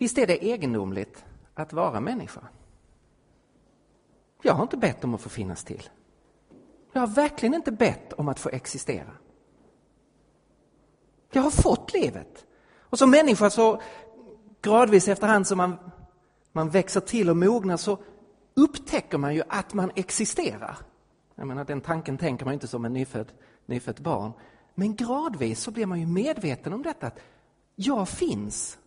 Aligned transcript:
Visst 0.00 0.18
är 0.18 0.26
det 0.26 0.44
egendomligt 0.44 1.24
att 1.54 1.72
vara 1.72 2.00
människa? 2.00 2.40
Jag 4.42 4.54
har 4.54 4.62
inte 4.62 4.76
bett 4.76 5.04
om 5.04 5.14
att 5.14 5.20
få 5.20 5.28
finnas 5.28 5.64
till. 5.64 5.88
Jag 6.92 7.00
har 7.00 7.06
verkligen 7.06 7.54
inte 7.54 7.72
bett 7.72 8.12
om 8.12 8.28
att 8.28 8.40
få 8.40 8.48
existera. 8.48 9.12
Jag 11.32 11.42
har 11.42 11.50
fått 11.50 11.92
livet. 11.92 12.46
Och 12.78 12.98
som 12.98 13.10
människa 13.10 13.50
så 13.50 13.82
gradvis 14.62 15.08
efterhand 15.08 15.46
som 15.46 15.58
man, 15.58 15.76
man 16.52 16.70
växer 16.70 17.00
till 17.00 17.30
och 17.30 17.36
mognar 17.36 17.76
så 17.76 17.98
upptäcker 18.54 19.18
man 19.18 19.34
ju 19.34 19.42
att 19.48 19.74
man 19.74 19.90
existerar. 19.94 20.76
Jag 21.34 21.46
menar, 21.46 21.64
den 21.64 21.80
tanken 21.80 22.18
tänker 22.18 22.44
man 22.44 22.54
inte 22.54 22.68
som 22.68 22.84
en 22.84 22.92
nyfödd, 22.92 23.32
nyfött 23.66 24.00
barn. 24.00 24.32
Men 24.74 24.96
gradvis 24.96 25.60
så 25.60 25.70
blir 25.70 25.86
man 25.86 26.00
ju 26.00 26.06
medveten 26.06 26.72
om 26.72 26.82
detta, 26.82 27.06
att 27.06 27.18
jag 27.74 28.08
finns. 28.08 28.78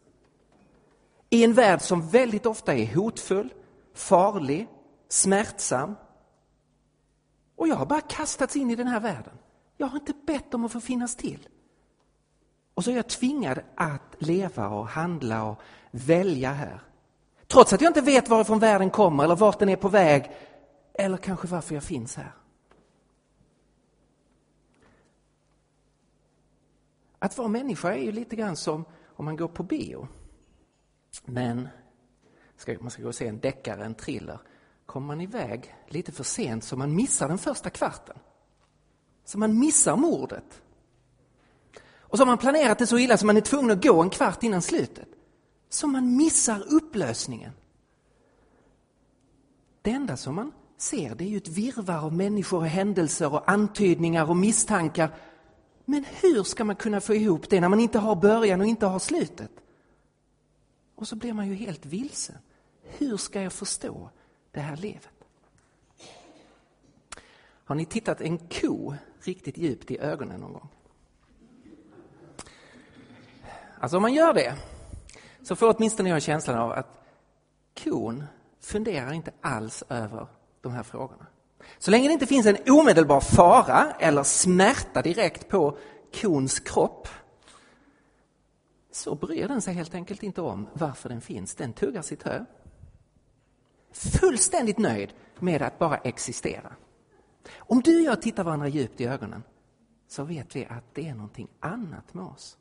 I 1.34 1.44
en 1.44 1.54
värld 1.54 1.82
som 1.82 2.10
väldigt 2.10 2.46
ofta 2.46 2.74
är 2.74 2.96
hotfull, 2.96 3.54
farlig, 3.94 4.68
smärtsam. 5.10 5.96
Och 7.56 7.68
jag 7.68 7.76
har 7.76 7.86
bara 7.86 8.02
kastats 8.02 8.56
in 8.56 8.72
i 8.72 8.76
den 8.76 8.88
här 8.88 9.00
världen. 9.00 9.34
Jag 9.78 9.88
har 9.88 10.00
inte 10.00 10.14
bett 10.28 10.54
om 10.54 10.66
att 10.66 10.72
få 10.72 10.80
finnas 10.80 11.16
till. 11.16 11.48
Och 12.74 12.84
så 12.84 12.92
är 12.92 12.96
jag 12.96 13.10
tvingad 13.10 13.60
att 13.76 14.16
leva 14.18 14.68
och 14.68 14.88
handla 14.88 15.44
och 15.44 15.62
välja 15.92 16.52
här. 16.52 16.82
Trots 17.48 17.74
att 17.74 17.82
jag 17.82 17.90
inte 17.90 18.02
vet 18.02 18.30
varifrån 18.30 18.60
världen 18.60 18.90
kommer 18.90 19.24
eller 19.24 19.36
vart 19.36 19.60
den 19.60 19.70
är 19.70 19.76
på 19.76 19.90
väg 19.90 20.32
eller 20.94 21.18
kanske 21.18 21.48
varför 21.48 21.76
jag 21.76 21.84
finns 21.84 22.16
här. 22.16 22.32
Att 27.20 27.38
vara 27.38 27.48
människa 27.48 27.94
är 27.94 28.04
ju 28.04 28.12
lite 28.12 28.36
grann 28.36 28.56
som 28.56 28.86
om 29.08 29.26
man 29.26 29.38
går 29.38 29.48
på 29.48 29.64
bio. 29.64 30.08
Men 31.26 31.68
ska, 32.58 32.78
man 32.82 32.92
ska 32.92 33.02
gå 33.02 33.08
och 33.08 33.16
se 33.16 33.28
en 33.28 33.40
deckare, 33.40 33.86
en 33.86 33.96
thriller. 33.96 34.40
Kommer 34.86 35.08
man 35.08 35.22
iväg 35.22 35.76
lite 35.88 36.12
för 36.12 36.24
sent 36.24 36.64
så 36.64 36.78
man 36.78 36.96
missar 36.96 37.28
den 37.28 37.38
första 37.38 37.70
kvarten. 37.70 38.18
Så 39.26 39.38
man 39.38 39.60
missar 39.60 39.96
mordet. 39.96 40.62
Och 41.98 42.18
så 42.18 42.22
har 42.22 42.28
man 42.28 42.38
planerat 42.38 42.80
det 42.80 42.88
så 42.88 42.98
illa 42.98 43.18
så 43.18 43.26
man 43.26 43.38
är 43.38 43.42
tvungen 43.42 43.72
att 43.72 43.84
gå 43.84 44.02
en 44.02 44.10
kvart 44.10 44.44
innan 44.44 44.62
slutet. 44.62 45.08
Så 45.70 45.88
man 45.88 46.18
missar 46.18 46.64
upplösningen. 46.74 47.52
Det 49.82 49.92
enda 49.92 50.18
som 50.18 50.36
man 50.36 50.52
ser 50.78 51.16
det 51.16 51.24
är 51.24 51.30
ju 51.30 51.38
ett 51.38 51.48
virvar 51.48 52.06
av 52.06 52.14
människor 52.14 52.58
och 52.58 52.68
händelser 52.68 53.34
och 53.34 53.52
antydningar 53.52 54.30
och 54.30 54.38
misstankar. 54.38 55.16
Men 55.86 56.06
hur 56.22 56.44
ska 56.44 56.64
man 56.64 56.76
kunna 56.76 57.02
få 57.02 57.16
ihop 57.16 57.50
det 57.50 57.62
när 57.62 57.70
man 57.70 57.80
inte 57.80 58.00
har 58.00 58.16
början 58.16 58.62
och 58.62 58.68
inte 58.68 58.86
har 58.86 59.00
slutet? 59.00 59.52
Och 60.96 61.08
så 61.08 61.16
blir 61.16 61.34
man 61.34 61.48
ju 61.48 61.54
helt 61.54 61.86
vilsen. 61.86 62.38
Hur 62.84 63.18
ska 63.18 63.42
jag 63.42 63.54
förstå 63.54 64.10
det 64.52 64.60
här 64.60 64.78
livet? 64.78 65.10
Har 67.66 67.76
ni 67.76 67.86
tittat 67.86 68.22
en 68.22 68.38
ko 68.38 68.94
riktigt 69.20 69.58
djupt 69.58 69.92
i 69.92 70.00
ögonen 70.00 70.40
någon 70.40 70.54
gång? 70.54 70.70
Alltså 73.80 73.98
om 73.98 74.02
man 74.02 74.14
gör 74.14 74.34
det 74.34 74.56
så 75.42 75.56
får 75.56 75.76
åtminstone 75.76 76.10
jag 76.10 76.22
känslan 76.22 76.60
av 76.60 76.72
att 76.72 77.06
kon 77.84 78.24
funderar 78.60 79.14
inte 79.14 79.32
alls 79.42 79.84
över 79.90 80.28
de 80.62 80.72
här 80.72 80.84
frågorna. 80.84 81.26
Så 81.78 81.92
länge 81.92 82.08
det 82.08 82.14
inte 82.14 82.26
finns 82.26 82.46
en 82.46 82.58
omedelbar 82.68 83.20
fara 83.20 83.92
eller 84.00 84.24
smärta 84.24 85.02
direkt 85.02 85.48
på 85.50 85.78
kons 86.22 86.60
kropp 86.60 87.08
så 88.96 89.16
bryr 89.16 89.48
den 89.48 89.62
sig 89.62 89.74
helt 89.74 89.96
enkelt 89.96 90.24
inte 90.24 90.42
om 90.42 90.68
varför 90.74 91.10
den 91.10 91.22
finns. 91.22 91.56
Den 91.56 91.74
tuggar 91.74 92.02
sitt 92.02 92.24
hö. 92.24 92.46
Fullständigt 93.92 94.78
nöjd 94.78 95.14
med 95.40 95.62
att 95.62 95.80
bara 95.80 95.98
existera. 95.98 96.74
Om 97.58 97.82
du 97.82 98.00
och 98.00 98.06
jag 98.06 98.22
tittar 98.22 98.44
varandra 98.44 98.68
djupt 98.68 99.02
i 99.02 99.06
ögonen 99.06 99.44
så 100.08 100.24
vet 100.24 100.56
vi 100.56 100.66
att 100.66 100.84
det 100.94 101.08
är 101.08 101.16
någonting 101.16 101.48
annat 101.60 102.14
med 102.14 102.26
oss 102.26 102.58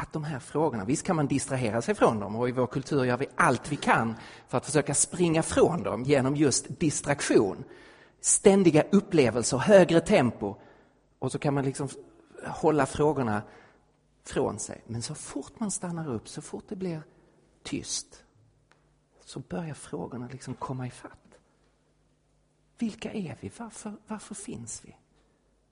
att 0.00 0.12
de 0.12 0.24
här 0.24 0.38
frågorna, 0.38 0.84
visst 0.84 1.06
kan 1.06 1.16
man 1.16 1.26
distrahera 1.26 1.82
sig 1.82 1.94
från 1.94 2.20
dem 2.20 2.36
och 2.36 2.48
i 2.48 2.52
vår 2.52 2.66
kultur 2.66 3.04
gör 3.04 3.16
vi 3.16 3.26
allt 3.36 3.72
vi 3.72 3.76
kan 3.76 4.14
för 4.48 4.58
att 4.58 4.66
försöka 4.66 4.94
springa 4.94 5.42
från 5.42 5.82
dem 5.82 6.02
genom 6.02 6.36
just 6.36 6.80
distraktion. 6.80 7.64
Ständiga 8.20 8.84
upplevelser, 8.92 9.58
högre 9.58 10.00
tempo 10.00 10.54
och 11.18 11.32
så 11.32 11.38
kan 11.38 11.54
man 11.54 11.64
liksom 11.64 11.88
hålla 12.46 12.86
frågorna 12.86 13.42
från 14.24 14.58
sig. 14.58 14.82
Men 14.86 15.02
så 15.02 15.14
fort 15.14 15.60
man 15.60 15.70
stannar 15.70 16.08
upp, 16.08 16.28
så 16.28 16.42
fort 16.42 16.64
det 16.68 16.76
blir 16.76 17.02
tyst 17.62 18.24
så 19.24 19.40
börjar 19.40 19.74
frågorna 19.74 20.28
liksom 20.32 20.54
komma 20.54 20.86
ifatt. 20.86 21.38
Vilka 22.78 23.12
är 23.12 23.36
vi? 23.40 23.50
Varför, 23.58 23.92
varför 24.06 24.34
finns 24.34 24.82
vi? 24.84 24.96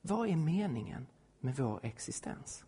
Vad 0.02 0.28
är 0.28 0.36
meningen 0.36 1.06
med 1.40 1.56
vår 1.56 1.80
existens? 1.82 2.64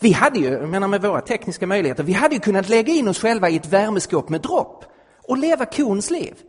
Vi 0.00 0.12
hade 0.12 0.38
ju, 0.38 0.48
jag 0.48 0.68
menar 0.68 0.88
med 0.88 1.02
våra 1.02 1.20
tekniska 1.20 1.66
möjligheter, 1.66 2.02
vi 2.02 2.12
hade 2.12 2.34
ju 2.34 2.40
kunnat 2.40 2.68
lägga 2.68 2.92
in 2.92 3.08
oss 3.08 3.18
själva 3.18 3.50
i 3.50 3.56
ett 3.56 3.66
värmeskåp 3.66 4.28
med 4.28 4.40
dropp 4.40 4.84
och 5.28 5.38
leva 5.38 5.66
kons 5.66 6.10
liv. 6.10 6.42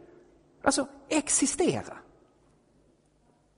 Alltså 0.62 0.88
existera. 1.10 1.98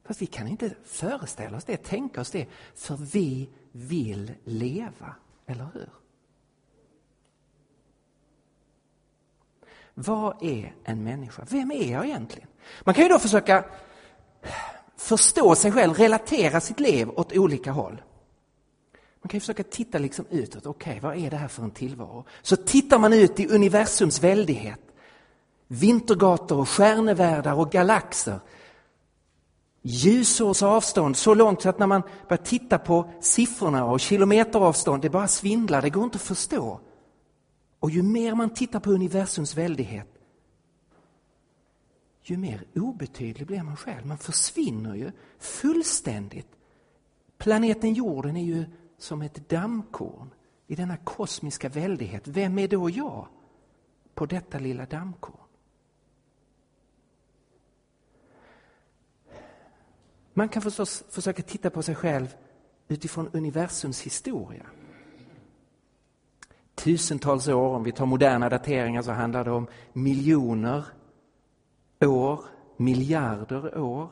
Fast 0.06 0.22
vi 0.22 0.26
kan 0.26 0.48
inte 0.48 0.76
föreställa 0.86 1.58
oss 1.58 1.64
det, 1.64 1.78
tänka 1.78 2.22
oss 2.22 2.32
det, 2.32 2.48
för 2.76 2.96
vi 2.96 3.50
vill 3.72 4.32
leva, 4.44 5.16
eller 5.46 5.68
hur? 5.74 5.90
Vad 9.94 10.44
är 10.44 10.74
en 10.84 11.04
människa? 11.04 11.46
Vem 11.50 11.72
är 11.72 11.92
jag 11.92 12.06
egentligen? 12.06 12.50
Man 12.84 12.96
kan 12.96 13.04
ju 13.04 13.10
då 13.10 13.20
försöka 13.20 13.66
förstå 14.98 15.56
sig 15.56 15.72
själv, 15.72 15.94
relatera 15.94 16.62
sitt 16.62 16.80
liv 16.80 17.10
åt 17.10 17.34
olika 17.34 17.72
håll. 17.72 18.02
Man 19.22 19.30
kan 19.30 19.38
ju 19.38 19.40
försöka 19.40 19.64
titta 19.64 19.98
liksom 19.98 20.26
utåt. 20.30 20.66
Okej, 20.66 20.92
okay, 20.92 21.00
vad 21.00 21.18
är 21.26 21.30
det 21.30 21.38
här 21.38 21.48
för 21.48 21.64
en 21.64 21.72
tillvaro? 21.72 22.26
Så 22.42 22.56
tittar 22.56 23.00
man 23.00 23.14
ut 23.14 23.40
i 23.40 23.48
universums 23.48 24.24
väldighet. 24.24 24.80
Vintergator 25.68 26.60
och 26.60 26.70
stjärnevärldar 26.70 27.54
och 27.54 27.72
galaxer. 27.72 28.40
Ljusårs 29.90 30.64
avstånd 30.64 31.18
så 31.18 31.34
långt 31.34 31.62
så 31.62 31.70
att 31.70 31.80
när 31.80 31.88
man 31.88 32.02
börjar 32.30 32.44
titta 32.44 32.78
på 32.78 33.10
siffrorna 33.20 33.86
och 33.86 34.00
kilometeravstånd, 34.00 35.02
det 35.02 35.10
bara 35.10 35.28
svindlar, 35.28 35.82
det 35.82 35.90
går 35.90 36.04
inte 36.04 36.16
att 36.16 36.22
förstå. 36.22 36.80
Och 37.80 37.90
ju 37.90 38.04
mer 38.04 38.36
man 38.36 38.50
tittar 38.50 38.80
på 38.80 38.92
universums 38.92 39.58
väldighet, 39.58 40.08
ju 42.24 42.38
mer 42.38 42.66
obetydlig 42.76 43.48
blir 43.48 43.64
man 43.64 43.78
själv. 43.78 44.06
Man 44.06 44.18
försvinner 44.18 44.96
ju 44.96 45.12
fullständigt. 45.40 46.48
Planeten 47.38 47.94
jorden 47.94 48.38
är 48.38 48.44
ju 48.44 48.66
som 48.98 49.22
ett 49.22 49.50
dammkorn 49.50 50.34
i 50.68 50.76
denna 50.76 50.98
kosmiska 50.98 51.70
väldighet. 51.70 52.28
Vem 52.28 52.60
är 52.60 52.68
då 52.68 52.90
jag 52.90 53.28
på 54.14 54.26
detta 54.26 54.60
lilla 54.60 54.86
dammkorn? 54.86 55.47
Man 60.38 60.50
kan 60.50 60.62
förstås 60.62 61.04
försöka 61.10 61.44
titta 61.44 61.70
på 61.70 61.84
sig 61.84 61.96
själv 61.96 62.36
utifrån 62.88 63.30
universums 63.34 64.02
historia. 64.02 64.66
Tusentals 66.76 67.48
år, 67.48 67.76
om 67.76 67.84
vi 67.84 67.92
tar 67.92 68.06
moderna 68.06 68.50
dateringar 68.50 69.02
så 69.02 69.12
handlar 69.12 69.46
det 69.46 69.52
om 69.52 69.68
miljoner 69.94 70.86
år, 72.00 72.40
miljarder 72.78 73.78
år. 73.78 74.10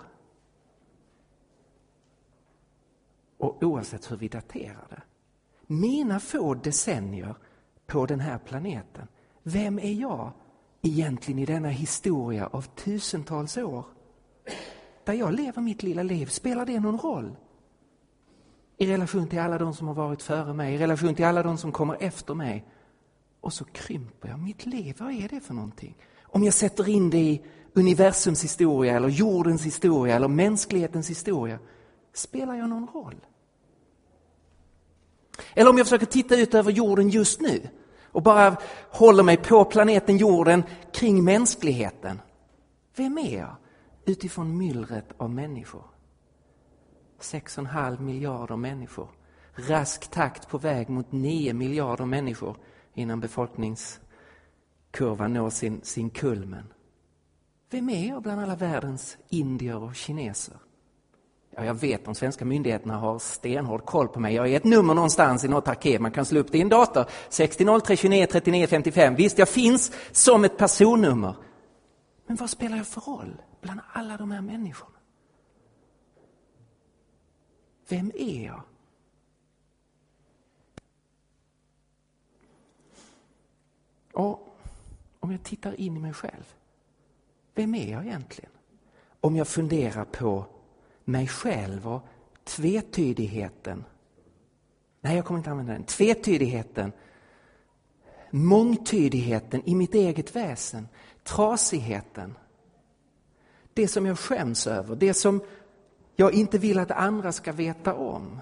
och 3.38 3.64
oavsett 3.64 4.12
hur 4.12 4.18
vi 4.18 4.28
daterar 4.28 4.88
det. 4.90 5.02
Mina 5.68 6.20
få 6.20 6.54
decennier 6.54 7.36
på 7.86 8.06
den 8.06 8.20
här 8.20 8.38
planeten, 8.38 9.08
vem 9.44 9.80
är 9.80 9.94
jag 9.94 10.32
egentligen 10.82 11.40
i 11.40 11.46
denna 11.46 11.70
historia 11.70 12.48
av 12.48 12.62
tusentals 12.62 13.58
år? 13.58 13.86
Där 15.06 15.14
jag 15.14 15.34
lever 15.34 15.62
mitt 15.62 15.84
lilla 15.84 16.04
liv, 16.04 16.26
spelar 16.26 16.66
det 16.66 16.80
någon 16.80 16.98
roll? 16.98 17.36
I 18.78 18.88
relation 18.88 19.28
till 19.28 19.40
alla 19.40 19.58
de 19.58 19.74
som 19.74 19.88
har 19.88 19.94
varit 19.94 20.22
före 20.22 20.54
mig, 20.54 20.76
i 20.76 20.78
relation 20.78 21.16
till 21.16 21.26
alla 21.26 21.44
de 21.44 21.58
som 21.58 21.72
kommer 21.72 21.98
efter 22.00 22.34
mig. 22.34 22.66
Och 23.42 23.54
så 23.54 23.66
krymper 23.66 24.30
jag 24.30 24.40
mitt 24.40 24.66
liv, 24.66 24.96
vad 25.00 25.12
är 25.12 25.30
det 25.30 25.40
för 25.40 25.54
någonting? 25.54 25.98
Om 26.24 26.44
jag 26.44 26.54
sätter 26.54 26.90
in 26.90 27.10
det 27.10 27.18
i 27.18 27.42
universums 27.74 28.44
historia 28.44 28.96
eller 28.96 29.10
jordens 29.10 29.66
historia 29.66 30.16
eller 30.16 30.28
mänsklighetens 30.28 31.10
historia, 31.10 31.60
spelar 32.14 32.56
jag 32.56 32.70
någon 32.70 32.88
roll? 32.88 33.26
Eller 35.54 35.70
om 35.70 35.78
jag 35.78 35.86
försöker 35.86 36.06
titta 36.06 36.36
ut 36.36 36.54
över 36.54 36.72
jorden 36.72 37.10
just 37.10 37.42
nu 37.42 37.70
och 38.04 38.24
bara 38.24 38.58
håller 38.92 39.24
mig 39.24 39.38
på 39.38 39.66
planeten 39.66 40.18
jorden 40.18 40.64
kring 40.94 41.24
mänskligheten. 41.24 42.22
Vem 42.96 43.18
är 43.18 43.38
jag 43.38 43.56
utifrån 44.06 44.58
myllret 44.58 45.14
av 45.18 45.30
människor? 45.30 45.84
6,5 47.20 48.00
miljarder 48.00 48.56
människor. 48.56 49.10
Rask 49.56 50.12
takt 50.12 50.50
på 50.50 50.58
väg 50.58 50.90
mot 50.90 51.12
9 51.12 51.54
miljarder 51.54 52.06
människor 52.06 52.58
innan 52.94 53.20
befolkningskurvan 53.20 55.34
når 55.34 55.50
sin, 55.50 55.82
sin 55.84 56.10
kulmen. 56.10 56.74
Vem 57.70 57.90
är 57.90 58.08
jag 58.08 58.22
bland 58.22 58.42
alla 58.42 58.56
världens 58.56 59.18
indier 59.30 59.84
och 59.84 59.96
kineser? 59.96 60.58
Ja, 61.56 61.66
jag 61.66 61.74
vet 61.74 62.06
de 62.06 62.16
svenska 62.16 62.46
myndigheterna 62.46 62.98
har 62.98 63.20
stenhård 63.20 63.86
koll 63.86 64.08
på 64.08 64.20
mig. 64.20 64.36
Jag 64.36 64.52
är 64.52 64.58
ett 64.58 64.64
nummer 64.64 64.94
någonstans 64.94 65.44
i 65.44 65.48
något 65.48 65.68
arkiv. 65.68 66.02
Man 66.02 66.12
kan 66.12 66.26
slå 66.26 66.40
upp 66.40 66.52
det 66.52 66.58
i 66.58 66.62
en 66.62 66.70
dator. 66.70 67.06
60 67.30 68.28
39 68.28 68.68
55. 68.68 69.16
Visst, 69.16 69.38
jag 69.38 69.50
finns 69.50 69.92
som 70.12 70.44
ett 70.44 70.58
personnummer. 70.58 71.36
Men 72.28 72.38
vad 72.38 72.50
spelar 72.50 72.78
jag 72.78 72.88
för 72.88 73.02
roll 73.02 73.42
bland 73.66 73.82
alla 73.94 74.18
de 74.18 74.32
här 74.32 74.42
människorna? 74.42 74.98
Vem 77.88 78.12
är 78.16 78.46
jag? 78.46 78.62
Och 84.14 84.58
om 85.20 85.32
jag 85.32 85.44
tittar 85.44 85.80
in 85.80 85.98
i 85.98 86.00
mig 86.00 86.14
själv, 86.14 86.54
vem 87.56 87.76
är 87.76 87.92
jag 87.92 88.06
egentligen? 88.06 88.52
Om 89.22 89.36
jag 89.36 89.48
funderar 89.48 90.06
på 90.06 90.46
mig 91.04 91.28
själv 91.28 91.88
och 91.88 92.08
tvetydigheten. 92.44 93.84
Nej, 95.02 95.16
jag 95.16 95.26
kommer 95.26 95.38
inte 95.38 95.52
använda 95.52 95.74
den. 95.74 95.84
Tvetydigheten, 95.84 96.92
mångtydigheten 98.32 99.62
i 99.66 99.76
mitt 99.76 99.94
eget 99.94 100.36
väsen, 100.36 100.88
trasigheten. 101.24 102.36
Det 103.76 103.88
som 103.88 104.06
jag 104.06 104.20
skäms 104.20 104.68
över, 104.68 104.96
det 104.96 105.14
som 105.14 105.42
jag 106.16 106.34
inte 106.34 106.58
vill 106.58 106.80
att 106.80 106.92
andra 106.92 107.32
ska 107.32 107.52
veta 107.52 107.94
om. 107.94 108.40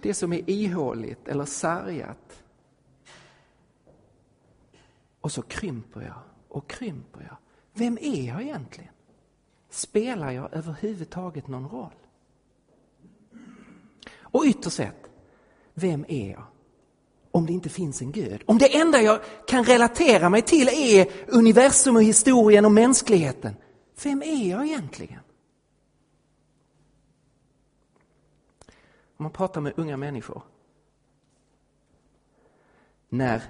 Det 0.00 0.14
som 0.14 0.32
är 0.32 0.50
ihåligt 0.50 1.28
eller 1.28 1.44
sargat. 1.44 2.42
Och 5.20 5.32
så 5.32 5.42
krymper 5.42 6.00
jag 6.00 6.18
och 6.48 6.70
krymper 6.70 7.26
jag. 7.28 7.36
Vem 7.72 7.98
är 8.00 8.22
jag 8.22 8.42
egentligen? 8.42 8.92
Spelar 9.70 10.30
jag 10.30 10.54
överhuvudtaget 10.54 11.48
någon 11.48 11.68
roll? 11.68 11.94
Och 14.18 14.44
ytterst 14.44 14.76
sett, 14.76 15.10
vem 15.74 16.04
är 16.08 16.30
jag? 16.30 16.44
Om 17.30 17.46
det 17.46 17.52
inte 17.52 17.68
finns 17.68 18.02
en 18.02 18.12
Gud. 18.12 18.42
Om 18.46 18.58
det 18.58 18.76
enda 18.76 19.02
jag 19.02 19.20
kan 19.46 19.64
relatera 19.64 20.30
mig 20.30 20.42
till 20.42 20.68
är 20.68 21.06
universum 21.28 21.96
och 21.96 22.02
historien 22.02 22.64
och 22.64 22.72
mänskligheten. 22.72 23.56
Vem 24.04 24.22
är 24.22 24.50
jag 24.50 24.66
egentligen? 24.66 25.20
Om 29.16 29.24
man 29.24 29.32
pratar 29.32 29.60
med 29.60 29.72
unga 29.76 29.96
människor. 29.96 30.42
När 33.08 33.42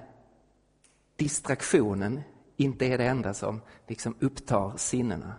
distraktionen 1.16 2.20
inte 2.56 2.86
är 2.86 2.98
det 2.98 3.06
enda 3.06 3.34
som 3.34 3.60
liksom 3.86 4.14
upptar 4.20 4.76
sinnena 4.76 5.34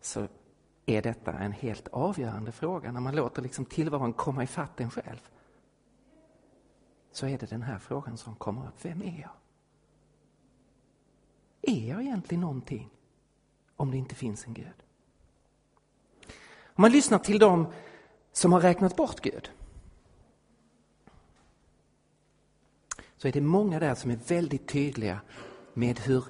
så 0.00 0.28
är 0.86 1.02
detta 1.02 1.32
en 1.32 1.52
helt 1.52 1.88
avgörande 1.88 2.52
fråga. 2.52 2.92
När 2.92 3.00
man 3.00 3.16
låter 3.16 3.42
liksom 3.42 3.64
tillvaron 3.64 4.12
komma 4.12 4.42
ifatt 4.42 4.80
en 4.80 4.90
själv 4.90 5.28
så 7.12 7.26
är 7.26 7.38
det 7.38 7.50
den 7.50 7.62
här 7.62 7.78
frågan 7.78 8.16
som 8.16 8.34
kommer 8.34 8.68
upp. 8.68 8.84
Vem 8.84 9.02
är 9.02 9.20
jag? 9.20 9.30
Är 11.62 11.88
jag 11.88 12.02
egentligen 12.02 12.40
någonting 12.40 12.90
om 13.80 13.90
det 13.90 13.96
inte 13.96 14.14
finns 14.14 14.46
en 14.46 14.54
Gud? 14.54 14.66
Om 16.64 16.82
man 16.82 16.92
lyssnar 16.92 17.18
till 17.18 17.38
dem 17.38 17.66
som 18.32 18.52
har 18.52 18.60
räknat 18.60 18.96
bort 18.96 19.20
Gud 19.20 19.50
så 23.16 23.28
är 23.28 23.32
det 23.32 23.40
många 23.40 23.78
där 23.78 23.94
som 23.94 24.10
är 24.10 24.18
väldigt 24.28 24.68
tydliga 24.68 25.20
med 25.74 26.00
hur 26.00 26.24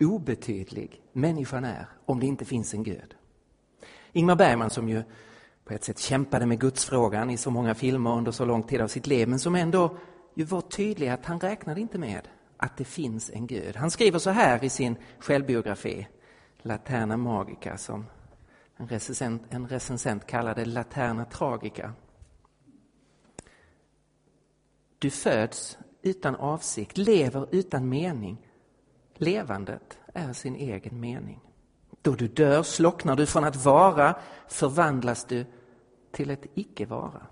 obetydlig 0.00 1.02
människan 1.12 1.64
är 1.64 1.86
om 2.04 2.20
det 2.20 2.26
inte 2.26 2.44
finns 2.44 2.74
en 2.74 2.82
Gud. 2.82 3.16
Ingmar 4.12 4.36
Bergman 4.36 4.70
som 4.70 4.88
ju 4.88 5.02
på 5.64 5.74
ett 5.74 5.84
sätt 5.84 5.98
kämpade 5.98 6.46
med 6.46 6.60
gudsfrågan 6.60 7.30
i 7.30 7.36
så 7.36 7.50
många 7.50 7.74
filmer 7.74 8.16
under 8.16 8.32
så 8.32 8.44
lång 8.44 8.62
tid 8.62 8.80
av 8.80 8.88
sitt 8.88 9.06
liv 9.06 9.28
men 9.28 9.38
som 9.38 9.54
ändå 9.54 9.96
ju 10.34 10.44
var 10.44 10.60
tydlig 10.60 11.08
att 11.08 11.26
han 11.26 11.40
räknade 11.40 11.80
inte 11.80 11.98
med 11.98 12.28
att 12.56 12.76
det 12.76 12.84
finns 12.84 13.30
en 13.30 13.46
Gud. 13.46 13.76
Han 13.76 13.90
skriver 13.90 14.18
så 14.18 14.30
här 14.30 14.64
i 14.64 14.68
sin 14.68 14.96
självbiografi, 15.18 16.06
Laterna 16.66 17.16
Magica, 17.16 17.76
som 17.76 18.06
en 18.76 18.86
recensent, 18.86 19.42
en 19.50 19.68
recensent 19.68 20.26
kallade 20.26 20.64
Laterna 20.64 21.24
Tragica. 21.24 21.92
Du 24.98 25.10
föds 25.10 25.78
utan 26.02 26.36
avsikt, 26.36 26.98
lever 26.98 27.48
utan 27.50 27.88
mening. 27.88 28.48
Levandet 29.14 29.98
är 30.14 30.32
sin 30.32 30.56
egen 30.56 31.00
mening. 31.00 31.40
Då 32.02 32.14
du 32.14 32.28
dör 32.28 32.62
slocknar 32.62 33.16
du 33.16 33.26
från 33.26 33.44
att 33.44 33.64
vara, 33.64 34.18
förvandlas 34.48 35.24
du 35.24 35.46
till 36.10 36.30
ett 36.30 36.46
icke-vara. 36.54 37.26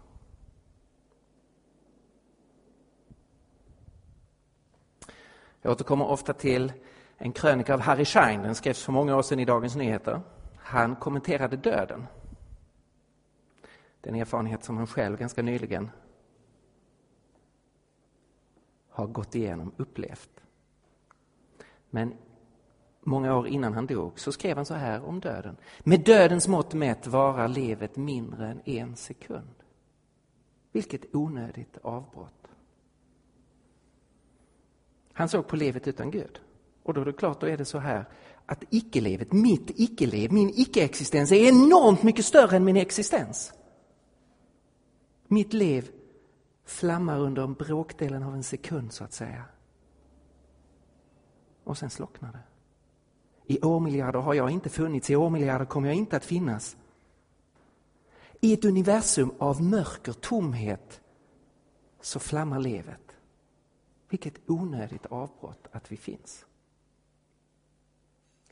Jag 5.62 5.72
återkommer 5.72 6.06
ofta 6.06 6.32
till 6.32 6.72
en 7.18 7.32
krönika 7.32 7.74
av 7.74 7.80
Harry 7.80 8.04
Schein, 8.04 8.42
den 8.42 8.54
skrevs 8.54 8.84
för 8.84 8.92
många 8.92 9.16
år 9.16 9.22
sedan 9.22 9.40
i 9.40 9.44
Dagens 9.44 9.76
Nyheter. 9.76 10.20
Han 10.56 10.96
kommenterade 10.96 11.56
döden. 11.56 12.06
Den 14.00 14.14
erfarenhet 14.14 14.64
som 14.64 14.76
han 14.76 14.86
själv 14.86 15.18
ganska 15.18 15.42
nyligen 15.42 15.90
har 18.88 19.06
gått 19.06 19.34
igenom, 19.34 19.72
upplevt. 19.76 20.30
Men 21.90 22.14
många 23.00 23.36
år 23.36 23.48
innan 23.48 23.74
han 23.74 23.86
dog 23.86 24.20
så 24.20 24.32
skrev 24.32 24.56
han 24.56 24.66
så 24.66 24.74
här 24.74 25.04
om 25.04 25.20
döden. 25.20 25.56
Med 25.80 26.04
dödens 26.04 26.48
mått 26.48 26.74
mätt 26.74 27.06
varar 27.06 27.48
livet 27.48 27.96
mindre 27.96 28.46
än 28.46 28.60
en 28.64 28.96
sekund. 28.96 29.54
Vilket 30.72 31.14
onödigt 31.14 31.78
avbrott. 31.82 32.48
Han 35.12 35.28
såg 35.28 35.46
på 35.46 35.56
livet 35.56 35.88
utan 35.88 36.10
Gud. 36.10 36.40
Och 36.84 36.94
då 36.94 37.00
är 37.00 37.04
det 37.04 37.12
klart, 37.12 37.40
då 37.40 37.46
är 37.46 37.56
det 37.56 37.64
så 37.64 37.78
här 37.78 38.04
att 38.46 38.64
icke-livet, 38.70 39.32
mitt 39.32 39.70
icke-liv, 39.74 40.32
min 40.32 40.52
icke-existens 40.54 41.32
är 41.32 41.48
enormt 41.48 42.02
mycket 42.02 42.24
större 42.24 42.56
än 42.56 42.64
min 42.64 42.76
existens. 42.76 43.52
Mitt 45.26 45.52
liv 45.52 45.90
flammar 46.64 47.20
under 47.20 47.42
en 47.42 47.54
bråkdelen 47.54 48.22
av 48.22 48.34
en 48.34 48.42
sekund 48.42 48.92
så 48.92 49.04
att 49.04 49.12
säga. 49.12 49.44
Och 51.64 51.78
sen 51.78 51.90
slocknar 51.90 52.32
det. 52.32 52.42
I 53.46 53.62
årmiljarder 53.62 54.20
har 54.20 54.34
jag 54.34 54.50
inte 54.50 54.68
funnits, 54.68 55.10
i 55.10 55.16
årmiljarder 55.16 55.64
kommer 55.64 55.88
jag 55.88 55.96
inte 55.96 56.16
att 56.16 56.24
finnas. 56.24 56.76
I 58.40 58.52
ett 58.52 58.64
universum 58.64 59.32
av 59.38 59.62
mörker, 59.62 60.12
tomhet, 60.12 61.00
så 62.00 62.18
flammar 62.18 62.58
livet. 62.58 63.16
Vilket 64.08 64.34
onödigt 64.46 65.06
avbrott 65.06 65.66
att 65.72 65.92
vi 65.92 65.96
finns. 65.96 66.46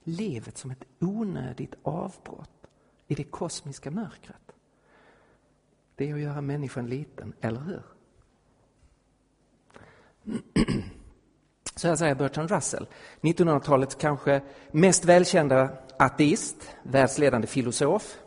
Livet 0.04 0.58
som 0.58 0.70
ett 0.70 0.84
onödigt 0.98 1.74
avbrott 1.82 2.66
i 3.06 3.14
det 3.14 3.24
kosmiska 3.24 3.90
mörkret. 3.90 4.52
Det 5.94 6.10
är 6.10 6.14
att 6.14 6.20
göra 6.20 6.40
människan 6.40 6.86
liten, 6.86 7.32
eller 7.40 7.60
hur? 7.60 7.82
Så 11.76 11.88
här 11.88 11.96
säger 11.96 12.14
Bertrand 12.14 12.50
Russell, 12.50 12.86
1900-talets 13.20 13.94
kanske 13.94 14.42
mest 14.72 15.04
välkända 15.04 15.78
ateist, 15.98 16.76
världsledande 16.82 17.46
filosof. 17.46 18.18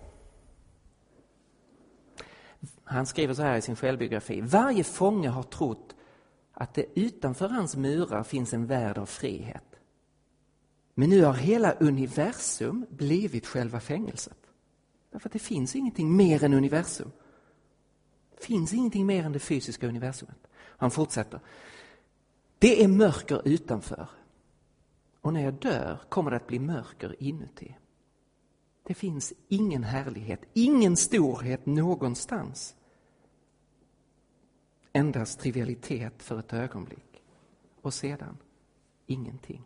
Han 2.83 3.05
skriver 3.05 3.33
så 3.33 3.41
här 3.41 3.57
i 3.57 3.61
sin 3.61 3.75
självbiografi. 3.75 4.41
Varje 4.41 4.83
fånge 4.83 5.29
har 5.29 5.43
trott 5.43 5.95
att 6.53 6.73
det 6.73 6.85
utanför 6.99 7.49
hans 7.49 7.75
murar 7.75 8.23
finns 8.23 8.53
en 8.53 8.65
värld 8.65 8.97
av 8.97 9.05
frihet. 9.05 9.74
Men 10.97 11.09
nu 11.09 11.23
har 11.23 11.33
hela 11.33 11.71
universum 11.71 12.85
blivit 12.89 13.45
själva 13.45 13.79
fängelset. 13.79 14.37
Därför 15.11 15.29
att 15.29 15.33
det 15.33 15.39
finns 15.39 15.75
ingenting 15.75 16.15
mer 16.15 16.43
än 16.43 16.53
universum. 16.53 17.11
Det 18.37 18.45
finns 18.45 18.73
ingenting 18.73 19.05
mer 19.05 19.23
än 19.23 19.31
det 19.31 19.39
fysiska 19.39 19.87
universumet. 19.87 20.47
Han 20.53 20.91
fortsätter. 20.91 21.39
Det 22.59 22.83
är 22.83 22.87
mörker 22.87 23.47
utanför. 23.47 24.09
Och 25.21 25.33
när 25.33 25.43
jag 25.43 25.53
dör 25.53 25.99
kommer 26.09 26.31
det 26.31 26.37
att 26.37 26.47
bli 26.47 26.59
mörker 26.59 27.23
inuti. 27.23 27.77
Det 28.83 28.93
finns 28.93 29.33
ingen 29.47 29.83
härlighet, 29.83 30.41
ingen 30.53 30.97
storhet 30.97 31.65
någonstans. 31.65 32.75
Endast 34.93 35.39
trivialitet 35.39 36.23
för 36.23 36.39
ett 36.39 36.53
ögonblick. 36.53 37.23
Och 37.81 37.93
sedan 37.93 38.37
ingenting. 39.05 39.63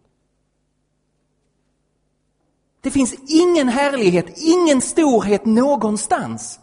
Det 2.82 2.92
finns 2.92 3.16
ingen 3.28 3.68
härlighet, 3.68 4.26
ingen 4.38 4.82
storhet 4.82 5.46
någonstans. 5.46 6.60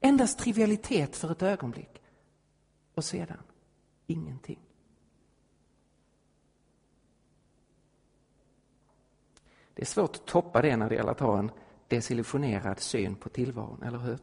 Endast 0.00 0.38
trivialitet 0.38 1.16
för 1.16 1.32
ett 1.32 1.42
ögonblick. 1.42 2.02
Och 2.94 3.04
sedan 3.04 3.38
ingenting. 4.06 4.58
Det 9.74 9.82
är 9.82 9.86
svårt 9.86 10.16
att 10.16 10.26
toppa 10.26 10.62
det 10.62 10.76
när 10.76 10.88
det 10.88 10.94
gäller 10.94 11.10
att 11.10 11.20
ha 11.20 11.38
en 11.38 11.50
desillusionerad 11.88 12.80
syn 12.80 13.14
på 13.14 13.28
tillvaron, 13.28 13.82
eller 13.82 13.98
hur? 13.98 14.18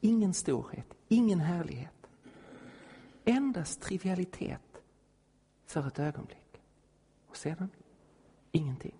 Ingen 0.00 0.34
storhet, 0.34 0.86
ingen 1.08 1.40
härlighet. 1.40 2.06
Endast 3.24 3.80
trivialitet 3.80 4.82
för 5.66 5.86
ett 5.86 5.98
ögonblick. 5.98 6.60
Och 7.28 7.36
sedan 7.36 7.68
ingenting. 8.52 8.94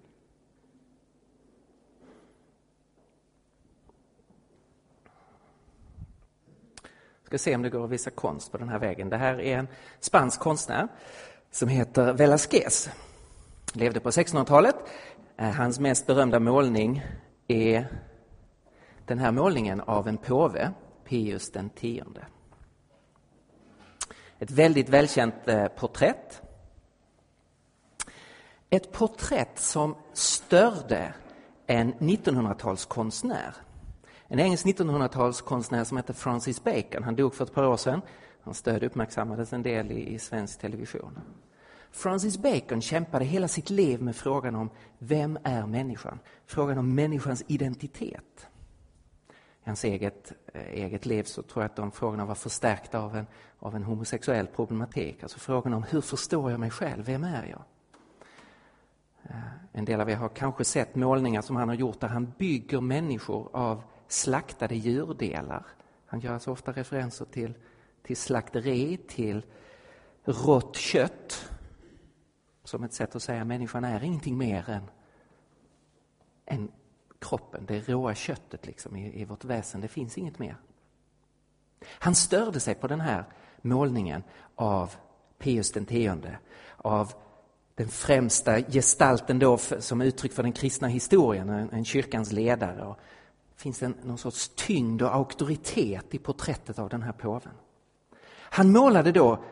Ska 7.31 7.39
se 7.39 7.55
om 7.55 7.63
det 7.63 7.71
går 7.71 7.85
att 7.85 7.91
visa 7.91 8.11
konst 8.11 8.53
på 8.53 8.59
den 8.59 8.69
här 8.69 8.79
vägen. 8.79 9.09
Det 9.09 9.17
här 9.17 9.41
är 9.41 9.59
en 9.59 9.69
spansk 10.01 10.41
konstnär 10.41 10.89
som 11.51 11.69
heter 11.69 12.13
Velázquez. 12.13 12.91
Levde 13.73 14.01
på 14.01 14.11
1600-talet. 14.11 14.75
Eh, 15.37 15.51
hans 15.51 15.81
mest 15.81 16.07
berömda 16.07 16.41
målning 16.41 17.05
är 17.49 17.87
den 19.07 19.19
här 19.19 19.33
målningen 19.33 19.81
av 19.81 20.09
en 20.09 20.19
påve, 20.19 20.73
Pius 21.05 21.51
den 21.51 21.71
tionde. 21.71 22.27
Ett 24.39 24.51
väldigt 24.51 24.89
välkänt 24.89 25.49
eh, 25.49 25.67
porträtt. 25.67 26.43
Ett 28.71 28.93
porträtt 28.93 29.59
som 29.59 29.97
störde 30.13 31.15
en 31.67 31.95
1900-talskonstnär 31.95 33.55
en 34.33 34.39
engelsk 34.39 34.67
1900-talskonstnär 34.67 35.85
som 35.85 35.97
hette 35.97 36.13
Francis 36.13 36.65
Bacon. 36.65 37.03
Han 37.03 37.17
dog 37.17 37.35
för 37.35 37.45
ett 37.45 37.55
par 37.55 37.67
år 37.67 37.77
sedan. 37.77 38.01
Hans 38.43 38.63
död 38.63 38.83
uppmärksammades 38.83 39.53
en 39.53 39.63
del 39.63 39.93
i, 39.93 40.15
i 40.15 40.19
svensk 40.19 40.61
television. 40.61 41.19
Francis 41.91 42.39
Bacon 42.39 42.83
kämpade 42.83 43.25
hela 43.25 43.49
sitt 43.49 43.71
liv 43.71 44.03
med 44.03 44.17
frågan 44.17 44.55
om 44.55 44.71
vem 44.99 45.39
är 45.45 45.67
människan? 45.67 46.19
Frågan 46.47 46.79
om 46.79 46.95
människans 46.95 47.45
identitet. 47.47 48.47
I 49.31 49.67
hans 49.67 49.85
eget, 49.85 50.33
eh, 50.55 50.69
eget 50.73 51.07
liv 51.07 51.23
så 51.23 51.43
tror 51.43 51.63
jag 51.63 51.71
att 51.71 51.77
de 51.77 51.93
frågorna 51.93 52.25
var 52.25 52.35
förstärkta 52.35 52.99
av 52.99 53.17
en, 53.17 53.27
av 53.59 53.77
en 53.77 53.83
homosexuell 53.83 54.47
problematik. 54.47 55.23
Alltså 55.23 55.39
frågan 55.39 55.75
om 55.75 55.83
hur 55.83 56.01
förstår 56.01 56.51
jag 56.51 56.61
mig 56.61 56.71
själv? 56.71 57.05
Vem 57.05 57.25
är 57.25 57.47
jag? 57.47 57.63
Eh, 59.23 59.37
en 59.73 59.85
del 59.85 60.01
av 60.01 60.11
er 60.11 60.17
har 60.17 60.29
kanske 60.29 60.65
sett 60.65 60.95
målningar 60.95 61.43
som 61.43 61.57
han 61.57 61.69
har 61.69 61.77
gjort 61.77 62.01
där 62.01 62.09
han 62.09 62.33
bygger 62.39 62.81
människor 62.81 63.49
av 63.53 63.83
slaktade 64.12 64.75
djurdelar. 64.75 65.67
Han 66.07 66.21
gör 66.21 66.35
alltså 66.35 66.50
ofta 66.50 66.73
referenser 66.73 67.25
till, 67.25 67.55
till 68.02 68.17
slakteri, 68.17 68.97
till 68.97 69.47
rått 70.25 70.76
kött. 70.76 71.50
Som 72.64 72.85
ett 72.85 72.93
sätt 72.93 73.17
att 73.17 73.23
säga 73.23 73.40
att 73.40 73.47
människan 73.47 73.85
är 73.85 74.05
ingenting 74.05 74.38
mer 74.38 74.71
än, 74.71 74.90
än 76.47 76.71
kroppen, 77.19 77.67
det 77.67 77.88
råa 77.88 78.14
köttet 78.14 78.67
liksom 78.67 78.97
i, 78.97 79.21
i 79.21 79.25
vårt 79.25 79.45
väsen. 79.45 79.81
Det 79.81 79.88
finns 79.88 80.19
inget 80.19 80.38
mer. 80.38 80.57
Han 81.85 82.14
störde 82.14 82.61
sig 82.61 82.75
på 82.75 82.87
den 82.87 83.00
här 83.00 83.25
målningen 83.62 84.23
av 84.55 84.95
Pius 85.38 85.73
den 85.73 85.87
tionde, 85.87 86.38
av 86.76 87.12
den 87.75 87.88
främsta 87.88 88.61
gestalten 88.61 89.38
då 89.38 89.57
för, 89.57 89.81
som 89.81 90.00
uttryck 90.00 90.33
för 90.33 90.43
den 90.43 90.52
kristna 90.52 90.88
historien, 90.88 91.49
en, 91.49 91.71
en 91.71 91.85
kyrkans 91.85 92.33
ledare. 92.33 92.85
Och 92.85 92.99
finns 93.61 93.83
en, 93.83 93.95
någon 94.02 94.19
sorts 94.19 94.49
tyngd 94.49 95.02
och 95.02 95.14
auktoritet 95.14 96.14
i 96.14 96.19
porträttet 96.19 96.79
av 96.79 96.88
den 96.88 97.02
här 97.02 97.12
påven. 97.12 97.52
Han 98.31 98.73
målade 98.73 99.12
då, 99.12 99.45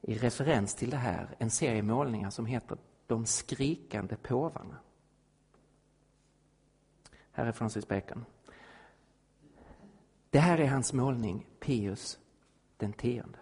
i 0.00 0.14
referens 0.14 0.74
till 0.74 0.90
det 0.90 0.96
här, 0.96 1.36
en 1.38 1.50
serie 1.50 1.82
målningar 1.82 2.30
som 2.30 2.46
heter 2.46 2.78
De 3.06 3.26
skrikande 3.26 4.16
påvarna. 4.16 4.76
Här 7.32 7.46
är 7.46 7.52
Francis 7.52 7.88
Bacon. 7.88 8.24
Det 10.30 10.38
här 10.38 10.58
är 10.58 10.66
hans 10.66 10.92
målning, 10.92 11.46
Pius 11.60 12.18
den 12.76 12.92
tionde. 12.92 13.38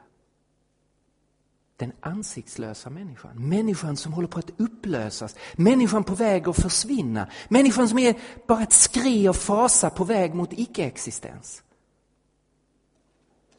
Den 1.76 1.92
ansiktslösa 2.00 2.90
människan, 2.90 3.48
människan 3.48 3.96
som 3.96 4.12
håller 4.12 4.28
på 4.28 4.38
att 4.38 4.60
upplösas, 4.60 5.36
människan 5.56 6.04
på 6.04 6.14
väg 6.14 6.48
att 6.48 6.56
försvinna, 6.56 7.30
människan 7.48 7.88
som 7.88 7.98
är 7.98 8.20
bara 8.46 8.62
ett 8.62 8.72
skri 8.72 9.28
och 9.28 9.36
fasa 9.36 9.90
på 9.90 10.04
väg 10.04 10.34
mot 10.34 10.52
icke-existens. 10.52 11.62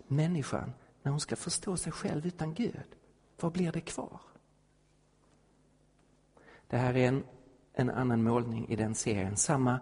Människan, 0.08 0.74
när 1.04 1.12
hon 1.12 1.20
ska 1.20 1.36
förstå 1.36 1.78
sig 1.78 1.92
själv 1.92 2.28
utan 2.28 2.54
Gud, 2.54 2.96
vad 3.40 3.52
blir 3.52 3.72
det 3.72 3.82
kvar? 3.82 4.22
Det 6.68 6.78
här 6.78 6.98
är 6.98 7.08
en, 7.08 7.24
en 7.74 7.90
annan 7.90 8.24
målning 8.24 8.68
i 8.70 8.76
den 8.76 8.96
serien, 8.96 9.38
samma 9.38 9.80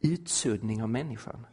utsuddning 0.00 0.82
av 0.82 0.88
människan, 0.88 1.46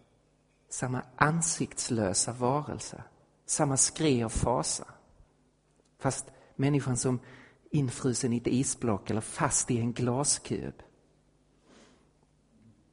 samma 0.70 1.02
ansiktslösa 1.16 2.32
varelse, 2.32 3.04
samma 3.46 3.78
skri 3.78 4.24
och 4.24 4.32
fasa. 4.32 4.88
Fast 5.98 6.32
människan 6.56 6.98
som 6.98 7.20
infrusen 7.72 8.34
i 8.34 8.38
ett 8.38 8.48
isblock 8.48 9.10
eller 9.10 9.22
fast 9.22 9.72
i 9.72 9.78
en 9.78 9.94
glaskub. 9.94 10.74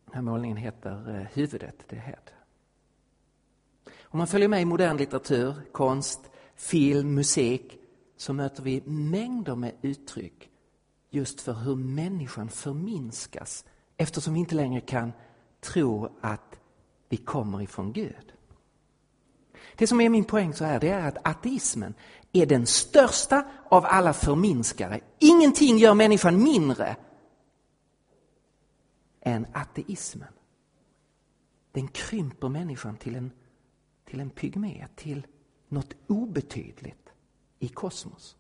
Den 0.04 0.14
här 0.14 0.22
målningen 0.22 0.56
heter 0.56 1.18
eh, 1.20 1.26
Huvudet, 1.32 1.84
det 1.88 1.96
head. 1.96 2.16
Om 4.02 4.18
man 4.18 4.26
följer 4.26 4.48
med 4.48 4.62
i 4.62 4.64
modern 4.64 4.96
litteratur, 4.96 5.54
konst, 5.72 6.30
film, 6.56 7.14
musik 7.14 7.78
så 8.16 8.32
möter 8.32 8.62
vi 8.62 8.82
mängder 8.86 9.54
med 9.54 9.74
uttryck 9.82 10.50
just 11.10 11.40
för 11.40 11.52
hur 11.52 11.76
människan 11.76 12.48
förminskas 12.48 13.64
eftersom 13.96 14.34
vi 14.34 14.40
inte 14.40 14.54
längre 14.54 14.80
kan 14.80 15.12
tro 15.60 16.08
att 16.20 16.60
vi 17.08 17.16
kommer 17.16 17.62
ifrån 17.62 17.92
Gud. 17.92 18.32
Det 19.76 19.86
som 19.86 20.00
är 20.00 20.08
min 20.08 20.24
poäng 20.24 20.54
så 20.54 20.64
här, 20.64 20.80
det 20.80 20.88
är 20.88 21.08
att 21.08 21.26
ateismen 21.28 21.94
är 22.32 22.46
den 22.46 22.66
största 22.66 23.46
av 23.68 23.84
alla 23.86 24.12
förminskare. 24.12 25.00
Ingenting 25.18 25.78
gör 25.78 25.94
människan 25.94 26.42
mindre 26.42 26.96
än 29.20 29.46
ateismen. 29.52 30.32
Den 31.72 31.88
krymper 31.88 32.48
människan 32.48 32.96
till 32.96 33.14
en, 33.14 33.30
till 34.04 34.20
en 34.20 34.30
pygmé, 34.30 34.86
till 34.96 35.26
något 35.68 35.94
obetydligt 36.06 37.12
i 37.58 37.68
kosmos. 37.68 38.36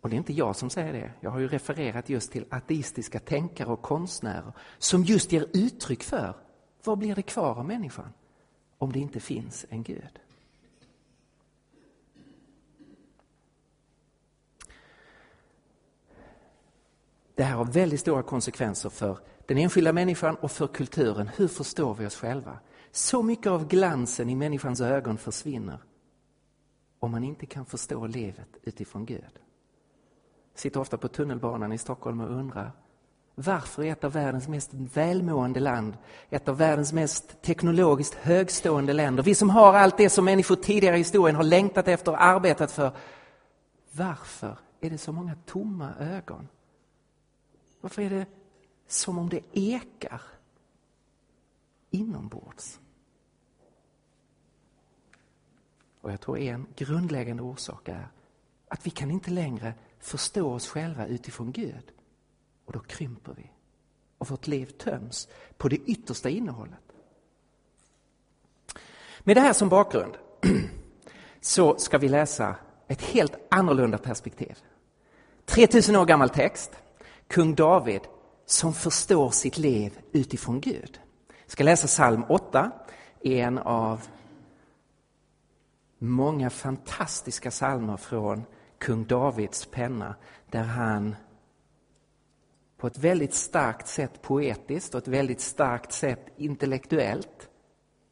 Och 0.00 0.10
det 0.10 0.16
är 0.16 0.18
inte 0.18 0.32
jag 0.32 0.56
som 0.56 0.70
säger 0.70 0.92
det. 0.92 1.12
Jag 1.20 1.30
har 1.30 1.38
ju 1.38 1.48
refererat 1.48 2.08
just 2.08 2.32
till 2.32 2.44
ateistiska 2.50 3.20
tänkare 3.20 3.68
och 3.68 3.82
konstnärer 3.82 4.52
som 4.78 5.04
just 5.04 5.32
ger 5.32 5.46
uttryck 5.52 6.02
för 6.02 6.36
vad 6.84 6.98
blir 6.98 7.14
det 7.14 7.22
kvar 7.22 7.58
av 7.58 7.66
människan 7.66 8.12
om 8.80 8.92
det 8.92 8.98
inte 8.98 9.20
finns 9.20 9.66
en 9.68 9.82
Gud? 9.82 10.20
Det 17.34 17.44
här 17.44 17.56
har 17.56 17.64
väldigt 17.64 18.00
stora 18.00 18.22
konsekvenser 18.22 18.88
för 18.90 19.18
den 19.46 19.58
enskilda 19.58 19.92
människan 19.92 20.36
och 20.36 20.50
för 20.50 20.66
kulturen. 20.66 21.30
Hur 21.36 21.48
förstår 21.48 21.94
vi 21.94 22.06
oss 22.06 22.16
själva? 22.16 22.58
Så 22.90 23.22
mycket 23.22 23.46
av 23.46 23.68
glansen 23.68 24.30
i 24.30 24.34
människans 24.34 24.80
ögon 24.80 25.18
försvinner 25.18 25.78
om 26.98 27.10
man 27.10 27.24
inte 27.24 27.46
kan 27.46 27.66
förstå 27.66 28.06
livet 28.06 28.48
utifrån 28.62 29.06
Gud. 29.06 29.40
Jag 30.52 30.60
sitter 30.60 30.80
ofta 30.80 30.98
på 30.98 31.08
tunnelbanan 31.08 31.72
i 31.72 31.78
Stockholm 31.78 32.20
och 32.20 32.30
undrar 32.30 32.72
varför 33.34 33.84
ett 33.84 34.04
av 34.04 34.12
världens 34.12 34.48
mest 34.48 34.70
välmående 34.72 35.60
land, 35.60 35.96
ett 36.30 36.48
av 36.48 36.56
världens 36.56 36.92
mest 36.92 37.42
teknologiskt 37.42 38.14
högstående 38.14 38.92
länder, 38.92 39.22
vi 39.22 39.34
som 39.34 39.50
har 39.50 39.74
allt 39.74 39.96
det 39.96 40.10
som 40.10 40.24
människor 40.24 40.56
tidigare 40.56 40.96
i 40.96 40.98
historien 40.98 41.36
har 41.36 41.42
längtat 41.42 41.88
efter 41.88 42.12
och 42.12 42.22
arbetat 42.22 42.72
för. 42.72 42.92
Varför 43.92 44.58
är 44.80 44.90
det 44.90 44.98
så 44.98 45.12
många 45.12 45.34
tomma 45.46 45.94
ögon? 45.98 46.48
Varför 47.80 48.02
är 48.02 48.10
det 48.10 48.26
som 48.88 49.18
om 49.18 49.28
det 49.28 49.40
ekar 49.52 50.22
inombords? 51.90 52.80
Och 56.00 56.12
jag 56.12 56.20
tror 56.20 56.38
en 56.38 56.66
grundläggande 56.76 57.42
orsak 57.42 57.88
är 57.88 58.08
att 58.68 58.86
vi 58.86 58.90
kan 58.90 59.10
inte 59.10 59.30
längre 59.30 59.74
förstå 59.98 60.52
oss 60.52 60.68
själva 60.68 61.06
utifrån 61.06 61.52
Gud. 61.52 61.92
Och 62.70 62.74
då 62.76 62.80
krymper 62.80 63.32
vi. 63.36 63.50
Och 64.18 64.30
vårt 64.30 64.46
liv 64.46 64.66
töms 64.66 65.28
på 65.56 65.68
det 65.68 65.76
yttersta 65.76 66.28
innehållet. 66.28 66.92
Med 69.20 69.36
det 69.36 69.40
här 69.40 69.52
som 69.52 69.68
bakgrund 69.68 70.14
så 71.40 71.78
ska 71.78 71.98
vi 71.98 72.08
läsa 72.08 72.56
ett 72.88 73.02
helt 73.02 73.32
annorlunda 73.50 73.98
perspektiv. 73.98 74.58
3000 75.44 75.96
år 75.96 76.04
gammal 76.04 76.28
text. 76.28 76.70
Kung 77.26 77.54
David 77.54 78.00
som 78.46 78.74
förstår 78.74 79.30
sitt 79.30 79.58
liv 79.58 80.00
utifrån 80.12 80.60
Gud. 80.60 81.00
Jag 81.44 81.50
ska 81.52 81.64
läsa 81.64 81.86
psalm 81.86 82.24
8, 82.28 82.70
en 83.20 83.58
av 83.58 84.06
många 85.98 86.50
fantastiska 86.50 87.50
psalmer 87.50 87.96
från 87.96 88.44
kung 88.78 89.04
Davids 89.06 89.66
penna 89.66 90.14
där 90.50 90.64
han 90.64 91.16
på 92.80 92.86
ett 92.86 92.98
väldigt 92.98 93.34
starkt 93.34 93.88
sätt 93.88 94.22
poetiskt 94.22 94.94
och 94.94 94.98
ett 95.02 95.08
väldigt 95.08 95.40
starkt 95.40 95.92
sätt 95.92 96.26
intellektuellt 96.36 97.48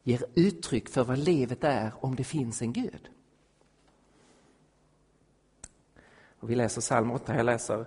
ger 0.03 0.23
uttryck 0.35 0.89
för 0.89 1.03
vad 1.03 1.17
livet 1.17 1.63
är 1.63 1.91
om 1.99 2.15
det 2.15 2.23
finns 2.23 2.61
en 2.61 2.73
Gud. 2.73 3.09
Och 6.39 6.49
vi 6.49 6.55
läser 6.55 6.81
psalm 6.81 7.11
8, 7.11 7.35
jag 7.35 7.45
läser 7.45 7.85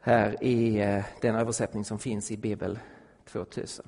här 0.00 0.44
i 0.44 0.80
eh, 0.80 1.04
den 1.20 1.34
översättning 1.34 1.84
som 1.84 1.98
finns 1.98 2.30
i 2.30 2.36
Bibel 2.36 2.78
2000. 3.24 3.86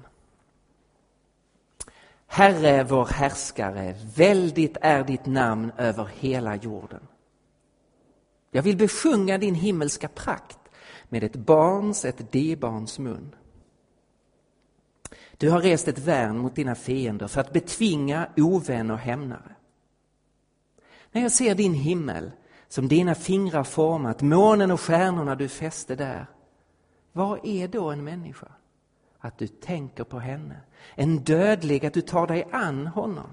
Herre 2.26 2.84
vår 2.84 3.04
härskare, 3.04 3.96
väldigt 4.16 4.76
är 4.80 5.04
ditt 5.04 5.26
namn 5.26 5.72
över 5.76 6.10
hela 6.18 6.56
jorden. 6.56 7.06
Jag 8.50 8.62
vill 8.62 8.76
besjunga 8.76 9.38
din 9.38 9.54
himmelska 9.54 10.08
prakt 10.08 10.58
med 11.08 11.24
ett 11.24 11.36
barns, 11.36 12.04
ett 12.04 12.32
D-barns 12.32 12.98
mun. 12.98 13.34
Du 15.36 15.50
har 15.50 15.60
rest 15.60 15.88
ett 15.88 15.98
värn 15.98 16.38
mot 16.38 16.54
dina 16.54 16.74
fiender 16.74 17.28
för 17.28 17.40
att 17.40 17.52
betvinga 17.52 18.28
ovän 18.36 18.90
och 18.90 18.98
hämnare. 18.98 19.54
När 21.12 21.22
jag 21.22 21.32
ser 21.32 21.54
din 21.54 21.74
himmel 21.74 22.30
som 22.68 22.88
dina 22.88 23.14
fingrar 23.14 23.64
format, 23.64 24.22
månen 24.22 24.70
och 24.70 24.80
stjärnorna 24.80 25.34
du 25.34 25.48
fäste 25.48 25.96
där. 25.96 26.26
Vad 27.12 27.46
är 27.46 27.68
då 27.68 27.90
en 27.90 28.04
människa? 28.04 28.48
Att 29.18 29.38
du 29.38 29.46
tänker 29.46 30.04
på 30.04 30.18
henne. 30.18 30.60
En 30.94 31.24
dödlig, 31.24 31.86
att 31.86 31.94
du 31.94 32.00
tar 32.00 32.26
dig 32.26 32.48
an 32.52 32.86
honom. 32.86 33.30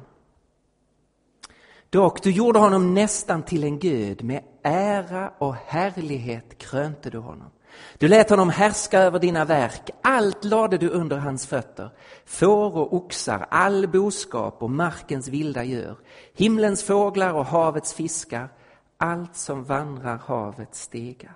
Dock, 1.90 2.24
du 2.24 2.32
gjorde 2.32 2.60
honom 2.60 2.94
nästan 2.94 3.44
till 3.44 3.64
en 3.64 3.80
gud, 3.80 4.24
med 4.24 4.44
ära 4.64 5.34
och 5.38 5.56
härlighet 5.56 6.58
krönte 6.58 7.10
du 7.10 7.18
honom. 7.18 7.50
Du 7.98 8.08
lät 8.08 8.30
honom 8.30 8.50
härska 8.50 9.00
över 9.00 9.20
dina 9.20 9.46
verk, 9.46 9.90
allt 10.02 10.44
lade 10.44 10.78
du 10.78 10.90
under 10.90 11.18
hans 11.18 11.48
fötter. 11.48 11.90
Får 12.26 12.78
och 12.78 12.94
oxar, 12.94 13.46
all 13.50 13.88
boskap 13.88 14.64
och 14.64 14.70
markens 14.70 15.28
vilda 15.28 15.64
djur, 15.64 15.98
himlens 16.34 16.84
fåglar 16.84 17.34
och 17.34 17.46
havets 17.46 17.94
fiskar, 17.94 18.50
allt 18.98 19.36
som 19.36 19.64
vandrar 19.64 20.18
havets 20.18 20.82
stegar. 20.82 21.36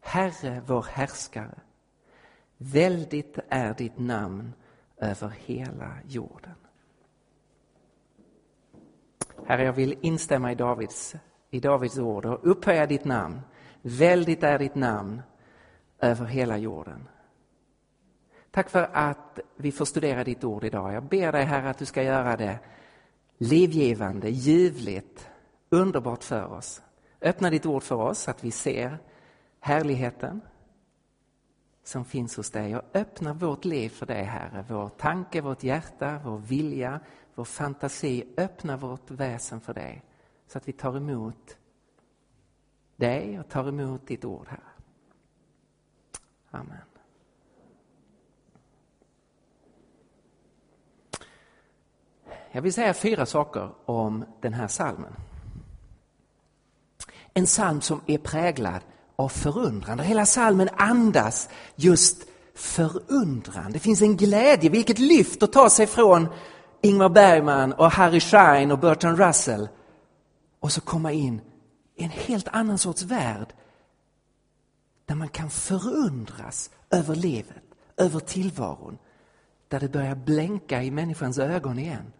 Herre, 0.00 0.62
vår 0.66 0.86
härskare, 0.90 1.58
väldigt 2.56 3.38
är 3.48 3.74
ditt 3.74 3.98
namn 3.98 4.52
över 4.96 5.32
hela 5.44 5.98
jorden. 6.08 6.54
Herre, 9.46 9.64
jag 9.64 9.72
vill 9.72 9.98
instämma 10.00 10.52
i 10.52 10.54
Davids, 10.54 11.14
i 11.50 11.60
Davids 11.60 11.98
ord 11.98 12.24
och 12.24 12.50
upphöja 12.50 12.86
ditt 12.86 13.04
namn. 13.04 13.40
Väldigt 13.82 14.42
är 14.42 14.58
ditt 14.58 14.74
namn 14.74 15.22
över 16.00 16.26
hela 16.26 16.58
jorden. 16.58 17.08
Tack 18.50 18.70
för 18.70 18.90
att 18.92 19.40
vi 19.56 19.72
får 19.72 19.84
studera 19.84 20.24
ditt 20.24 20.44
ord 20.44 20.64
idag. 20.64 20.92
Jag 20.92 21.02
ber 21.02 21.32
dig 21.32 21.44
Herre 21.44 21.70
att 21.70 21.78
du 21.78 21.84
ska 21.84 22.02
göra 22.02 22.36
det 22.36 22.58
livgivande, 23.38 24.30
ljuvligt, 24.30 25.28
underbart 25.70 26.24
för 26.24 26.52
oss. 26.52 26.82
Öppna 27.20 27.50
ditt 27.50 27.66
ord 27.66 27.82
för 27.82 27.96
oss 27.96 28.18
så 28.18 28.30
att 28.30 28.44
vi 28.44 28.50
ser 28.50 28.98
härligheten 29.60 30.40
som 31.84 32.04
finns 32.04 32.36
hos 32.36 32.50
dig 32.50 32.76
och 32.76 32.82
öppna 32.94 33.32
vårt 33.32 33.64
liv 33.64 33.88
för 33.88 34.06
dig 34.06 34.24
Herre. 34.24 34.64
Vår 34.68 34.88
tanke, 34.88 35.40
vårt 35.40 35.62
hjärta, 35.62 36.20
vår 36.24 36.38
vilja, 36.38 37.00
vår 37.34 37.44
fantasi. 37.44 38.34
Öppna 38.36 38.76
vårt 38.76 39.10
väsen 39.10 39.60
för 39.60 39.74
dig 39.74 40.04
så 40.46 40.58
att 40.58 40.68
vi 40.68 40.72
tar 40.72 40.96
emot 40.96 41.57
dig 42.98 43.40
och 43.40 43.48
tar 43.48 43.68
emot 43.68 44.06
ditt 44.06 44.24
ord 44.24 44.46
Herre. 44.48 44.60
Amen. 46.50 46.78
Jag 52.50 52.62
vill 52.62 52.72
säga 52.72 52.94
fyra 52.94 53.26
saker 53.26 53.70
om 53.84 54.24
den 54.40 54.54
här 54.54 54.68
salmen. 54.68 55.12
En 57.34 57.44
psalm 57.44 57.80
som 57.80 58.00
är 58.06 58.18
präglad 58.18 58.80
av 59.16 59.28
förundran. 59.28 59.98
Hela 59.98 60.26
salmen 60.26 60.68
andas 60.76 61.48
just 61.76 62.28
förundran. 62.54 63.72
Det 63.72 63.78
finns 63.78 64.02
en 64.02 64.16
glädje, 64.16 64.70
vilket 64.70 64.98
lyft 64.98 65.42
att 65.42 65.52
ta 65.52 65.70
sig 65.70 65.86
från 65.86 66.28
Ingmar 66.80 67.08
Bergman 67.08 67.72
och 67.72 67.90
Harry 67.90 68.20
Schein 68.20 68.70
och 68.70 68.78
Bertrand 68.78 69.18
Russell 69.18 69.68
och 70.60 70.72
så 70.72 70.80
komma 70.80 71.12
in 71.12 71.40
i 71.98 72.04
en 72.04 72.10
helt 72.10 72.48
annan 72.48 72.78
sorts 72.78 73.02
värld 73.02 73.54
där 75.06 75.14
man 75.14 75.28
kan 75.28 75.50
förundras 75.50 76.70
över 76.90 77.14
livet, 77.14 77.62
över 77.96 78.20
tillvaron, 78.20 78.98
där 79.68 79.80
det 79.80 79.88
börjar 79.88 80.14
blänka 80.14 80.82
i 80.82 80.90
människans 80.90 81.38
ögon 81.38 81.78
igen. 81.78 82.12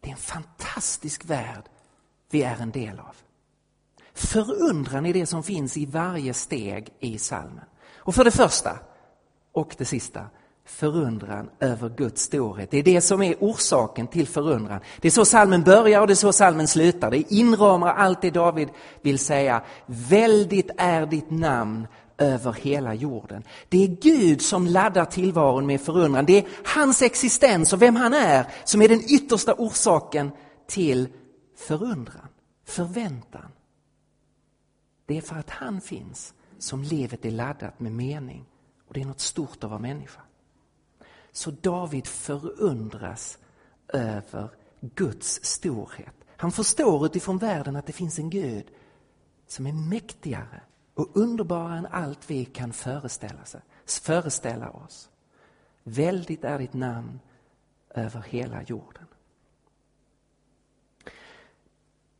Det 0.00 0.08
är 0.08 0.12
en 0.12 0.16
fantastisk 0.16 1.24
värld 1.24 1.62
vi 2.30 2.42
är 2.42 2.56
en 2.56 2.70
del 2.70 2.98
av. 2.98 3.16
Förundran 4.12 5.06
är 5.06 5.14
det 5.14 5.26
som 5.26 5.42
finns 5.42 5.76
i 5.76 5.86
varje 5.86 6.34
steg 6.34 6.94
i 6.98 7.18
salmen. 7.18 7.64
Och 7.96 8.14
för 8.14 8.24
det 8.24 8.30
första, 8.30 8.78
och 9.52 9.74
det 9.78 9.84
sista, 9.84 10.26
förundran 10.66 11.50
över 11.60 11.88
Guds 11.88 12.22
storhet. 12.22 12.70
Det 12.70 12.78
är 12.78 12.82
det 12.82 13.00
som 13.00 13.22
är 13.22 13.34
orsaken 13.40 14.06
till 14.06 14.26
förundran. 14.26 14.80
Det 15.00 15.08
är 15.08 15.12
så 15.12 15.24
salmen 15.24 15.62
börjar 15.62 16.00
och 16.00 16.06
det 16.06 16.12
är 16.12 16.14
så 16.14 16.32
salmen 16.32 16.68
slutar. 16.68 17.10
Det 17.10 17.32
inramar 17.32 17.94
allt 17.94 18.22
det 18.22 18.30
David 18.30 18.68
vill 19.02 19.18
säga. 19.18 19.62
Väldigt 19.86 20.70
är 20.76 21.06
ditt 21.06 21.30
namn 21.30 21.86
över 22.18 22.52
hela 22.52 22.94
jorden. 22.94 23.42
Det 23.68 23.84
är 23.84 23.88
Gud 23.88 24.42
som 24.42 24.66
laddar 24.66 25.04
tillvaron 25.04 25.66
med 25.66 25.80
förundran. 25.80 26.26
Det 26.26 26.38
är 26.38 26.46
hans 26.64 27.02
existens 27.02 27.72
och 27.72 27.82
vem 27.82 27.96
han 27.96 28.14
är 28.14 28.46
som 28.64 28.82
är 28.82 28.88
den 28.88 29.02
yttersta 29.08 29.54
orsaken 29.54 30.30
till 30.66 31.08
förundran, 31.56 32.28
förväntan. 32.64 33.52
Det 35.06 35.16
är 35.16 35.20
för 35.20 35.36
att 35.36 35.50
han 35.50 35.80
finns 35.80 36.34
som 36.58 36.82
livet 36.82 37.24
är 37.24 37.30
laddat 37.30 37.80
med 37.80 37.92
mening 37.92 38.44
och 38.88 38.94
det 38.94 39.00
är 39.00 39.04
något 39.04 39.20
stort 39.20 39.64
att 39.64 39.70
vara 39.70 39.80
människa. 39.80 40.20
Så 41.36 41.50
David 41.50 42.06
förundras 42.06 43.38
över 43.88 44.50
Guds 44.80 45.44
storhet. 45.44 46.14
Han 46.36 46.52
förstår 46.52 47.06
utifrån 47.06 47.38
världen 47.38 47.76
att 47.76 47.86
det 47.86 47.92
finns 47.92 48.18
en 48.18 48.30
Gud 48.30 48.66
som 49.46 49.66
är 49.66 49.72
mäktigare 49.72 50.60
och 50.94 51.16
underbarare 51.16 51.78
än 51.78 51.86
allt 51.86 52.30
vi 52.30 52.44
kan 52.44 52.72
föreställa, 52.72 53.44
sig, 53.44 53.60
föreställa 53.86 54.70
oss. 54.70 55.08
Väldigt 55.82 56.44
är 56.44 56.58
ditt 56.58 56.74
namn 56.74 57.20
över 57.90 58.20
hela 58.20 58.62
jorden. 58.62 59.06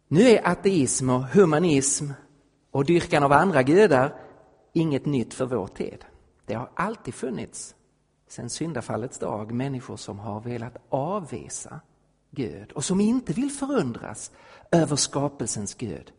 Nu 0.08 0.20
är 0.20 0.48
ateism 0.48 1.10
och 1.10 1.22
humanism 1.22 2.10
och 2.70 2.84
dyrkan 2.84 3.22
av 3.22 3.32
andra 3.32 3.62
gudar 3.62 4.14
inget 4.72 5.06
nytt 5.06 5.34
för 5.34 5.46
vår 5.46 5.66
tid. 5.66 6.04
Det 6.46 6.54
har 6.54 6.70
alltid 6.74 7.14
funnits 7.14 7.74
sen 8.28 8.50
syndafallets 8.50 9.18
dag 9.18 9.52
människor 9.52 9.96
som 9.96 10.18
har 10.18 10.40
velat 10.40 10.76
avvisa 10.88 11.80
Gud 12.30 12.72
och 12.72 12.84
som 12.84 13.00
inte 13.00 13.32
vill 13.32 13.50
förundras 13.50 14.30
över 14.70 14.96
skapelsens 14.96 15.74
Gud. 15.74 16.12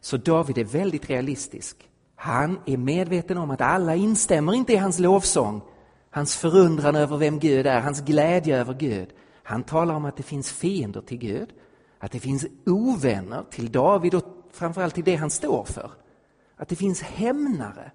Så 0.00 0.16
David 0.16 0.58
är 0.58 0.64
väldigt 0.64 1.10
realistisk. 1.10 1.90
Han 2.14 2.60
är 2.66 2.76
medveten 2.76 3.38
om 3.38 3.50
att 3.50 3.60
alla 3.60 3.94
instämmer 3.94 4.54
inte 4.54 4.72
i 4.72 4.76
hans 4.76 4.98
lovsång, 4.98 5.62
hans 6.10 6.36
förundran 6.36 6.96
över 6.96 7.16
vem 7.16 7.38
Gud 7.38 7.66
är, 7.66 7.80
hans 7.80 8.00
glädje 8.00 8.58
över 8.58 8.74
Gud. 8.74 9.08
Han 9.42 9.62
talar 9.62 9.94
om 9.94 10.04
att 10.04 10.16
det 10.16 10.22
finns 10.22 10.52
fiender 10.52 11.00
till 11.00 11.18
Gud, 11.18 11.48
att 11.98 12.12
det 12.12 12.20
finns 12.20 12.46
ovänner 12.66 13.44
till 13.50 13.72
David 13.72 14.14
och 14.14 14.24
framförallt 14.50 14.94
till 14.94 15.04
det 15.04 15.16
han 15.16 15.30
står 15.30 15.64
för. 15.64 15.90
Att 16.56 16.68
det 16.68 16.76
finns 16.76 17.02
hämnare 17.02 17.90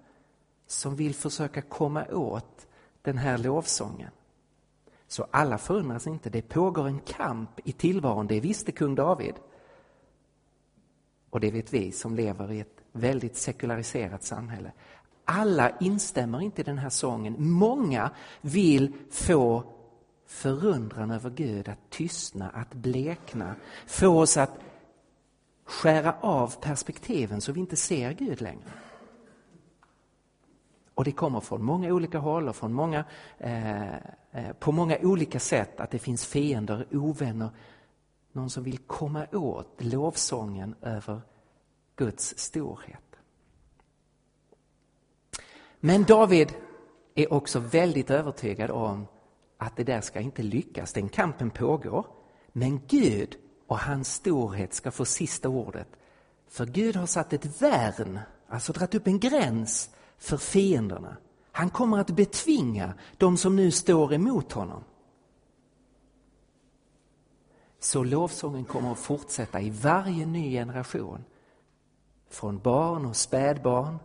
som 0.67 0.95
vill 0.95 1.15
försöka 1.15 1.61
komma 1.61 2.05
åt 2.05 2.67
den 3.01 3.17
här 3.17 3.37
lovsången. 3.37 4.11
Så 5.07 5.27
alla 5.31 5.57
förundras 5.57 6.07
inte, 6.07 6.29
det 6.29 6.41
pågår 6.41 6.87
en 6.87 6.99
kamp 6.99 7.49
i 7.63 7.71
tillvaron, 7.71 8.27
det 8.27 8.39
visste 8.39 8.71
kung 8.71 8.95
David. 8.95 9.35
Och 11.29 11.39
det 11.39 11.51
vet 11.51 11.73
vi 11.73 11.91
som 11.91 12.15
lever 12.15 12.51
i 12.51 12.59
ett 12.59 12.81
väldigt 12.91 13.37
sekulariserat 13.37 14.23
samhälle. 14.23 14.71
Alla 15.25 15.77
instämmer 15.79 16.41
inte 16.41 16.61
i 16.61 16.63
den 16.63 16.77
här 16.77 16.89
sången. 16.89 17.35
Många 17.37 18.11
vill 18.41 18.93
få 19.11 19.63
förundran 20.27 21.11
över 21.11 21.29
Gud 21.29 21.69
att 21.69 21.89
tystna, 21.89 22.49
att 22.49 22.73
blekna, 22.73 23.55
få 23.87 24.19
oss 24.19 24.37
att 24.37 24.59
skära 25.65 26.15
av 26.21 26.55
perspektiven 26.61 27.41
så 27.41 27.51
vi 27.51 27.59
inte 27.59 27.75
ser 27.75 28.11
Gud 28.11 28.41
längre. 28.41 28.71
Och 31.01 31.05
det 31.05 31.11
kommer 31.11 31.39
från 31.39 31.63
många 31.63 31.93
olika 31.93 32.19
håll 32.19 32.49
och 32.49 32.55
från 32.55 32.73
många, 32.73 33.05
eh, 33.37 33.95
eh, 34.31 34.53
på 34.59 34.71
många 34.71 34.97
olika 35.01 35.39
sätt 35.39 35.79
att 35.79 35.91
det 35.91 35.99
finns 35.99 36.25
fiender, 36.25 36.87
ovänner, 36.91 37.49
någon 38.31 38.49
som 38.49 38.63
vill 38.63 38.77
komma 38.77 39.27
åt 39.31 39.83
lovsången 39.83 40.75
över 40.81 41.21
Guds 41.95 42.37
storhet. 42.37 43.15
Men 45.79 46.03
David 46.03 46.53
är 47.15 47.33
också 47.33 47.59
väldigt 47.59 48.11
övertygad 48.11 48.71
om 48.71 49.07
att 49.57 49.75
det 49.75 49.83
där 49.83 50.01
ska 50.01 50.19
inte 50.19 50.43
lyckas. 50.43 50.93
Den 50.93 51.09
kampen 51.09 51.49
pågår. 51.49 52.05
Men 52.51 52.81
Gud 52.87 53.35
och 53.67 53.79
hans 53.79 54.13
storhet 54.13 54.73
ska 54.73 54.91
få 54.91 55.05
sista 55.05 55.49
ordet. 55.49 55.87
För 56.49 56.65
Gud 56.65 56.95
har 56.95 57.05
satt 57.05 57.33
ett 57.33 57.61
värn, 57.61 58.19
alltså 58.47 58.73
dragit 58.73 58.95
upp 58.95 59.07
en 59.07 59.19
gräns 59.19 59.89
för 60.21 60.37
fienderna. 60.37 61.17
Han 61.51 61.69
kommer 61.69 61.97
att 61.97 62.09
betvinga 62.09 62.93
de 63.17 63.37
som 63.37 63.55
nu 63.55 63.71
står 63.71 64.13
emot 64.13 64.51
honom. 64.51 64.83
Så 67.79 68.03
lovsången 68.03 68.65
kommer 68.65 68.91
att 68.91 68.99
fortsätta 68.99 69.61
i 69.61 69.69
varje 69.69 70.25
ny 70.25 70.51
generation. 70.51 71.23
Från 72.29 72.59
barn 72.59 73.05
och 73.05 73.15
spädbarn. 73.15 73.97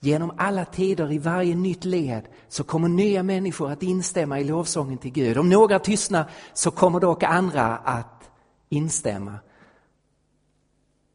Genom 0.00 0.32
alla 0.36 0.64
tider, 0.64 1.12
i 1.12 1.18
varje 1.18 1.54
nytt 1.54 1.84
led, 1.84 2.28
så 2.48 2.64
kommer 2.64 2.88
nya 2.88 3.22
människor 3.22 3.70
att 3.70 3.82
instämma 3.82 4.40
i 4.40 4.44
lovsången 4.44 4.98
till 4.98 5.12
Gud. 5.12 5.38
Om 5.38 5.48
några 5.48 5.78
tystnar 5.78 6.30
så 6.52 6.70
kommer 6.70 7.00
dock 7.00 7.22
andra 7.22 7.76
att 7.76 8.30
instämma. 8.68 9.34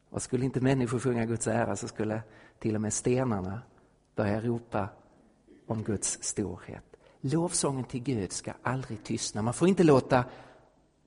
Och 0.10 0.22
skulle 0.22 0.46
inte 0.46 0.62
människor 0.62 1.00
sjunga 1.00 1.26
Guds 1.26 1.48
ära 1.48 1.76
så 1.76 1.88
skulle 1.88 2.22
till 2.60 2.76
och 2.76 2.82
med 2.82 2.94
stenarna 2.94 3.62
börja 4.15 4.41
ropa 4.41 4.89
om 5.67 5.84
Guds 5.84 6.23
storhet. 6.23 6.84
Lovsången 7.21 7.84
till 7.84 8.04
Gud 8.04 8.32
ska 8.32 8.54
aldrig 8.63 9.04
tystna. 9.04 9.41
Man 9.41 9.54
får 9.54 9.67
inte 9.67 9.84
låta 9.84 10.26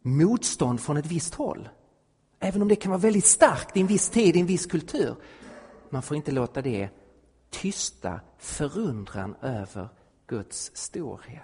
motstånd 0.02 0.80
från 0.80 0.96
ett 0.96 1.06
visst 1.06 1.34
håll, 1.34 1.68
även 2.40 2.62
om 2.62 2.68
det 2.68 2.76
kan 2.76 2.90
vara 2.90 3.00
väldigt 3.00 3.24
starkt 3.24 3.76
i 3.76 3.80
en 3.80 3.86
viss 3.86 4.08
tid, 4.08 4.36
i 4.36 4.40
en 4.40 4.46
viss 4.46 4.66
kultur, 4.66 5.16
man 5.90 6.02
får 6.02 6.16
inte 6.16 6.32
låta 6.32 6.62
det 6.62 6.88
tysta 7.50 8.20
förundran 8.38 9.34
över 9.42 9.88
Guds 10.26 10.70
storhet. 10.74 11.42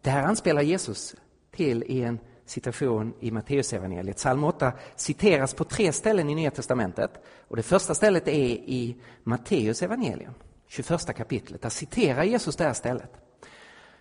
Det 0.00 0.10
här 0.10 0.22
anspelar 0.22 0.62
Jesus 0.62 1.14
till 1.50 1.82
i 1.82 2.02
en 2.02 2.18
situation 2.50 3.14
i 3.20 3.30
Matteusevangeliet. 3.30 4.16
Psalm 4.16 4.44
8 4.44 4.72
citeras 4.96 5.54
på 5.54 5.64
tre 5.64 5.92
ställen 5.92 6.30
i 6.30 6.34
Nya 6.34 6.50
Testamentet. 6.50 7.10
Och 7.48 7.56
det 7.56 7.62
första 7.62 7.94
stället 7.94 8.28
är 8.28 8.32
i 8.48 8.96
Matteus 9.22 9.82
evangelium, 9.82 10.34
21 10.66 11.16
kapitlet. 11.16 11.62
Där 11.62 11.68
citerar 11.68 12.24
Jesus 12.24 12.56
det 12.56 12.64
här 12.64 12.72
stället. 12.72 13.10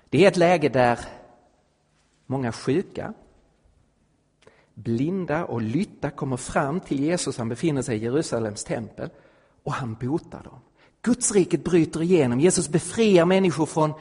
Det 0.10 0.24
är 0.24 0.28
ett 0.28 0.38
läge 0.38 0.70
där 0.70 1.00
många 2.26 2.52
sjuka, 2.52 3.14
blinda 4.74 5.46
och 5.46 5.62
lytta 5.62 6.10
kommer 6.10 6.38
fram 6.38 6.80
till 6.80 7.00
Jesus. 7.00 7.38
Han 7.38 7.50
befinner 7.50 7.82
sig 7.82 7.98
i 7.98 8.04
Jerusalems 8.04 8.64
tempel 8.64 9.10
och 9.64 9.74
han 9.74 9.94
botar 9.94 10.44
dem. 10.44 10.60
Gudsriket 11.02 11.64
bryter 11.64 12.02
igenom. 12.02 12.40
Jesus 12.40 12.70
befriar 12.70 13.26
människor 13.26 13.66
från 13.66 13.94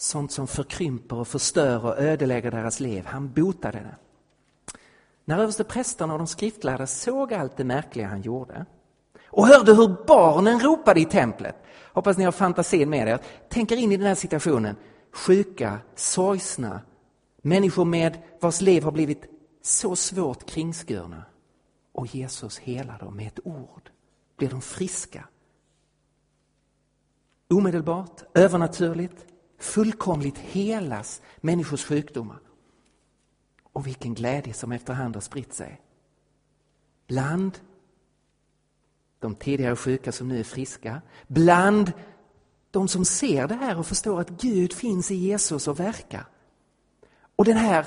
sånt 0.00 0.32
som 0.32 0.46
förkrymper 0.46 1.16
och 1.16 1.28
förstör 1.28 1.84
och 1.84 1.98
ödelägger 1.98 2.50
deras 2.50 2.80
liv. 2.80 3.04
Han 3.06 3.32
botade 3.32 3.78
det. 3.78 3.96
När 5.24 5.38
översteprästerna 5.38 6.12
och 6.12 6.18
de 6.18 6.26
skriftlärda 6.26 6.86
såg 6.86 7.34
allt 7.34 7.56
det 7.56 7.64
märkliga 7.64 8.08
han 8.08 8.22
gjorde 8.22 8.66
och 9.24 9.46
hörde 9.46 9.74
hur 9.74 10.06
barnen 10.06 10.60
ropade 10.60 11.00
i 11.00 11.04
templet. 11.04 11.56
Hoppas 11.92 12.18
ni 12.18 12.24
har 12.24 12.32
fantasin 12.32 12.90
med 12.90 13.08
er. 13.08 13.18
Tänk 13.48 13.72
er 13.72 13.76
in 13.76 13.92
i 13.92 13.96
den 13.96 14.06
här 14.06 14.14
situationen. 14.14 14.76
Sjuka, 15.12 15.78
sorgsna, 15.94 16.80
människor 17.42 17.84
med 17.84 18.18
vars 18.40 18.60
liv 18.60 18.82
har 18.82 18.92
blivit 18.92 19.24
så 19.62 19.96
svårt 19.96 20.46
kringskurna. 20.46 21.22
Och 21.92 22.14
Jesus 22.14 22.58
helar 22.58 22.98
dem 22.98 23.16
med 23.16 23.26
ett 23.26 23.40
ord. 23.46 23.90
Blir 24.36 24.48
de 24.48 24.60
friska? 24.60 25.24
Omedelbart, 27.50 28.22
övernaturligt, 28.34 29.26
fullkomligt 29.62 30.38
helas 30.38 31.22
människors 31.36 31.84
sjukdomar. 31.84 32.40
Och 33.72 33.86
vilken 33.86 34.14
glädje 34.14 34.54
som 34.54 34.72
efterhand 34.72 35.16
har 35.16 35.20
spritt 35.20 35.54
sig. 35.54 35.80
Bland 37.06 37.58
de 39.18 39.34
tidigare 39.34 39.76
sjuka 39.76 40.12
som 40.12 40.28
nu 40.28 40.40
är 40.40 40.44
friska, 40.44 41.02
bland 41.26 41.92
de 42.70 42.88
som 42.88 43.04
ser 43.04 43.48
det 43.48 43.54
här 43.54 43.78
och 43.78 43.86
förstår 43.86 44.20
att 44.20 44.30
Gud 44.30 44.72
finns 44.72 45.10
i 45.10 45.14
Jesus 45.14 45.68
och 45.68 45.80
verkar. 45.80 46.26
Och 47.36 47.44
den 47.44 47.56
här 47.56 47.86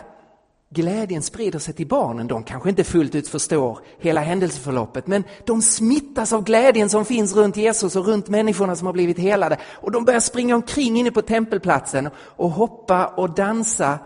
glädjen 0.73 1.21
sprider 1.21 1.59
sig 1.59 1.73
till 1.73 1.87
barnen. 1.87 2.27
De 2.27 2.43
kanske 2.43 2.69
inte 2.69 2.83
fullt 2.83 3.15
ut 3.15 3.27
förstår 3.27 3.79
hela 3.99 4.21
händelseförloppet 4.21 5.07
men 5.07 5.23
de 5.45 5.61
smittas 5.61 6.33
av 6.33 6.43
glädjen 6.43 6.89
som 6.89 7.05
finns 7.05 7.35
runt 7.35 7.57
Jesus 7.57 7.95
och 7.95 8.05
runt 8.05 8.27
människorna 8.27 8.75
som 8.75 8.85
har 8.85 8.93
blivit 8.93 9.19
helade. 9.19 9.57
Och 9.73 9.91
de 9.91 10.05
börjar 10.05 10.19
springa 10.19 10.55
omkring 10.55 10.99
inne 10.99 11.11
på 11.11 11.21
tempelplatsen 11.21 12.09
och 12.17 12.49
hoppa 12.49 13.07
och 13.07 13.29
dansa 13.29 13.99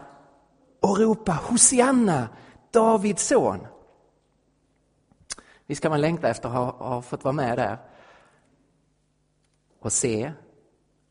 och 0.81 0.97
ropa 0.97 1.31
Hosianna, 1.31 2.29
Davids 2.71 3.27
son. 3.27 3.59
Visst 5.67 5.81
kan 5.81 5.91
man 5.91 6.01
längta 6.01 6.29
efter 6.29 6.49
att 6.49 6.55
ha, 6.55 6.87
ha 6.87 7.01
fått 7.01 7.23
vara 7.23 7.33
med 7.33 7.57
där 7.57 7.77
och 9.79 9.93
se 9.93 10.31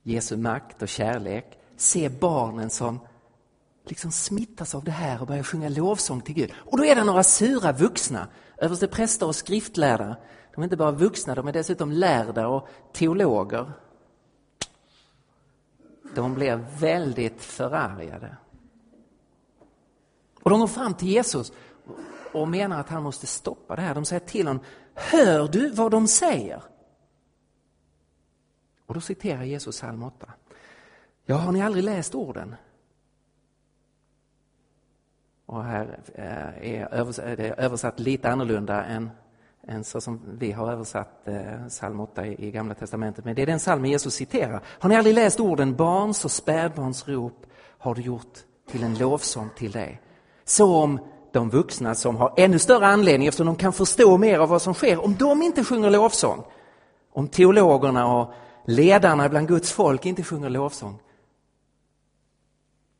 Jesu 0.02 0.36
makt 0.36 0.82
och 0.82 0.88
kärlek, 0.88 1.58
se 1.76 2.08
barnen 2.08 2.70
som 2.70 3.00
liksom 3.90 4.10
smittas 4.10 4.74
av 4.74 4.84
det 4.84 4.90
här 4.90 5.20
och 5.20 5.26
börjar 5.26 5.42
sjunga 5.42 5.68
lovsång 5.68 6.20
till 6.20 6.34
Gud. 6.34 6.52
Och 6.56 6.78
då 6.78 6.84
är 6.84 6.94
det 6.94 7.04
några 7.04 7.22
sura 7.22 7.72
vuxna, 7.72 8.28
överstepräster 8.56 9.26
och 9.26 9.36
skriftlärda. 9.36 10.16
De 10.54 10.60
är 10.60 10.64
inte 10.64 10.76
bara 10.76 10.90
vuxna, 10.90 11.34
de 11.34 11.48
är 11.48 11.52
dessutom 11.52 11.92
lärda 11.92 12.48
och 12.48 12.68
teologer. 12.92 13.72
De 16.14 16.34
blir 16.34 16.66
väldigt 16.78 17.42
förargade. 17.42 18.36
Och 20.42 20.50
de 20.50 20.60
går 20.60 20.66
fram 20.66 20.94
till 20.94 21.08
Jesus 21.08 21.52
och 22.32 22.48
menar 22.48 22.80
att 22.80 22.88
han 22.88 23.02
måste 23.02 23.26
stoppa 23.26 23.76
det 23.76 23.82
här. 23.82 23.94
De 23.94 24.04
säger 24.04 24.20
till 24.20 24.46
honom, 24.46 24.64
hör 24.94 25.48
du 25.48 25.70
vad 25.70 25.90
de 25.90 26.08
säger? 26.08 26.62
Och 28.86 28.94
då 28.94 29.00
citerar 29.00 29.42
Jesus 29.42 29.76
psalm 29.76 30.02
8. 30.02 30.32
Ja, 31.24 31.36
har 31.36 31.52
ni 31.52 31.62
aldrig 31.62 31.84
läst 31.84 32.14
orden? 32.14 32.56
Och 35.46 35.64
här 35.64 35.98
eh, 36.14 36.72
är 36.72 37.36
det 37.36 37.54
översatt 37.58 38.00
lite 38.00 38.30
annorlunda 38.30 38.84
än, 38.84 39.10
än 39.68 39.84
så 39.84 40.00
som 40.00 40.20
vi 40.38 40.52
har 40.52 40.72
översatt 40.72 41.28
eh, 41.28 41.66
psalm 41.68 42.00
8 42.00 42.26
i 42.26 42.50
Gamla 42.50 42.74
Testamentet. 42.74 43.24
Men 43.24 43.34
det 43.34 43.42
är 43.42 43.46
den 43.46 43.58
psalmen 43.58 43.90
Jesus 43.90 44.14
citerar. 44.14 44.62
Har 44.66 44.88
ni 44.88 44.96
aldrig 44.96 45.14
läst 45.14 45.40
orden 45.40 45.76
barns 45.76 46.24
och 46.24 46.30
spädbarns 46.30 47.08
rop 47.08 47.46
har 47.78 47.94
du 47.94 48.02
gjort 48.02 48.38
till 48.70 48.82
en 48.82 48.98
lovsång 48.98 49.48
till 49.56 49.70
dig. 49.70 50.00
Så 50.44 50.76
om 50.76 51.00
de 51.32 51.50
vuxna 51.50 51.94
som 51.94 52.16
har 52.16 52.34
ännu 52.36 52.58
större 52.58 52.86
anledning 52.86 53.28
eftersom 53.28 53.46
de 53.46 53.56
kan 53.56 53.72
förstå 53.72 54.18
mer 54.18 54.38
av 54.38 54.48
vad 54.48 54.62
som 54.62 54.74
sker, 54.74 55.04
om 55.04 55.14
de 55.14 55.42
inte 55.42 55.64
sjunger 55.64 55.90
lovsång, 55.90 56.44
om 57.12 57.28
teologerna 57.28 58.16
och 58.16 58.32
ledarna 58.64 59.28
bland 59.28 59.48
Guds 59.48 59.72
folk 59.72 60.06
inte 60.06 60.22
sjunger 60.22 60.50
lovsång, 60.50 60.98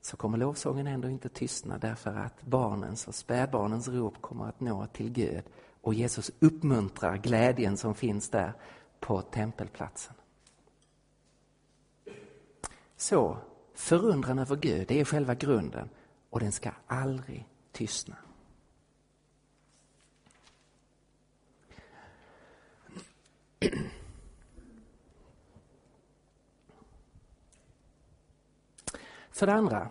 så 0.07 0.17
kommer 0.17 0.39
lovsången 0.39 0.87
ändå 0.87 1.09
inte 1.09 1.29
tystna 1.29 1.79
därför 1.79 2.11
att 2.11 2.43
barnens 2.43 3.09
och 3.09 3.15
spädbarnens 3.15 3.89
rop 3.89 4.23
kommer 4.23 4.49
att 4.49 4.61
nå 4.61 4.87
till 4.87 5.11
Gud 5.11 5.43
och 5.81 5.95
Jesus 5.95 6.31
uppmuntrar 6.39 7.17
glädjen 7.17 7.77
som 7.77 7.95
finns 7.95 8.31
där 8.31 8.53
på 9.01 9.23
tempelplatsen. 9.23 10.15
Så, 12.97 13.39
förundran 13.75 14.39
över 14.39 14.57
Gud, 14.57 14.89
det 14.89 15.01
är 15.01 15.05
själva 15.05 15.35
grunden 15.35 15.89
och 16.31 16.41
den 16.41 16.53
ska 16.53 16.71
aldrig 16.87 17.49
tystna. 17.73 18.17
För 29.31 29.47
det 29.47 29.53
andra, 29.53 29.89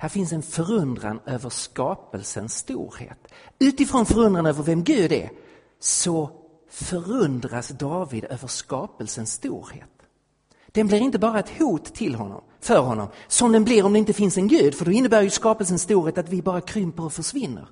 här 0.00 0.08
finns 0.08 0.32
en 0.32 0.42
förundran 0.42 1.20
över 1.26 1.50
skapelsens 1.50 2.56
storhet. 2.56 3.18
Utifrån 3.58 4.06
förundran 4.06 4.46
över 4.46 4.62
vem 4.62 4.84
Gud 4.84 5.12
är 5.12 5.30
så 5.78 6.30
förundras 6.70 7.68
David 7.68 8.24
över 8.24 8.48
skapelsens 8.48 9.32
storhet. 9.32 9.90
Den 10.66 10.86
blir 10.86 10.98
inte 10.98 11.18
bara 11.18 11.38
ett 11.38 11.58
hot 11.58 11.84
till 11.84 12.14
honom, 12.14 12.42
för 12.60 12.78
honom, 12.78 13.08
som 13.28 13.52
den 13.52 13.64
blir 13.64 13.86
om 13.86 13.92
det 13.92 13.98
inte 13.98 14.12
finns 14.12 14.36
en 14.36 14.48
Gud, 14.48 14.74
för 14.74 14.84
då 14.84 14.90
innebär 14.90 15.22
ju 15.22 15.30
skapelsens 15.30 15.82
storhet 15.82 16.18
att 16.18 16.28
vi 16.28 16.42
bara 16.42 16.60
krymper 16.60 17.04
och 17.04 17.12
försvinner. 17.12 17.68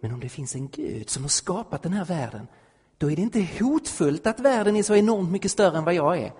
Men 0.00 0.12
om 0.12 0.20
det 0.20 0.28
finns 0.28 0.54
en 0.54 0.68
Gud 0.68 1.10
som 1.10 1.22
har 1.22 1.28
skapat 1.28 1.82
den 1.82 1.92
här 1.92 2.04
världen, 2.04 2.46
då 2.98 3.10
är 3.10 3.16
det 3.16 3.22
inte 3.22 3.48
hotfullt 3.60 4.26
att 4.26 4.40
världen 4.40 4.76
är 4.76 4.82
så 4.82 4.94
enormt 4.94 5.30
mycket 5.30 5.50
större 5.50 5.78
än 5.78 5.84
vad 5.84 5.94
jag 5.94 6.18
är. 6.18 6.32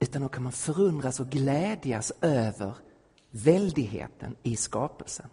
Utan 0.00 0.22
då 0.22 0.28
kan 0.28 0.42
man 0.42 0.52
förundras 0.52 1.20
och 1.20 1.26
glädjas 1.26 2.12
över 2.20 2.74
väldigheten 3.30 4.36
i 4.42 4.56
skapelsen. 4.56 5.26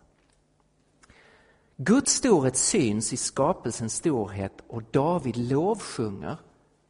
Guds 1.78 2.14
storhet 2.14 2.58
syns 2.58 3.14
i 3.14 3.18
skapelsens 3.18 3.96
storhet 3.96 4.64
och 4.68 4.84
David 4.92 5.38
lovsjunger 5.38 6.38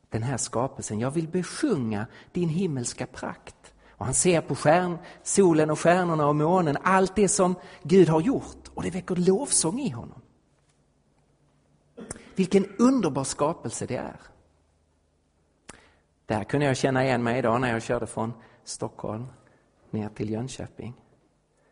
den 0.10 0.24
här 0.24 0.38
skapelsen. 0.38 1.00
Jag 1.00 1.12
vill 1.12 1.28
besjunga 1.28 2.08
din 2.32 2.50
himmelska 2.50 3.08
prakt. 3.08 3.74
Och 3.90 4.06
han 4.06 4.14
ser 4.14 4.42
på 4.42 4.56
stjärn, 4.56 4.98
solen 5.24 5.70
och 5.70 5.80
stjärnorna 5.80 6.28
och 6.28 6.36
månen, 6.36 6.78
allt 6.84 7.16
det 7.16 7.28
som 7.28 7.56
Gud 7.84 8.10
har 8.10 8.22
gjort 8.22 8.72
och 8.74 8.84
det 8.84 8.90
väcker 8.90 9.16
lovsång 9.16 9.80
i 9.80 9.90
honom. 9.90 10.22
Vilken 12.36 12.66
underbar 12.78 13.24
skapelse 13.24 13.86
det 13.86 13.96
är. 13.96 14.20
Det 16.26 16.34
här 16.34 16.44
kunde 16.44 16.66
jag 16.66 16.78
känna 16.78 17.04
igen 17.04 17.24
mig 17.24 17.40
idag 17.40 17.62
när 17.62 17.72
jag 17.72 17.82
körde 17.82 18.08
från 18.08 18.34
Stockholm 18.64 19.26
ner 19.94 20.10
till 20.10 20.30
Jönköping. 20.30 20.94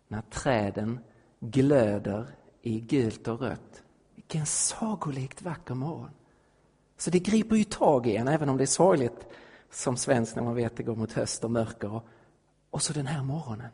När 0.08 0.22
träden 0.22 1.00
glöder 1.40 2.28
i 2.62 2.80
gult 2.80 3.28
och 3.28 3.40
rött. 3.40 3.84
Vilken 4.16 4.46
sagolikt 4.46 5.42
vacker 5.42 5.74
morgon. 5.74 6.12
Så 6.98 7.10
det 7.10 7.20
griper 7.20 7.56
ju 7.56 7.64
tag 7.64 8.08
i 8.08 8.16
en, 8.16 8.28
även 8.28 8.50
om 8.50 8.58
det 8.58 8.64
är 8.64 8.66
sorgligt 8.66 9.28
som 9.72 9.98
svensk 9.98 10.36
när 10.36 10.44
man 10.44 10.56
vet 10.56 10.72
att 10.72 10.78
det 10.78 10.84
går 10.84 10.96
mot 10.96 11.12
höst 11.12 11.44
och 11.44 11.52
mörker. 11.52 11.94
Och, 11.94 12.08
och 12.70 12.82
så 12.82 12.94
den 12.94 13.08
här 13.08 13.24
morgonen. 13.24 13.70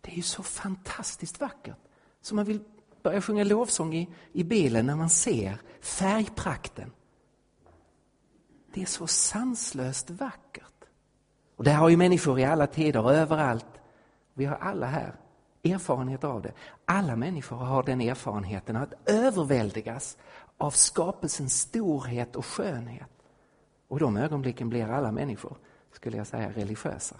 Det 0.00 0.10
är 0.10 0.16
ju 0.16 0.22
så 0.22 0.42
fantastiskt 0.42 1.40
vackert. 1.40 1.78
Så 2.20 2.34
man 2.34 2.44
vill 2.44 2.60
börja 3.02 3.20
sjunga 3.20 3.44
lovsång 3.44 3.94
i, 3.94 4.08
i 4.32 4.44
bilen 4.44 4.86
när 4.86 4.96
man 4.96 5.10
ser 5.10 5.58
färgprakten. 5.80 6.90
Det 8.74 8.82
är 8.82 8.86
så 8.86 9.06
sanslöst 9.06 10.10
vackert. 10.10 10.84
Och 11.56 11.64
det 11.64 11.72
har 11.72 11.88
ju 11.88 11.96
människor 11.96 12.38
i 12.40 12.44
alla 12.44 12.66
tider, 12.66 13.12
överallt. 13.12 13.66
Vi 14.34 14.44
har 14.44 14.56
alla 14.56 14.86
här 14.86 15.14
erfarenhet 15.64 16.24
av 16.24 16.42
det. 16.42 16.52
Alla 16.84 17.16
människor 17.16 17.56
har 17.56 17.82
den 17.82 18.00
erfarenheten 18.00 18.76
att 18.76 18.92
överväldigas 19.06 20.16
av 20.58 20.70
skapelsens 20.70 21.60
storhet 21.60 22.36
och 22.36 22.46
skönhet. 22.46 23.10
Och 23.88 23.98
de 23.98 24.16
ögonblicken 24.16 24.68
blir 24.68 24.88
alla 24.88 25.12
människor, 25.12 25.56
skulle 25.92 26.16
jag 26.16 26.26
säga, 26.26 26.50
religiösa. 26.52 27.16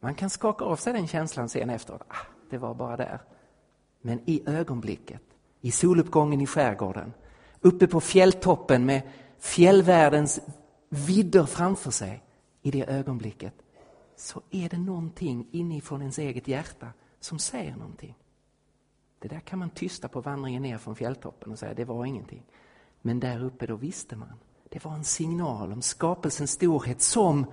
Man 0.00 0.14
kan 0.14 0.30
skaka 0.30 0.64
av 0.64 0.76
sig 0.76 0.92
den 0.92 1.08
känslan 1.08 1.48
sen 1.48 1.70
efteråt. 1.70 2.02
Ah, 2.08 2.26
det 2.50 2.58
var 2.58 2.74
bara 2.74 2.96
där. 2.96 3.20
Men 4.00 4.20
i 4.24 4.42
ögonblicket, 4.46 5.22
i 5.60 5.70
soluppgången 5.70 6.40
i 6.40 6.46
skärgården, 6.46 7.12
uppe 7.60 7.86
på 7.86 8.00
fjälltoppen 8.00 8.86
med 8.86 9.02
fjällvärldens 9.38 10.40
vidder 10.88 11.44
framför 11.44 11.90
sig, 11.90 12.22
i 12.62 12.70
det 12.70 12.84
ögonblicket 12.84 13.54
så 14.20 14.42
är 14.50 14.68
det 14.68 14.78
någonting 14.78 15.48
inifrån 15.50 16.00
ens 16.00 16.18
eget 16.18 16.48
hjärta 16.48 16.92
som 17.20 17.38
säger 17.38 17.76
någonting. 17.76 18.14
Det 19.18 19.28
där 19.28 19.40
kan 19.40 19.58
man 19.58 19.70
tysta 19.70 20.08
på 20.08 20.20
vandringen 20.20 20.62
ner 20.62 20.78
från 20.78 20.96
fjälltoppen 20.96 21.52
och 21.52 21.58
säga 21.58 21.74
det 21.74 21.84
var 21.84 22.04
ingenting. 22.04 22.42
Men 23.02 23.20
där 23.20 23.44
uppe 23.44 23.66
då 23.66 23.76
visste 23.76 24.16
man. 24.16 24.34
Det 24.68 24.84
var 24.84 24.92
en 24.92 25.04
signal 25.04 25.72
om 25.72 25.82
skapelsens 25.82 26.50
storhet 26.50 27.02
som 27.02 27.46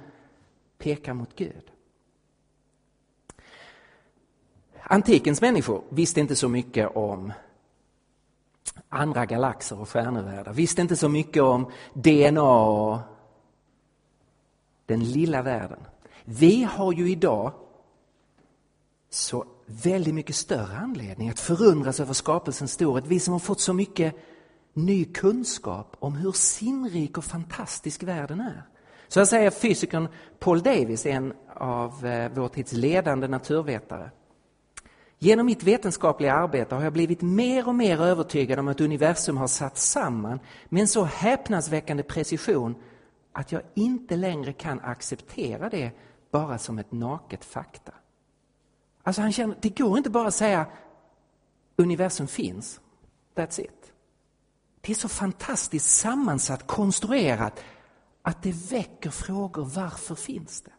pekar 0.77 1.13
mot 1.13 1.35
Gud. 1.35 1.71
Antikens 4.81 5.41
människor 5.41 5.83
visste 5.89 6.19
inte 6.19 6.35
så 6.35 6.49
mycket 6.49 6.95
om 6.95 7.33
andra 8.89 9.25
galaxer 9.25 9.79
och 9.79 9.89
stjärnevärldar, 9.89 10.53
visste 10.53 10.81
inte 10.81 10.95
så 10.95 11.09
mycket 11.09 11.43
om 11.43 11.71
DNA 11.93 12.65
och 12.65 12.99
den 14.85 15.03
lilla 15.03 15.41
världen. 15.41 15.79
Vi 16.25 16.63
har 16.63 16.93
ju 16.93 17.09
idag 17.09 17.53
så 19.09 19.45
väldigt 19.65 20.13
mycket 20.13 20.35
större 20.35 20.77
anledning 20.77 21.29
att 21.29 21.39
förundras 21.39 21.99
över 21.99 22.13
skapelsens 22.13 22.71
storhet. 22.71 23.07
Vi 23.07 23.19
som 23.19 23.31
har 23.31 23.39
fått 23.39 23.61
så 23.61 23.73
mycket 23.73 24.15
ny 24.73 25.05
kunskap 25.05 25.95
om 25.99 26.15
hur 26.15 26.31
sinnrik 26.31 27.17
och 27.17 27.23
fantastisk 27.23 28.03
världen 28.03 28.39
är. 28.39 28.63
Så 29.07 29.19
här 29.19 29.25
säger 29.25 29.49
fysikern 29.49 30.07
Paul 30.39 30.61
Davis, 30.61 31.05
en 31.05 31.33
av 31.55 32.05
eh, 32.05 32.31
vår 32.33 32.47
tids 32.47 32.71
ledande 32.71 33.27
naturvetare. 33.27 34.11
Genom 35.19 35.45
mitt 35.45 35.63
vetenskapliga 35.63 36.33
arbete 36.33 36.75
har 36.75 36.83
jag 36.83 36.93
blivit 36.93 37.21
mer 37.21 37.67
och 37.67 37.75
mer 37.75 38.01
övertygad 38.01 38.59
om 38.59 38.67
att 38.67 38.81
universum 38.81 39.37
har 39.37 39.47
satt 39.47 39.77
samman 39.77 40.39
med 40.69 40.81
en 40.81 40.87
så 40.87 41.03
häpnadsväckande 41.03 42.03
precision 42.03 42.75
att 43.31 43.51
jag 43.51 43.61
inte 43.73 44.15
längre 44.15 44.53
kan 44.53 44.79
acceptera 44.79 45.69
det 45.69 45.91
bara 46.35 46.57
som 46.57 46.79
ett 46.79 46.91
naket 46.91 47.45
fakta. 47.45 47.93
Alltså 49.03 49.21
han 49.21 49.31
känner, 49.31 49.57
det 49.61 49.77
går 49.77 49.97
inte 49.97 50.09
bara 50.09 50.27
att 50.27 50.33
säga 50.33 50.65
universum 51.75 52.27
finns, 52.27 52.79
that's 53.35 53.61
it. 53.61 53.93
Det 54.81 54.91
är 54.91 54.95
så 54.95 55.09
fantastiskt 55.09 55.89
sammansatt, 55.89 56.67
konstruerat 56.67 57.63
att 58.21 58.43
det 58.43 58.71
väcker 58.71 59.09
frågor, 59.09 59.65
varför 59.75 60.15
finns 60.15 60.61
det? 60.61 60.71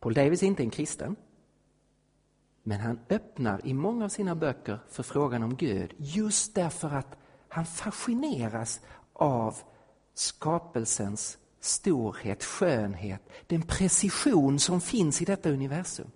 Paul 0.00 0.14
Davis 0.14 0.42
är 0.42 0.46
inte 0.46 0.62
en 0.62 0.70
kristen. 0.70 1.16
Men 2.62 2.80
han 2.80 3.00
öppnar 3.08 3.66
i 3.66 3.74
många 3.74 4.04
av 4.04 4.08
sina 4.08 4.34
böcker 4.34 4.78
för 4.88 5.02
frågan 5.02 5.42
om 5.42 5.56
Gud 5.56 5.94
just 5.96 6.54
därför 6.54 6.90
att 6.90 7.16
han 7.48 7.66
fascineras 7.66 8.80
av 9.12 9.56
skapelsens 10.14 11.38
storhet, 11.60 12.44
skönhet, 12.44 13.22
den 13.46 13.62
precision 13.62 14.58
som 14.58 14.80
finns 14.80 15.22
i 15.22 15.24
detta 15.24 15.50
universum. 15.50 16.10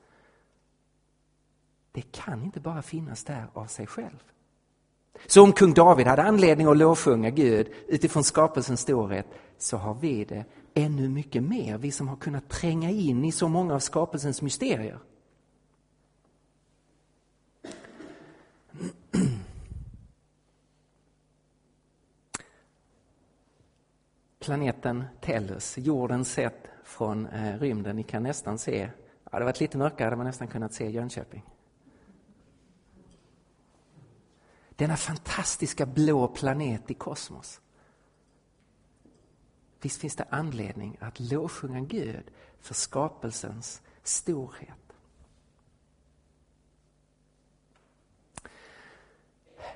Det 1.92 2.12
kan 2.12 2.42
inte 2.42 2.61
bara 2.61 2.83
finnas 2.83 3.24
där 3.24 3.46
av 3.52 3.66
sig 3.66 3.87
själv. 3.87 4.22
Så 5.26 5.42
om 5.42 5.52
kung 5.52 5.74
David 5.74 6.07
hade 6.07 6.22
anledning 6.22 6.66
att 6.66 6.76
lovsjunga 6.76 7.30
Gud 7.30 7.68
utifrån 7.88 8.24
skapelsens 8.24 8.80
storhet 8.80 9.26
så 9.59 9.76
har 9.76 9.94
vi 9.94 10.24
det 10.24 10.44
ännu 10.74 11.09
mycket 11.09 11.42
mer, 11.42 11.78
vi 11.78 11.90
som 11.90 12.09
har 12.09 12.16
kunnat 12.16 12.48
tränga 12.48 12.90
in 12.90 13.24
i 13.24 13.33
så 13.33 13.48
många 13.48 13.74
av 13.74 13.78
skapelsens 13.78 14.42
mysterier. 14.42 14.98
Planeten 24.44 25.04
Tellus, 25.20 25.78
jorden 25.78 26.24
sett 26.24 26.68
från 26.85 27.26
eh, 27.26 27.59
rymden. 27.59 27.96
Ni 27.96 28.02
kan 28.02 28.22
nästan 28.22 28.59
se, 28.59 28.90
ja, 29.33 29.38
det 29.38 29.44
varit 29.44 29.61
lite 29.61 29.78
mörkare 29.78 30.04
hade 30.04 30.16
man 30.16 30.26
nästan 30.26 30.48
kunnat 30.48 30.72
se 30.72 30.90
Jönköping. 30.90 31.42
Denna 34.76 34.96
fantastiska 34.96 35.87
blå 35.87 36.28
planet 36.28 36.90
i 36.90 36.94
kosmos. 36.94 37.61
Visst 39.80 40.00
finns 40.00 40.16
det 40.16 40.26
anledning 40.30 40.96
att 41.00 41.20
lovsjunga 41.20 41.80
Gud 41.80 42.30
för 42.61 42.74
skapelsens 42.74 43.83
storhet. 44.02 44.94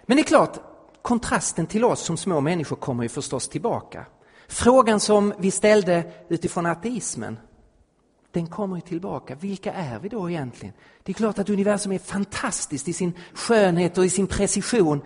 Men 0.07 0.17
det 0.17 0.21
är 0.21 0.25
klart, 0.25 0.59
kontrasten 1.03 1.67
till 1.67 1.85
oss 1.85 2.01
som 2.01 2.17
små 2.17 2.41
människor 2.41 2.77
kommer 2.77 3.03
ju 3.03 3.09
förstås 3.09 3.49
tillbaka. 3.49 4.07
Frågan 4.49 5.01
som 5.01 5.35
vi 5.39 5.51
ställde 5.51 6.13
utifrån 6.29 6.67
ateismen, 6.67 7.39
den 8.31 8.47
kommer 8.47 8.77
ju 8.77 8.83
tillbaka. 8.83 9.35
Vilka 9.35 9.73
är 9.73 9.99
vi 9.99 10.09
då 10.09 10.31
egentligen? 10.31 10.75
Det 11.03 11.13
är 11.13 11.15
klart 11.15 11.39
att 11.39 11.51
universum 11.51 11.93
är 11.93 11.99
fantastiskt 11.99 12.89
i 12.89 12.93
sin 12.93 13.13
skönhet 13.35 13.99
och 13.99 14.05
i 14.05 14.11
sin 14.11 14.27
precision. 14.27 15.01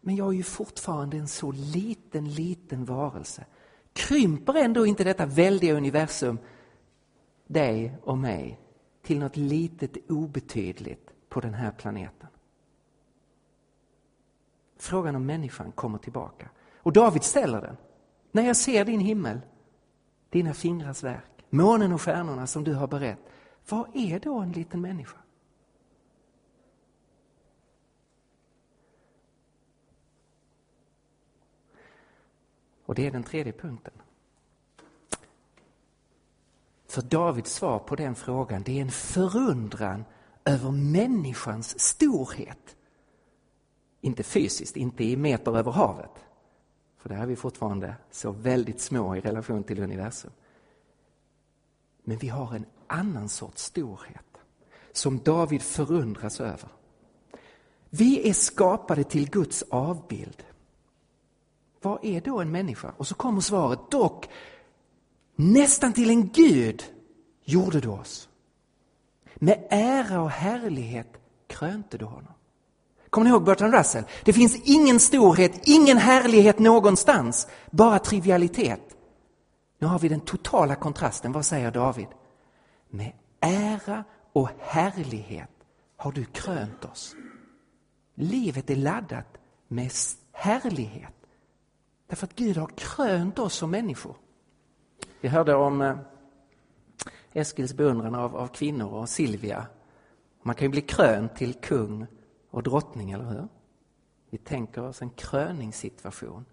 Men 0.00 0.16
jag 0.16 0.28
är 0.28 0.32
ju 0.32 0.42
fortfarande 0.42 1.16
en 1.16 1.28
så 1.28 1.52
liten, 1.52 2.34
liten 2.34 2.84
varelse. 2.84 3.44
Krymper 3.92 4.54
ändå 4.54 4.86
inte 4.86 5.04
detta 5.04 5.26
väldiga 5.26 5.74
universum 5.74 6.38
dig 7.46 7.98
och 8.02 8.18
mig 8.18 8.60
till 9.02 9.18
något 9.18 9.36
litet 9.36 10.10
obetydligt 10.10 11.10
på 11.28 11.40
den 11.40 11.54
här 11.54 11.70
planeten? 11.70 12.28
Frågan 14.78 15.16
om 15.16 15.26
människan 15.26 15.72
kommer 15.72 15.98
tillbaka. 15.98 16.48
Och 16.76 16.92
David 16.92 17.22
ställer 17.22 17.60
den. 17.60 17.76
När 18.38 18.46
jag 18.46 18.56
ser 18.56 18.84
din 18.84 19.00
himmel, 19.00 19.40
dina 20.30 20.54
fingrars 20.54 21.02
verk, 21.02 21.44
månen 21.50 21.92
och 21.92 22.02
stjärnorna 22.02 22.46
som 22.46 22.64
du 22.64 22.74
har 22.74 22.86
berett, 22.86 23.18
vad 23.68 23.96
är 23.96 24.20
då 24.20 24.38
en 24.38 24.52
liten 24.52 24.80
människa? 24.80 25.18
Och 32.84 32.94
det 32.94 33.06
är 33.06 33.10
den 33.10 33.22
tredje 33.22 33.52
punkten. 33.52 33.94
För 36.86 37.02
Davids 37.02 37.52
svar 37.52 37.78
på 37.78 37.96
den 37.96 38.14
frågan, 38.14 38.62
det 38.62 38.78
är 38.78 38.82
en 38.82 38.90
förundran 38.90 40.04
över 40.44 40.70
människans 40.70 41.80
storhet. 41.80 42.76
Inte 44.00 44.22
fysiskt, 44.22 44.76
inte 44.76 45.04
i 45.04 45.16
meter 45.16 45.58
över 45.58 45.72
havet. 45.72 46.27
För 47.08 47.14
där 47.14 47.22
är 47.22 47.26
vi 47.26 47.36
fortfarande 47.36 47.94
så 48.10 48.30
väldigt 48.30 48.80
små 48.80 49.16
i 49.16 49.20
relation 49.20 49.64
till 49.64 49.82
universum. 49.82 50.30
Men 52.02 52.18
vi 52.18 52.28
har 52.28 52.54
en 52.54 52.66
annan 52.86 53.28
sorts 53.28 53.62
storhet 53.62 54.38
som 54.92 55.18
David 55.18 55.62
förundras 55.62 56.40
över. 56.40 56.68
Vi 57.90 58.28
är 58.28 58.32
skapade 58.32 59.04
till 59.04 59.30
Guds 59.30 59.64
avbild. 59.70 60.42
Vad 61.82 62.04
är 62.04 62.20
då 62.20 62.40
en 62.40 62.50
människa? 62.50 62.94
Och 62.96 63.06
så 63.06 63.14
kommer 63.14 63.40
svaret, 63.40 63.90
dock 63.90 64.28
nästan 65.36 65.92
till 65.92 66.10
en 66.10 66.28
Gud 66.28 66.84
gjorde 67.44 67.80
du 67.80 67.88
oss. 67.88 68.28
Med 69.34 69.66
ära 69.70 70.22
och 70.22 70.30
härlighet 70.30 71.20
krönte 71.46 71.98
du 71.98 72.04
honom. 72.04 72.34
Kommer 73.10 73.24
ni 73.24 73.30
ihåg 73.30 73.44
Bertrand 73.44 73.74
Russell? 73.74 74.04
Det 74.24 74.32
finns 74.32 74.60
ingen 74.64 75.00
storhet, 75.00 75.60
ingen 75.68 75.98
härlighet 75.98 76.58
någonstans, 76.58 77.48
bara 77.70 77.98
trivialitet. 77.98 78.96
Nu 79.78 79.86
har 79.86 79.98
vi 79.98 80.08
den 80.08 80.20
totala 80.20 80.74
kontrasten. 80.74 81.32
Vad 81.32 81.44
säger 81.44 81.70
David? 81.70 82.08
Med 82.90 83.12
ära 83.40 84.04
och 84.32 84.48
härlighet 84.58 85.50
har 85.96 86.12
du 86.12 86.24
krönt 86.24 86.84
oss. 86.84 87.14
Livet 88.14 88.70
är 88.70 88.76
laddat 88.76 89.38
med 89.68 89.90
härlighet. 90.32 91.14
Därför 92.06 92.26
att 92.26 92.36
Gud 92.36 92.56
har 92.56 92.70
krönt 92.76 93.38
oss 93.38 93.54
som 93.54 93.70
människor. 93.70 94.16
Vi 95.20 95.28
hörde 95.28 95.54
om 95.54 95.82
eh, 95.82 95.96
Eskils 97.32 97.74
beundran 97.74 98.14
av, 98.14 98.36
av 98.36 98.48
kvinnor 98.48 98.88
och 98.88 99.08
Silvia. 99.08 99.66
Man 100.42 100.54
kan 100.54 100.64
ju 100.64 100.68
bli 100.68 100.80
krönt 100.80 101.36
till 101.36 101.54
kung 101.54 102.06
och 102.50 102.62
drottning, 102.62 103.10
eller 103.10 103.24
hur? 103.24 103.48
Vi 104.30 104.38
tänker 104.38 104.82
oss 104.82 105.02
en 105.02 105.10
kröningssituation. 105.10 106.44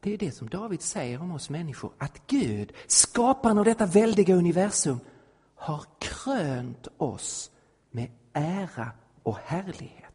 Det 0.00 0.14
är 0.14 0.18
det 0.18 0.32
som 0.32 0.48
David 0.48 0.80
säger 0.80 1.20
om 1.20 1.32
oss 1.32 1.50
människor, 1.50 1.92
att 1.98 2.26
Gud, 2.26 2.72
skaparen 2.86 3.58
av 3.58 3.64
detta 3.64 3.86
väldiga 3.86 4.36
universum, 4.36 5.00
har 5.54 5.84
krönt 5.98 6.88
oss 6.96 7.50
med 7.90 8.10
ära 8.32 8.90
och 9.22 9.36
härlighet. 9.36 10.12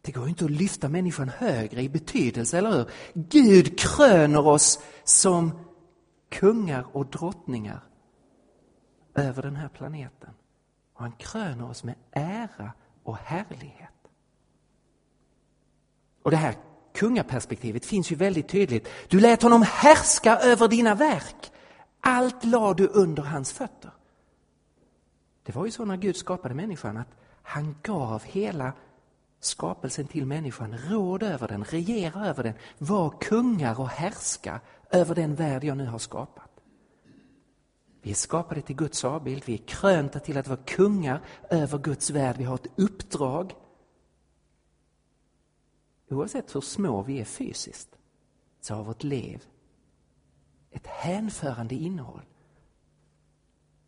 Det 0.00 0.12
går 0.12 0.28
inte 0.28 0.44
att 0.44 0.50
lyfta 0.50 0.88
människan 0.88 1.28
högre 1.28 1.82
i 1.82 1.88
betydelse, 1.88 2.58
eller 2.58 2.70
hur? 2.72 2.90
Gud 3.14 3.78
kröner 3.78 4.46
oss 4.46 4.78
som 5.04 5.52
kungar 6.28 6.86
och 6.92 7.06
drottningar 7.06 7.84
över 9.14 9.42
den 9.42 9.56
här 9.56 9.68
planeten. 9.68 10.30
Han 11.04 11.12
kröner 11.12 11.70
oss 11.70 11.84
med 11.84 11.94
ära 12.12 12.72
och 13.02 13.16
härlighet. 13.16 13.90
Och 16.22 16.30
det 16.30 16.36
här 16.36 16.54
kungaperspektivet 16.94 17.86
finns 17.86 18.12
ju 18.12 18.16
väldigt 18.16 18.48
tydligt. 18.48 18.88
Du 19.08 19.20
lät 19.20 19.42
honom 19.42 19.62
härska 19.62 20.36
över 20.36 20.68
dina 20.68 20.94
verk. 20.94 21.52
Allt 22.00 22.44
la 22.44 22.74
du 22.74 22.86
under 22.86 23.22
hans 23.22 23.52
fötter. 23.52 23.90
Det 25.42 25.54
var 25.54 25.64
ju 25.64 25.70
så 25.70 25.84
när 25.84 25.96
Gud 25.96 26.16
skapade 26.16 26.54
människan 26.54 26.96
att 26.96 27.16
han 27.42 27.76
gav 27.82 28.22
hela 28.24 28.72
skapelsen 29.40 30.06
till 30.06 30.26
människan 30.26 30.78
råd 30.78 31.22
över 31.22 31.48
den, 31.48 31.64
regera 31.64 32.26
över 32.26 32.42
den, 32.42 32.54
var 32.78 33.10
kungar 33.20 33.80
och 33.80 33.88
härska 33.88 34.60
över 34.90 35.14
den 35.14 35.34
värld 35.34 35.64
jag 35.64 35.76
nu 35.76 35.86
har 35.86 35.98
skapat. 35.98 36.53
Vi 38.04 38.10
är 38.10 38.14
skapade 38.14 38.62
till 38.62 38.76
Guds 38.76 39.04
avbild, 39.04 39.42
vi 39.46 39.54
är 39.54 39.66
krönta 39.66 40.20
till 40.20 40.38
att 40.38 40.48
vara 40.48 40.62
kungar 40.64 41.24
över 41.50 41.78
Guds 41.78 42.10
värld, 42.10 42.36
vi 42.38 42.44
har 42.44 42.54
ett 42.54 42.72
uppdrag. 42.76 43.54
Oavsett 46.08 46.54
hur 46.54 46.60
små 46.60 47.02
vi 47.02 47.20
är 47.20 47.24
fysiskt 47.24 47.98
så 48.60 48.74
har 48.74 48.84
vårt 48.84 49.02
liv 49.02 49.44
ett 50.70 50.86
hänförande 50.86 51.74
innehåll. 51.74 52.24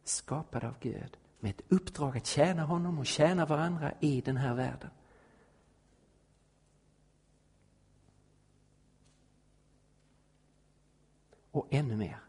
Skapade 0.04 0.68
av 0.68 0.74
Gud 0.80 1.16
med 1.40 1.50
ett 1.50 1.72
uppdrag 1.72 2.16
att 2.16 2.26
tjäna 2.26 2.64
honom 2.64 2.98
och 2.98 3.06
tjäna 3.06 3.46
varandra 3.46 3.92
i 4.00 4.20
den 4.20 4.36
här 4.36 4.54
världen. 4.54 4.90
Och 11.50 11.66
ännu 11.70 11.96
mer. 11.96 12.25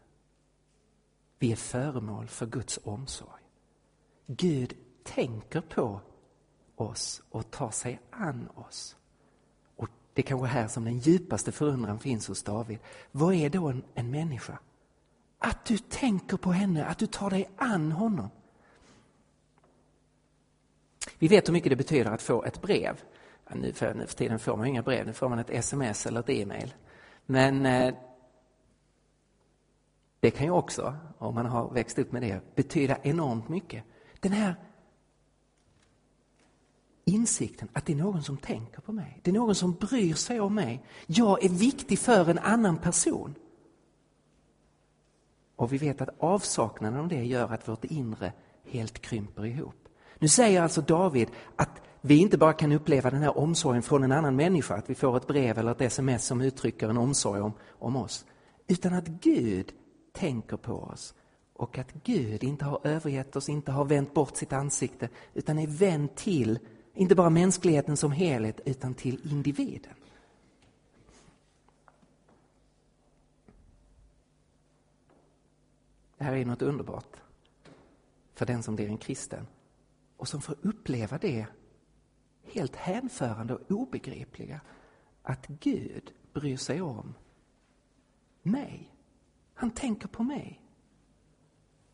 Vi 1.38 1.52
är 1.52 1.56
föremål 1.56 2.26
för 2.26 2.46
Guds 2.46 2.78
omsorg. 2.84 3.42
Gud 4.26 4.76
tänker 5.04 5.60
på 5.60 6.00
oss 6.76 7.22
och 7.30 7.50
tar 7.50 7.70
sig 7.70 8.00
an 8.10 8.48
oss. 8.54 8.96
Och 9.76 9.88
Det 10.14 10.22
är 10.22 10.26
kanske 10.26 10.46
här 10.46 10.68
som 10.68 10.84
den 10.84 10.98
djupaste 10.98 11.52
förundran 11.52 11.98
finns 11.98 12.28
hos 12.28 12.42
David. 12.42 12.78
Vad 13.12 13.34
är 13.34 13.50
då 13.50 13.68
en, 13.68 13.84
en 13.94 14.10
människa? 14.10 14.58
Att 15.38 15.64
du 15.64 15.78
tänker 15.78 16.36
på 16.36 16.52
henne, 16.52 16.84
att 16.84 16.98
du 16.98 17.06
tar 17.06 17.30
dig 17.30 17.48
an 17.56 17.92
honom. 17.92 18.30
Vi 21.18 21.28
vet 21.28 21.48
hur 21.48 21.52
mycket 21.52 21.70
det 21.70 21.76
betyder 21.76 22.10
att 22.10 22.22
få 22.22 22.44
ett 22.44 22.62
brev. 22.62 23.00
Nu 23.54 23.72
för, 23.72 23.94
nu 23.94 24.06
för 24.06 24.14
tiden 24.14 24.38
får 24.38 24.56
man 24.56 24.66
inga 24.66 24.82
brev, 24.82 25.06
nu 25.06 25.12
får 25.12 25.28
man 25.28 25.38
ett 25.38 25.50
sms 25.50 26.06
eller 26.06 26.20
ett 26.20 26.30
e-mail. 26.30 26.74
Men 27.26 27.66
eh, 27.66 27.94
det 30.20 30.30
kan 30.30 30.46
ju 30.46 30.52
också, 30.52 30.94
om 31.18 31.34
man 31.34 31.46
har 31.46 31.70
växt 31.70 31.98
upp 31.98 32.12
med 32.12 32.22
det, 32.22 32.54
betyda 32.54 32.98
enormt 33.02 33.48
mycket. 33.48 33.84
Den 34.20 34.32
här 34.32 34.54
insikten 37.04 37.68
att 37.72 37.86
det 37.86 37.92
är 37.92 37.96
någon 37.96 38.22
som 38.22 38.36
tänker 38.36 38.80
på 38.80 38.92
mig. 38.92 39.20
Det 39.22 39.30
är 39.30 39.34
någon 39.34 39.54
som 39.54 39.72
bryr 39.72 40.14
sig 40.14 40.40
om 40.40 40.54
mig. 40.54 40.84
Jag 41.06 41.44
är 41.44 41.48
viktig 41.48 41.98
för 41.98 42.30
en 42.30 42.38
annan 42.38 42.76
person. 42.76 43.34
Och 45.56 45.72
vi 45.72 45.78
vet 45.78 46.00
att 46.00 46.08
avsaknaden 46.18 47.00
av 47.00 47.08
det 47.08 47.24
gör 47.24 47.52
att 47.52 47.68
vårt 47.68 47.84
inre 47.84 48.32
helt 48.64 48.98
krymper 48.98 49.46
ihop. 49.46 49.88
Nu 50.18 50.28
säger 50.28 50.62
alltså 50.62 50.80
David 50.80 51.28
att 51.56 51.82
vi 52.00 52.20
inte 52.20 52.38
bara 52.38 52.52
kan 52.52 52.72
uppleva 52.72 53.10
den 53.10 53.22
här 53.22 53.38
omsorgen 53.38 53.82
från 53.82 54.04
en 54.04 54.12
annan 54.12 54.36
människa, 54.36 54.74
att 54.74 54.90
vi 54.90 54.94
får 54.94 55.16
ett 55.16 55.26
brev 55.26 55.58
eller 55.58 55.72
ett 55.72 55.80
sms 55.80 56.24
som 56.24 56.40
uttrycker 56.40 56.88
en 56.88 56.98
omsorg 56.98 57.40
om, 57.40 57.52
om 57.68 57.96
oss. 57.96 58.24
Utan 58.66 58.94
att 58.94 59.06
Gud 59.06 59.72
tänker 60.18 60.56
på 60.56 60.72
oss 60.72 61.14
och 61.52 61.78
att 61.78 61.92
Gud 61.92 62.44
inte 62.44 62.64
har 62.64 62.80
övergett 62.84 63.36
oss, 63.36 63.48
inte 63.48 63.72
har 63.72 63.84
vänt 63.84 64.14
bort 64.14 64.36
sitt 64.36 64.52
ansikte 64.52 65.08
utan 65.34 65.58
är 65.58 65.66
vänd 65.66 66.14
till, 66.14 66.58
inte 66.94 67.14
bara 67.14 67.30
mänskligheten 67.30 67.96
som 67.96 68.12
helhet, 68.12 68.60
utan 68.64 68.94
till 68.94 69.32
individen. 69.32 69.94
Det 76.18 76.24
här 76.24 76.32
är 76.32 76.44
något 76.44 76.62
underbart 76.62 77.16
för 78.34 78.46
den 78.46 78.62
som 78.62 78.76
blir 78.76 78.88
en 78.88 78.98
kristen 78.98 79.46
och 80.16 80.28
som 80.28 80.40
får 80.40 80.56
uppleva 80.62 81.18
det 81.18 81.46
helt 82.44 82.76
hänförande 82.76 83.54
och 83.54 83.70
obegripliga 83.70 84.60
att 85.22 85.46
Gud 85.46 86.12
bryr 86.32 86.56
sig 86.56 86.80
om 86.80 87.14
mig. 88.42 88.97
Han 89.58 89.70
tänker 89.70 90.08
på 90.08 90.22
mig. 90.22 90.60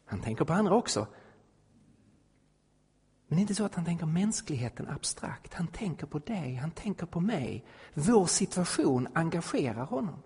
Han 0.05 0.21
tänker 0.21 0.45
på 0.45 0.53
andra 0.53 0.75
också. 0.75 1.07
Men 3.27 3.37
det 3.37 3.41
är 3.41 3.43
inte 3.43 3.55
så 3.55 3.65
att 3.65 3.75
han 3.75 3.85
tänker 3.85 4.07
mänskligheten 4.07 4.89
abstrakt. 4.89 5.55
Han 5.55 5.67
tänker 5.67 6.07
på 6.07 6.19
dig, 6.19 6.55
han 6.55 6.71
tänker 6.71 7.07
på 7.07 7.21
mig. 7.21 7.65
Vår 7.95 8.27
situation 8.27 9.09
engagerar 9.13 9.85
honom. 9.85 10.23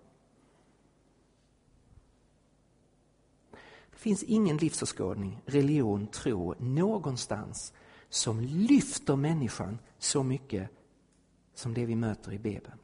Det 3.91 3.97
finns 3.97 4.23
ingen 4.23 4.57
livsåskådning, 4.57 5.41
religion, 5.45 6.07
tro 6.07 6.55
någonstans 6.59 7.73
som 8.09 8.41
lyfter 8.41 9.15
människan 9.15 9.79
så 9.97 10.23
mycket 10.23 10.69
som 11.53 11.73
det 11.73 11.85
vi 11.85 11.95
möter 11.95 12.33
i 12.33 12.39
Bibeln. 12.39 12.79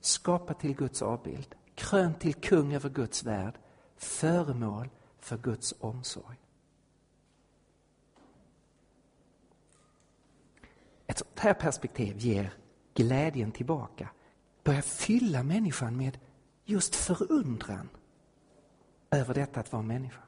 Skapad 0.00 0.58
till 0.58 0.74
Guds 0.76 1.02
avbild, 1.02 1.54
krönt 1.74 2.20
till 2.20 2.34
kung 2.34 2.74
över 2.74 2.90
Guds 2.90 3.24
värld, 3.24 3.58
föremål 3.96 4.88
för 5.18 5.36
Guds 5.36 5.74
omsorg. 5.80 6.36
Ett 11.06 11.18
sånt 11.18 11.38
här 11.38 11.54
perspektiv 11.54 12.18
ger 12.18 12.52
glädjen 12.94 13.52
tillbaka. 13.52 14.08
Börjar 14.64 14.82
fylla 14.82 15.42
människan 15.42 15.96
med 15.96 16.18
just 16.64 16.94
förundran 16.94 17.88
över 19.10 19.34
detta 19.34 19.60
att 19.60 19.72
vara 19.72 19.82
människa. 19.82 20.20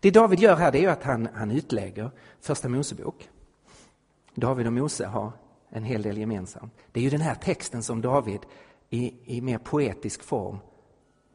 Det 0.00 0.10
David 0.10 0.38
gör 0.38 0.56
här 0.56 0.72
det 0.72 0.84
är 0.84 0.88
att 0.88 1.02
han, 1.02 1.28
han 1.34 1.50
utlägger 1.50 2.10
Första 2.40 2.68
Mosebok. 2.68 3.28
David 4.34 4.66
och 4.66 4.72
Mose 4.72 5.06
har 5.06 5.32
en 5.68 5.84
hel 5.84 6.02
del 6.02 6.18
gemensamt. 6.18 6.72
Det 6.92 7.00
är 7.00 7.04
ju 7.04 7.10
den 7.10 7.20
här 7.20 7.34
texten 7.34 7.82
som 7.82 8.00
David 8.00 8.40
i, 8.90 9.36
i 9.36 9.40
mer 9.40 9.58
poetisk 9.58 10.22
form 10.22 10.58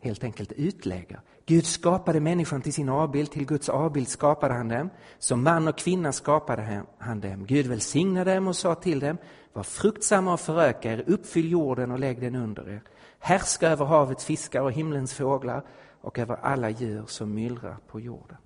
helt 0.01 0.23
enkelt 0.23 0.51
utlägger. 0.51 1.21
Gud 1.45 1.65
skapade 1.65 2.19
människan 2.19 2.61
till 2.61 2.73
sin 2.73 2.89
avbild, 2.89 3.31
till 3.31 3.45
Guds 3.45 3.69
avbild 3.69 4.07
skapade 4.07 4.53
han 4.53 4.67
dem. 4.67 4.89
Som 5.19 5.43
man 5.43 5.67
och 5.67 5.77
kvinna 5.77 6.11
skapade 6.11 6.83
han 6.97 7.19
dem. 7.19 7.45
Gud 7.45 7.67
välsignade 7.67 8.33
dem 8.33 8.47
och 8.47 8.55
sa 8.55 8.75
till 8.75 8.99
dem, 8.99 9.17
var 9.53 9.63
fruktsamma 9.63 10.33
och 10.33 10.39
föröka 10.39 10.93
er, 10.93 11.03
uppfyll 11.07 11.51
jorden 11.51 11.91
och 11.91 11.99
lägg 11.99 12.21
den 12.21 12.35
under 12.35 12.69
er. 12.69 12.81
Härska 13.19 13.69
över 13.69 13.85
havets 13.85 14.25
fiskar 14.25 14.61
och 14.61 14.71
himlens 14.71 15.13
fåglar 15.13 15.63
och 16.01 16.19
över 16.19 16.35
alla 16.35 16.69
djur 16.69 17.03
som 17.07 17.33
myllrar 17.33 17.77
på 17.87 17.99
jorden. 17.99 18.37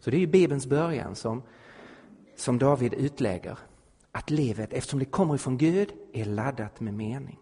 Så 0.00 0.10
det 0.10 0.16
är 0.16 0.20
ju 0.20 0.26
Bibelns 0.26 0.66
början 0.66 1.14
som, 1.14 1.42
som 2.36 2.58
David 2.58 2.94
utlägger. 2.94 3.58
att 4.12 4.30
livet, 4.30 4.72
eftersom 4.72 4.98
det 4.98 5.04
kommer 5.04 5.34
ifrån 5.34 5.58
Gud, 5.58 5.92
är 6.12 6.24
laddat 6.24 6.80
med 6.80 6.94
mening. 6.94 7.38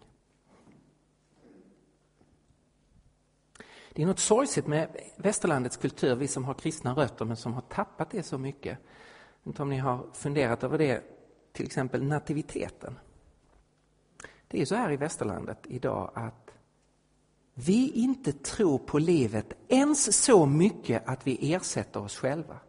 Det 3.95 4.01
är 4.01 4.05
något 4.05 4.19
sorgset 4.19 4.67
med 4.67 4.97
västerlandets 5.15 5.77
kultur, 5.77 6.15
vi 6.15 6.27
som 6.27 6.45
har 6.45 6.53
kristna 6.53 6.93
rötter 6.93 7.25
men 7.25 7.37
som 7.37 7.53
har 7.53 7.61
tappat 7.61 8.09
det 8.09 8.23
så 8.23 8.37
mycket. 8.37 8.77
Jag 9.43 9.49
Inte 9.49 9.61
om 9.61 9.69
ni 9.69 9.77
har 9.77 10.07
funderat 10.13 10.63
över 10.63 10.77
det, 10.77 11.03
till 11.51 11.65
exempel 11.65 12.03
nativiteten. 12.03 12.99
Det 14.47 14.61
är 14.61 14.65
så 14.65 14.75
här 14.75 14.91
i 14.91 14.97
västerlandet 14.97 15.57
idag 15.63 16.11
att 16.13 16.51
vi 17.53 17.91
inte 17.91 18.33
tror 18.33 18.77
på 18.77 18.99
livet 18.99 19.53
ens 19.67 20.23
så 20.23 20.45
mycket 20.45 21.07
att 21.07 21.27
vi 21.27 21.53
ersätter 21.53 21.99
oss 21.99 22.17
själva. 22.17 22.59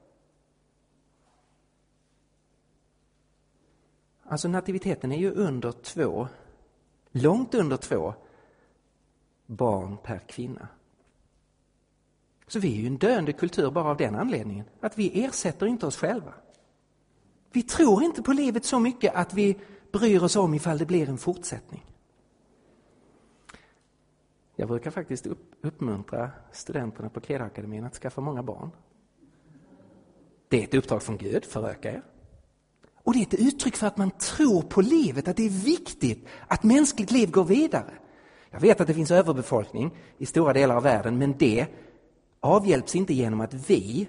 Alltså 4.23 4.49
nativiteten 4.49 5.13
är 5.13 5.19
ju 5.19 5.33
under 5.33 5.73
två, 5.73 6.29
långt 7.11 7.55
under 7.55 7.77
två 7.77 8.15
barn 9.47 9.97
per 10.03 10.19
kvinna. 10.19 10.69
Så 12.49 12.59
vi 12.59 12.73
är 12.73 12.81
ju 12.81 12.87
en 12.87 12.99
döende 12.99 13.33
kultur 13.33 13.71
bara 13.71 13.91
av 13.91 13.97
den 13.97 14.15
anledningen, 14.15 14.65
att 14.81 14.99
vi 14.99 15.25
ersätter 15.25 15.67
inte 15.67 15.87
oss 15.87 15.97
själva. 15.97 16.35
Vi 17.53 17.63
tror 17.63 18.03
inte 18.03 18.23
på 18.23 18.33
livet 18.33 18.65
så 18.65 18.79
mycket 18.79 19.15
att 19.15 19.35
vi 19.35 19.59
bryr 19.93 20.23
oss 20.23 20.37
om 20.37 20.55
ifall 20.55 20.79
det 20.79 20.87
blir 20.87 21.09
en 21.09 21.19
fortsättning. 21.19 21.85
Jag 24.57 24.69
brukar 24.69 24.91
faktiskt 24.91 25.27
upp, 25.27 25.55
uppmuntra 25.61 26.31
studenterna 26.53 27.09
på 27.09 27.21
Kredakademin 27.21 27.85
att 27.85 27.95
skaffa 27.95 28.21
många 28.21 28.43
barn. 28.43 28.71
Det 30.49 30.61
är 30.61 30.65
ett 30.65 30.75
uppdrag 30.75 31.03
från 31.03 31.17
Gud, 31.17 31.45
föröka 31.45 31.93
er. 31.93 32.03
Och 32.95 33.13
det 33.13 33.19
är 33.19 33.23
ett 33.23 33.35
uttryck 33.35 33.77
för 33.77 33.87
att 33.87 33.97
man 33.97 34.11
tror 34.11 34.63
på 34.63 34.81
livet, 34.81 35.29
att 35.29 35.37
det 35.37 35.47
är 35.47 35.65
viktigt 35.65 36.27
att 36.47 36.63
mänskligt 36.63 37.11
liv 37.11 37.31
går 37.31 37.45
vidare. 37.45 37.95
Jag 38.51 38.61
vet 38.61 38.81
att 38.81 38.87
det 38.87 38.95
finns 38.95 39.11
överbefolkning 39.11 39.91
i 40.19 40.27
stora 40.27 40.53
delar 40.53 40.77
av 40.77 40.83
världen, 40.83 41.19
men 41.19 41.35
det 41.39 41.67
avhjälps 42.47 42.97
inte 42.97 43.15
genom 43.15 43.41
att 43.41 43.55
vi 43.55 44.09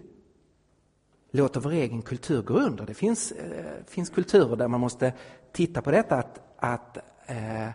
låter 1.32 1.60
vår 1.60 1.72
egen 1.72 2.02
kultur 2.02 2.42
gå 2.42 2.54
under. 2.54 2.86
Det 2.86 2.94
finns, 2.94 3.32
eh, 3.32 3.86
finns 3.88 4.10
kulturer 4.10 4.56
där 4.56 4.68
man 4.68 4.80
måste 4.80 5.14
titta 5.52 5.82
på 5.82 5.92
detta 5.92 6.16
att, 6.16 6.40
att 6.58 6.98
eh, 7.26 7.70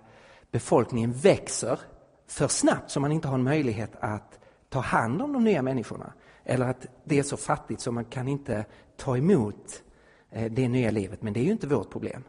befolkningen 0.51 1.13
växer 1.13 1.81
för 2.27 2.49
snabbt 2.49 2.91
så 2.91 3.01
man 3.01 3.13
inte 3.13 3.29
har 3.29 3.35
en 3.35 3.43
möjlighet 3.43 3.91
att 4.01 4.39
ta 4.69 4.81
hand 4.81 5.23
om 5.23 5.33
de 5.33 5.45
nya 5.45 5.63
människorna. 5.63 6.13
Eller 6.45 6.69
att 6.69 6.87
det 7.05 7.19
är 7.19 7.23
så 7.23 7.37
fattigt 7.37 7.81
så 7.81 7.93
man 7.93 8.05
kan 8.05 8.29
inte 8.29 8.65
ta 8.97 9.17
emot 9.17 9.83
eh, 10.31 10.53
det 10.53 10.69
nya 10.69 10.91
livet. 10.91 11.23
Men 11.23 11.33
det 11.33 11.41
är 11.41 11.45
ju 11.45 11.53
inte 11.53 11.67
vårt 11.67 11.91
problem. 11.91 12.25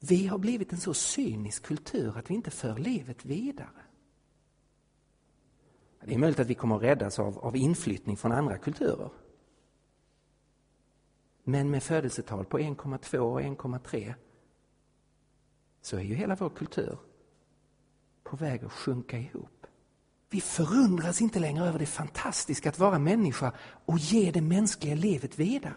Vi 0.00 0.26
har 0.26 0.38
blivit 0.38 0.72
en 0.72 0.80
så 0.80 0.94
cynisk 0.94 1.62
kultur 1.62 2.18
att 2.18 2.30
vi 2.30 2.34
inte 2.34 2.50
för 2.50 2.74
livet 2.74 3.24
vidare. 3.24 3.89
Det 6.04 6.14
är 6.14 6.18
möjligt 6.18 6.40
att 6.40 6.46
vi 6.46 6.54
kommer 6.54 6.76
att 6.76 6.82
räddas 6.82 7.18
av, 7.18 7.38
av 7.38 7.56
inflyttning 7.56 8.16
från 8.16 8.32
andra 8.32 8.58
kulturer. 8.58 9.10
Men 11.44 11.70
med 11.70 11.82
födelsetal 11.82 12.44
på 12.44 12.58
1,2 12.58 13.18
och 13.18 13.40
1,3 13.40 14.14
så 15.80 15.96
är 15.96 16.00
ju 16.00 16.14
hela 16.14 16.34
vår 16.34 16.50
kultur 16.50 16.98
på 18.22 18.36
väg 18.36 18.64
att 18.64 18.72
sjunka 18.72 19.18
ihop. 19.18 19.66
Vi 20.30 20.40
förundras 20.40 21.20
inte 21.20 21.38
längre 21.38 21.68
över 21.68 21.78
det 21.78 21.86
fantastiska 21.86 22.68
att 22.68 22.78
vara 22.78 22.98
människa 22.98 23.52
och 23.84 23.98
ge 23.98 24.30
det 24.30 24.40
mänskliga 24.40 24.94
livet 24.94 25.38
vidare. 25.38 25.74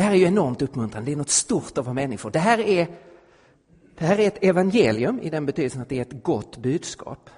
Det 0.00 0.04
här 0.04 0.12
är 0.12 0.16
ju 0.16 0.24
enormt 0.24 0.62
uppmuntrande, 0.62 1.10
det 1.10 1.14
är 1.14 1.16
något 1.16 1.30
stort 1.30 1.78
att 1.78 1.84
vara 1.84 1.94
människor. 1.94 2.30
Det 2.30 2.38
här 2.38 2.58
är, 2.58 2.98
det 3.98 4.04
här 4.04 4.20
är 4.20 4.26
ett 4.26 4.44
evangelium 4.44 5.20
i 5.20 5.30
den 5.30 5.46
betydelsen 5.46 5.82
att 5.82 5.88
det 5.88 5.98
är 5.98 6.02
ett 6.02 6.22
gott 6.22 6.56
budskap. 6.56 7.30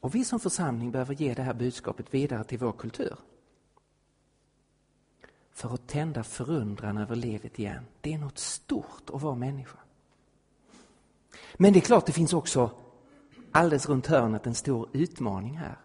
Och 0.00 0.14
vi 0.14 0.24
som 0.24 0.40
församling 0.40 0.90
behöver 0.90 1.14
ge 1.14 1.34
det 1.34 1.42
här 1.42 1.54
budskapet 1.54 2.14
vidare 2.14 2.44
till 2.44 2.58
vår 2.58 2.72
kultur. 2.72 3.16
För 5.52 5.74
att 5.74 5.86
tända 5.86 6.24
förundran 6.24 6.98
över 6.98 7.16
livet 7.16 7.58
igen. 7.58 7.84
Det 8.00 8.14
är 8.14 8.18
något 8.18 8.38
stort 8.38 9.10
att 9.12 9.22
vara 9.22 9.34
människa. 9.34 9.78
Men 11.54 11.72
det 11.72 11.78
är 11.78 11.80
klart, 11.80 12.06
det 12.06 12.12
finns 12.12 12.32
också 12.32 12.70
alldeles 13.52 13.88
runt 13.88 14.06
hörnet 14.06 14.46
en 14.46 14.54
stor 14.54 14.88
utmaning 14.92 15.56
här. 15.56 15.78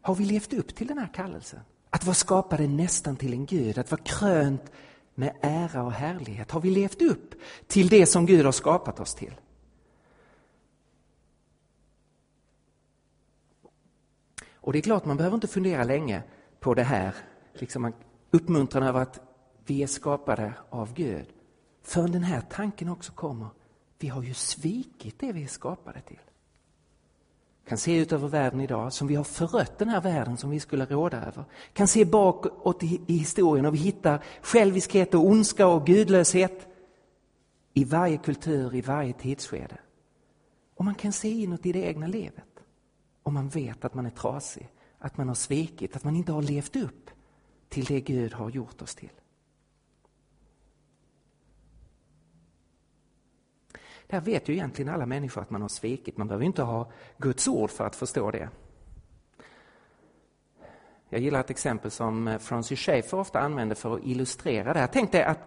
Har 0.00 0.14
vi 0.14 0.24
levt 0.24 0.52
upp 0.52 0.74
till 0.74 0.86
den 0.86 0.98
här 0.98 1.10
kallelsen? 1.14 1.60
Att 1.90 2.04
vara 2.04 2.14
skapade 2.14 2.68
nästan 2.68 3.16
till 3.16 3.32
en 3.32 3.46
Gud, 3.46 3.78
att 3.78 3.90
vara 3.90 4.02
krönt 4.02 4.72
med 5.14 5.36
ära 5.40 5.82
och 5.82 5.92
härlighet. 5.92 6.50
Har 6.50 6.60
vi 6.60 6.70
levt 6.70 7.02
upp 7.02 7.34
till 7.66 7.88
det 7.88 8.06
som 8.06 8.26
Gud 8.26 8.44
har 8.44 8.52
skapat 8.52 9.00
oss 9.00 9.14
till? 9.14 9.34
Och 14.54 14.72
det 14.72 14.78
är 14.78 14.82
klart, 14.82 15.04
man 15.04 15.16
behöver 15.16 15.34
inte 15.34 15.48
fundera 15.48 15.84
länge 15.84 16.22
på 16.60 16.74
det 16.74 16.82
här, 16.82 17.14
liksom 17.52 17.92
uppmuntran 18.30 18.82
över 18.82 19.00
att 19.00 19.20
vi 19.66 19.82
är 19.82 19.86
skapade 19.86 20.54
av 20.70 20.94
Gud. 20.94 21.26
Förrän 21.82 22.12
den 22.12 22.22
här 22.22 22.40
tanken 22.40 22.88
också 22.88 23.12
kommer, 23.12 23.48
vi 23.98 24.08
har 24.08 24.22
ju 24.22 24.34
svikit 24.34 25.20
det 25.20 25.32
vi 25.32 25.42
är 25.42 25.48
skapade 25.48 26.00
till 26.00 26.20
kan 27.68 27.78
se 27.78 27.96
ut 27.96 28.12
över 28.12 28.28
världen 28.28 28.60
idag 28.60 28.92
som 28.92 29.06
vi 29.06 29.14
har 29.14 29.24
förött 29.24 29.78
den 29.78 29.88
här 29.88 30.00
världen 30.00 30.36
som 30.36 30.50
vi 30.50 30.60
skulle 30.60 30.84
råda 30.84 31.16
över. 31.16 31.44
Kan 31.72 31.88
se 31.88 32.04
bakåt 32.04 32.82
i, 32.82 33.00
i 33.06 33.16
historien 33.16 33.66
och 33.66 33.74
vi 33.74 33.78
hittar 33.78 34.24
själviskhet 34.42 35.14
och 35.14 35.26
ondska 35.26 35.66
och 35.66 35.86
gudlöshet 35.86 36.66
i 37.74 37.84
varje 37.84 38.16
kultur, 38.16 38.74
i 38.74 38.80
varje 38.80 39.12
tidsskede. 39.12 39.78
Och 40.74 40.84
man 40.84 40.94
kan 40.94 41.12
se 41.12 41.28
inåt 41.28 41.66
i 41.66 41.72
det 41.72 41.82
egna 41.82 42.06
livet. 42.06 42.44
om 43.22 43.34
man 43.34 43.48
vet 43.48 43.84
att 43.84 43.94
man 43.94 44.06
är 44.06 44.10
trasig, 44.10 44.68
att 44.98 45.16
man 45.16 45.28
har 45.28 45.34
svikit, 45.34 45.96
att 45.96 46.04
man 46.04 46.16
inte 46.16 46.32
har 46.32 46.42
levt 46.42 46.76
upp 46.76 47.10
till 47.68 47.84
det 47.84 48.00
Gud 48.00 48.32
har 48.32 48.50
gjort 48.50 48.82
oss 48.82 48.94
till. 48.94 49.21
Där 54.12 54.18
här 54.18 54.24
vet 54.24 54.48
ju 54.48 54.52
egentligen 54.52 54.94
alla 54.94 55.06
människor 55.06 55.42
att 55.42 55.50
man 55.50 55.62
har 55.62 55.68
svikit. 55.68 56.16
Man 56.16 56.28
behöver 56.28 56.44
inte 56.44 56.62
ha 56.62 56.90
Guds 57.18 57.48
ord 57.48 57.70
för 57.70 57.86
att 57.86 57.96
förstå 57.96 58.30
det. 58.30 58.48
Jag 61.08 61.20
gillar 61.20 61.40
ett 61.40 61.50
exempel 61.50 61.90
som 61.90 62.28
eh, 62.28 62.38
Francis 62.38 62.78
Schaeffer 62.78 63.18
ofta 63.18 63.40
använder 63.40 63.74
för 63.74 63.94
att 63.94 64.00
illustrera 64.04 64.72
det 64.72 64.80
här. 64.80 64.86
Tänk 64.86 65.12
dig 65.12 65.22
att, 65.22 65.38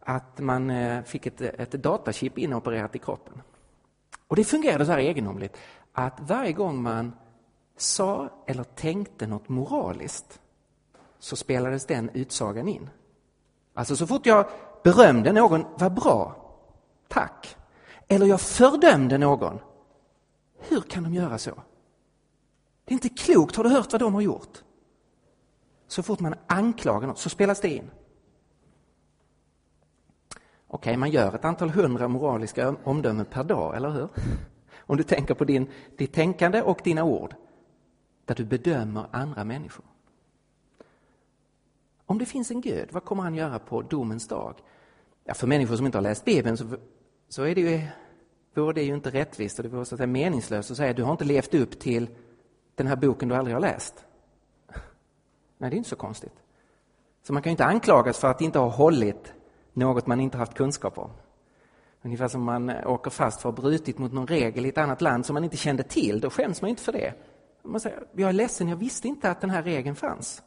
att 0.00 0.38
man 0.38 0.70
eh, 0.70 1.02
fick 1.02 1.26
ett, 1.26 1.40
ett 1.40 1.70
datachip 1.70 2.38
inopererat 2.38 2.96
i 2.96 2.98
kroppen. 2.98 3.42
Och 4.28 4.36
det 4.36 4.44
fungerade 4.44 4.86
så 4.86 4.92
här 4.92 4.98
egendomligt 4.98 5.56
att 5.92 6.20
varje 6.20 6.52
gång 6.52 6.82
man 6.82 7.12
sa 7.76 8.28
eller 8.46 8.64
tänkte 8.64 9.26
något 9.26 9.48
moraliskt 9.48 10.40
så 11.18 11.36
spelades 11.36 11.86
den 11.86 12.10
utsagan 12.14 12.68
in. 12.68 12.90
Alltså 13.74 13.96
så 13.96 14.06
fort 14.06 14.26
jag 14.26 14.46
berömde 14.82 15.32
någon, 15.32 15.64
vad 15.78 15.94
bra, 15.94 16.36
tack, 17.08 17.57
eller 18.08 18.26
jag 18.26 18.40
fördömde 18.40 19.18
någon. 19.18 19.58
Hur 20.58 20.80
kan 20.80 21.02
de 21.02 21.14
göra 21.14 21.38
så? 21.38 21.62
Det 22.84 22.92
är 22.92 22.94
inte 22.94 23.08
klokt, 23.08 23.56
har 23.56 23.64
du 23.64 23.70
hört 23.70 23.92
vad 23.92 24.00
de 24.00 24.14
har 24.14 24.20
gjort? 24.20 24.62
Så 25.86 26.02
fort 26.02 26.20
man 26.20 26.34
anklagar 26.46 27.06
någon 27.06 27.16
så 27.16 27.28
spelas 27.28 27.60
det 27.60 27.68
in. 27.68 27.90
Okej, 30.66 30.96
man 30.96 31.10
gör 31.10 31.34
ett 31.34 31.44
antal 31.44 31.70
hundra 31.70 32.08
moraliska 32.08 32.76
omdömen 32.84 33.26
per 33.26 33.44
dag, 33.44 33.76
eller 33.76 33.90
hur? 33.90 34.08
Om 34.76 34.96
du 34.96 35.02
tänker 35.02 35.34
på 35.34 35.44
din, 35.44 35.70
ditt 35.96 36.12
tänkande 36.12 36.62
och 36.62 36.80
dina 36.84 37.04
ord, 37.04 37.34
där 38.24 38.34
du 38.34 38.44
bedömer 38.44 39.06
andra 39.10 39.44
människor. 39.44 39.84
Om 42.06 42.18
det 42.18 42.26
finns 42.26 42.50
en 42.50 42.60
Gud, 42.60 42.88
vad 42.92 43.04
kommer 43.04 43.22
han 43.22 43.34
göra 43.34 43.58
på 43.58 43.82
domens 43.82 44.28
dag? 44.28 44.54
Ja, 45.24 45.34
för 45.34 45.46
människor 45.46 45.76
som 45.76 45.86
inte 45.86 45.98
har 45.98 46.02
läst 46.02 46.24
Bibeln 46.24 46.56
så 46.56 46.76
så 47.28 47.42
är 47.42 47.54
det 47.54 47.60
ju, 47.60 47.80
vore 48.54 48.72
det 48.72 48.82
ju 48.82 48.94
inte 48.94 49.10
rättvist 49.10 49.58
och 49.58 49.62
det 49.62 49.68
vore 49.68 49.84
så 49.84 49.94
att 49.94 49.98
säga 49.98 50.06
meningslöst 50.06 50.70
att 50.70 50.76
säga 50.76 50.90
att 50.90 50.96
du 50.96 51.02
har 51.02 51.12
inte 51.12 51.24
levt 51.24 51.54
upp 51.54 51.78
till 51.78 52.08
den 52.74 52.86
här 52.86 52.96
boken 52.96 53.28
du 53.28 53.34
aldrig 53.34 53.56
har 53.56 53.60
läst. 53.60 54.04
Nej, 55.58 55.70
det 55.70 55.76
är 55.76 55.78
inte 55.78 55.88
så 55.88 55.96
konstigt. 55.96 56.34
Så 57.22 57.32
man 57.32 57.42
kan 57.42 57.50
ju 57.50 57.52
inte 57.52 57.64
anklagas 57.64 58.18
för 58.18 58.28
att 58.28 58.40
inte 58.40 58.58
ha 58.58 58.68
hållit 58.68 59.32
något 59.72 60.06
man 60.06 60.20
inte 60.20 60.38
haft 60.38 60.54
kunskap 60.54 60.98
om. 60.98 61.10
Ungefär 62.02 62.28
som 62.28 62.42
man 62.42 62.70
eh, 62.70 62.90
åker 62.90 63.10
fast 63.10 63.40
för 63.40 63.48
att 63.48 63.56
ha 63.56 63.62
brutit 63.62 63.98
mot 63.98 64.12
någon 64.12 64.26
regel 64.26 64.66
i 64.66 64.68
ett 64.68 64.78
annat 64.78 65.00
land 65.00 65.26
som 65.26 65.34
man 65.34 65.44
inte 65.44 65.56
kände 65.56 65.82
till, 65.82 66.20
då 66.20 66.30
skäms 66.30 66.62
man 66.62 66.70
inte 66.70 66.82
för 66.82 66.92
det. 66.92 67.14
Man 67.62 67.80
säger, 67.80 68.06
jag 68.12 68.28
är 68.28 68.32
ledsen, 68.32 68.68
jag 68.68 68.76
visste 68.76 69.08
inte 69.08 69.30
att 69.30 69.40
den 69.40 69.50
här 69.50 69.62
regeln 69.62 69.96
fanns. 69.96 70.42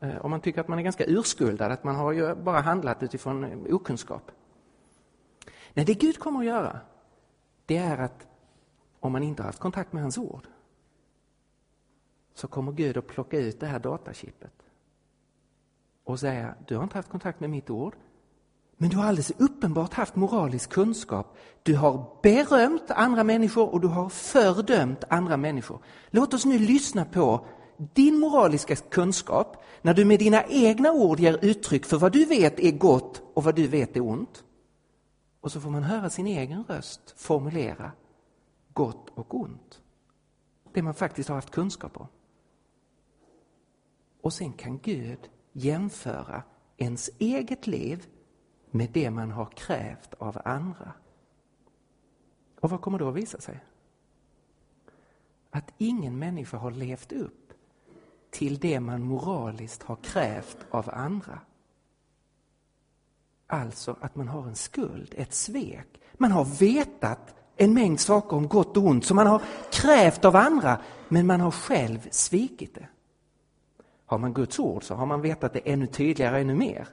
Eh, 0.00 0.24
om 0.24 0.30
man 0.30 0.40
tycker 0.40 0.60
att 0.60 0.68
man 0.68 0.78
är 0.78 0.82
ganska 0.82 1.04
urskuldad, 1.04 1.72
att 1.72 1.84
man 1.84 1.96
har 1.96 2.12
ju 2.12 2.34
bara 2.34 2.60
handlat 2.60 3.02
utifrån 3.02 3.44
eh, 3.44 3.74
okunskap. 3.74 4.30
Nej, 5.74 5.84
det 5.84 5.94
Gud 5.94 6.18
kommer 6.18 6.40
att 6.40 6.46
göra, 6.46 6.80
det 7.66 7.76
är 7.76 7.98
att 7.98 8.26
om 9.00 9.12
man 9.12 9.22
inte 9.22 9.42
har 9.42 9.48
haft 9.48 9.58
kontakt 9.58 9.92
med 9.92 10.02
hans 10.02 10.18
ord 10.18 10.46
så 12.34 12.48
kommer 12.48 12.72
Gud 12.72 12.96
att 12.96 13.06
plocka 13.06 13.38
ut 13.38 13.60
det 13.60 13.66
här 13.66 13.78
datachippet 13.78 14.52
och 16.04 16.20
säga, 16.20 16.54
du 16.66 16.76
har 16.76 16.82
inte 16.82 16.98
haft 16.98 17.10
kontakt 17.10 17.40
med 17.40 17.50
mitt 17.50 17.70
ord, 17.70 17.94
men 18.76 18.90
du 18.90 18.96
har 18.96 19.04
alldeles 19.04 19.32
uppenbart 19.38 19.94
haft 19.94 20.16
moralisk 20.16 20.70
kunskap. 20.70 21.36
Du 21.62 21.76
har 21.76 22.06
berömt 22.22 22.90
andra 22.90 23.24
människor 23.24 23.72
och 23.72 23.80
du 23.80 23.88
har 23.88 24.08
fördömt 24.08 25.04
andra 25.08 25.36
människor. 25.36 25.78
Låt 26.10 26.34
oss 26.34 26.44
nu 26.44 26.58
lyssna 26.58 27.04
på 27.04 27.46
din 27.78 28.18
moraliska 28.18 28.76
kunskap 28.76 29.64
när 29.82 29.94
du 29.94 30.04
med 30.04 30.18
dina 30.18 30.44
egna 30.44 30.92
ord 30.92 31.20
ger 31.20 31.44
uttryck 31.44 31.86
för 31.86 31.98
vad 31.98 32.12
du 32.12 32.24
vet 32.24 32.60
är 32.60 32.72
gott 32.72 33.22
och 33.34 33.44
vad 33.44 33.54
du 33.54 33.66
vet 33.66 33.96
är 33.96 34.00
ont. 34.00 34.44
Och 35.40 35.52
så 35.52 35.60
får 35.60 35.70
man 35.70 35.82
höra 35.82 36.10
sin 36.10 36.26
egen 36.26 36.64
röst 36.64 37.14
formulera 37.16 37.92
gott 38.72 39.10
och 39.14 39.34
ont. 39.34 39.82
Det 40.72 40.82
man 40.82 40.94
faktiskt 40.94 41.28
har 41.28 41.36
haft 41.36 41.50
kunskap 41.50 41.96
om. 41.96 42.06
Och 44.20 44.32
sen 44.32 44.52
kan 44.52 44.78
Gud 44.78 45.30
jämföra 45.52 46.42
ens 46.76 47.10
eget 47.18 47.66
liv 47.66 48.06
med 48.70 48.90
det 48.92 49.10
man 49.10 49.30
har 49.30 49.46
krävt 49.46 50.14
av 50.14 50.40
andra. 50.44 50.92
Och 52.60 52.70
vad 52.70 52.80
kommer 52.80 52.98
då 52.98 53.08
att 53.08 53.14
visa 53.14 53.40
sig? 53.40 53.60
Att 55.50 55.74
ingen 55.78 56.18
människa 56.18 56.56
har 56.56 56.70
levt 56.70 57.12
upp 57.12 57.47
till 58.30 58.58
det 58.58 58.80
man 58.80 59.02
moraliskt 59.02 59.82
har 59.82 59.96
krävt 59.96 60.58
av 60.70 60.90
andra. 60.92 61.40
Alltså 63.46 63.96
att 64.00 64.16
man 64.16 64.28
har 64.28 64.42
en 64.42 64.54
skuld, 64.54 65.14
ett 65.16 65.34
svek. 65.34 66.00
Man 66.14 66.32
har 66.32 66.44
vetat 66.44 67.34
en 67.56 67.74
mängd 67.74 68.00
saker 68.00 68.36
om 68.36 68.48
gott 68.48 68.76
och 68.76 68.84
ont 68.84 69.04
som 69.04 69.16
man 69.16 69.26
har 69.26 69.42
krävt 69.72 70.24
av 70.24 70.36
andra, 70.36 70.80
men 71.08 71.26
man 71.26 71.40
har 71.40 71.50
själv 71.50 72.08
svikit 72.10 72.74
det. 72.74 72.88
Har 74.06 74.18
man 74.18 74.34
Guds 74.34 74.58
ord 74.58 74.84
så 74.84 74.94
har 74.94 75.06
man 75.06 75.20
vetat 75.20 75.52
det 75.52 75.58
ännu 75.58 75.86
tydligare, 75.86 76.40
ännu 76.40 76.54
mer. 76.54 76.88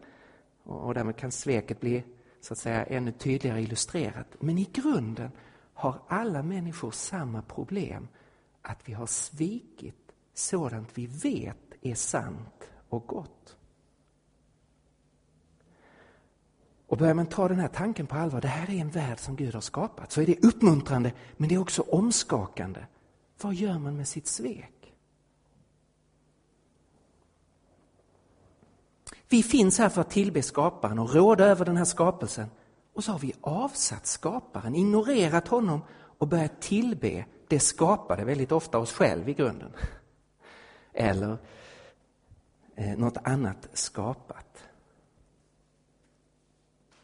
Och 0.64 0.94
därmed 0.94 1.16
kan 1.16 1.32
sveket 1.32 1.80
bli 1.80 2.04
så 2.42 2.54
att 2.54 2.60
säga 2.60 2.86
ännu 2.86 3.12
tydligare 3.12 3.62
illustrerat. 3.62 4.28
Men 4.40 4.58
i 4.58 4.70
grunden 4.74 5.32
har 5.74 6.02
alla 6.08 6.44
människor 6.44 6.92
samma 6.92 7.42
problem. 7.42 8.08
Att 8.62 8.90
vi 8.90 8.94
har 8.94 9.06
svikit 9.06 10.05
sådant 10.38 10.90
vi 10.98 11.08
vet 11.08 11.58
är 11.82 11.96
sant 11.96 12.70
och 12.90 13.08
gott. 13.08 13.58
Och 16.88 16.98
börjar 16.98 17.14
man 17.14 17.26
ta 17.26 17.48
den 17.48 17.60
här 17.60 17.68
tanken 17.68 18.08
på 18.08 18.16
allvar, 18.16 18.42
det 18.42 18.48
här 18.48 18.70
är 18.70 18.82
en 18.82 18.90
värld 18.90 19.20
som 19.20 19.36
Gud 19.36 19.54
har 19.54 19.62
skapat, 19.62 20.12
så 20.12 20.22
är 20.22 20.26
det 20.26 20.44
uppmuntrande 20.44 21.14
men 21.38 21.50
det 21.50 21.56
är 21.56 21.60
också 21.60 21.82
omskakande. 21.82 22.86
Vad 23.42 23.54
gör 23.54 23.80
man 23.80 23.98
med 23.98 24.08
sitt 24.08 24.28
svek? 24.28 24.94
Vi 29.30 29.44
finns 29.44 29.78
här 29.78 29.90
för 29.90 30.02
att 30.02 30.10
tillbe 30.10 30.42
skaparen 30.42 31.00
och 31.00 31.14
råda 31.14 31.46
över 31.46 31.66
den 31.66 31.78
här 31.78 31.86
skapelsen. 31.86 32.50
Och 32.94 33.04
så 33.04 33.12
har 33.12 33.20
vi 33.20 33.34
avsatt 33.42 34.08
skaparen, 34.08 34.76
ignorerat 34.76 35.48
honom 35.48 35.82
och 36.18 36.28
börjat 36.28 36.62
tillbe 36.62 37.26
det 37.48 37.60
skapade, 37.60 38.26
väldigt 38.26 38.52
ofta 38.52 38.78
oss 38.78 38.94
själv 38.94 39.30
i 39.30 39.34
grunden. 39.34 39.72
Eller 40.96 41.38
eh, 42.76 42.98
något 42.98 43.18
annat 43.24 43.68
skapat. 43.74 44.64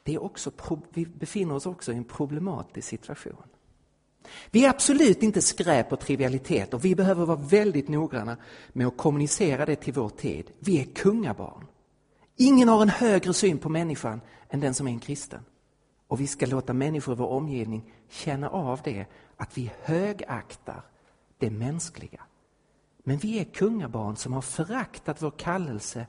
Det 0.04 0.14
är 0.14 0.24
också, 0.24 0.52
vi 0.94 1.06
befinner 1.06 1.56
oss 1.56 1.66
också 1.66 1.94
i 1.94 1.96
en 1.96 2.04
problematisk 2.04 2.88
situation. 2.88 3.44
Vi 4.52 4.66
är 4.66 4.70
absolut 4.70 5.24
inte 5.24 5.42
skräp 5.42 5.92
och 5.92 6.00
trivialitet 6.00 6.74
och 6.74 6.86
vi 6.86 6.96
behöver 6.96 7.26
vara 7.26 7.38
väldigt 7.38 7.88
noggranna 7.88 8.38
med 8.74 8.88
att 8.88 8.98
kommunicera 8.98 9.66
det 9.66 9.76
till 9.76 9.94
vår 9.94 10.10
tid. 10.10 10.52
Vi 10.60 10.82
är 10.82 10.86
kungabarn. 10.86 11.68
Ingen 12.36 12.70
har 12.70 12.82
en 12.82 12.90
högre 12.90 13.34
syn 13.34 13.58
på 13.58 13.70
människan 13.70 14.22
än 14.50 14.60
den 14.60 14.74
som 14.74 14.88
är 14.88 14.92
en 14.92 15.00
kristen. 15.00 15.46
Och 16.08 16.20
vi 16.20 16.28
ska 16.28 16.46
låta 16.46 16.74
människor 16.74 17.14
i 17.14 17.18
vår 17.18 17.28
omgivning 17.28 17.94
känna 18.10 18.50
av 18.50 18.80
det, 18.84 19.06
att 19.38 19.58
vi 19.58 19.72
högaktar 19.82 20.82
det 21.38 21.50
mänskliga. 21.50 22.22
Men 23.04 23.18
vi 23.18 23.40
är 23.40 23.44
kungabarn 23.44 24.16
som 24.16 24.34
har 24.34 24.42
föraktat 24.42 25.22
vår 25.22 25.32
kallelse 25.32 26.08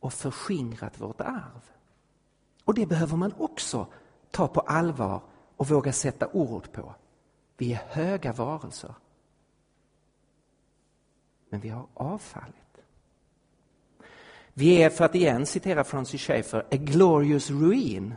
och 0.00 0.12
förskingrat 0.12 1.00
vårt 1.00 1.20
arv. 1.20 1.70
Och 2.64 2.74
det 2.74 2.86
behöver 2.86 3.16
man 3.16 3.32
också 3.38 3.86
ta 4.30 4.48
på 4.48 4.60
allvar 4.60 5.22
och 5.56 5.68
våga 5.68 5.92
sätta 5.92 6.28
ord 6.28 6.72
på. 6.72 6.94
Vi 7.56 7.72
är 7.72 7.82
höga 7.88 8.32
varelser. 8.32 8.94
Men 11.48 11.60
vi 11.60 11.68
har 11.68 11.86
avfallit. 11.94 12.54
Vi 14.54 14.82
är, 14.82 14.90
för 14.90 15.04
att 15.04 15.14
igen 15.14 15.46
citera 15.46 15.84
Francis 15.84 16.20
Schaeffer, 16.20 16.60
a 16.70 16.76
glorious 16.76 17.50
ruin. 17.50 18.14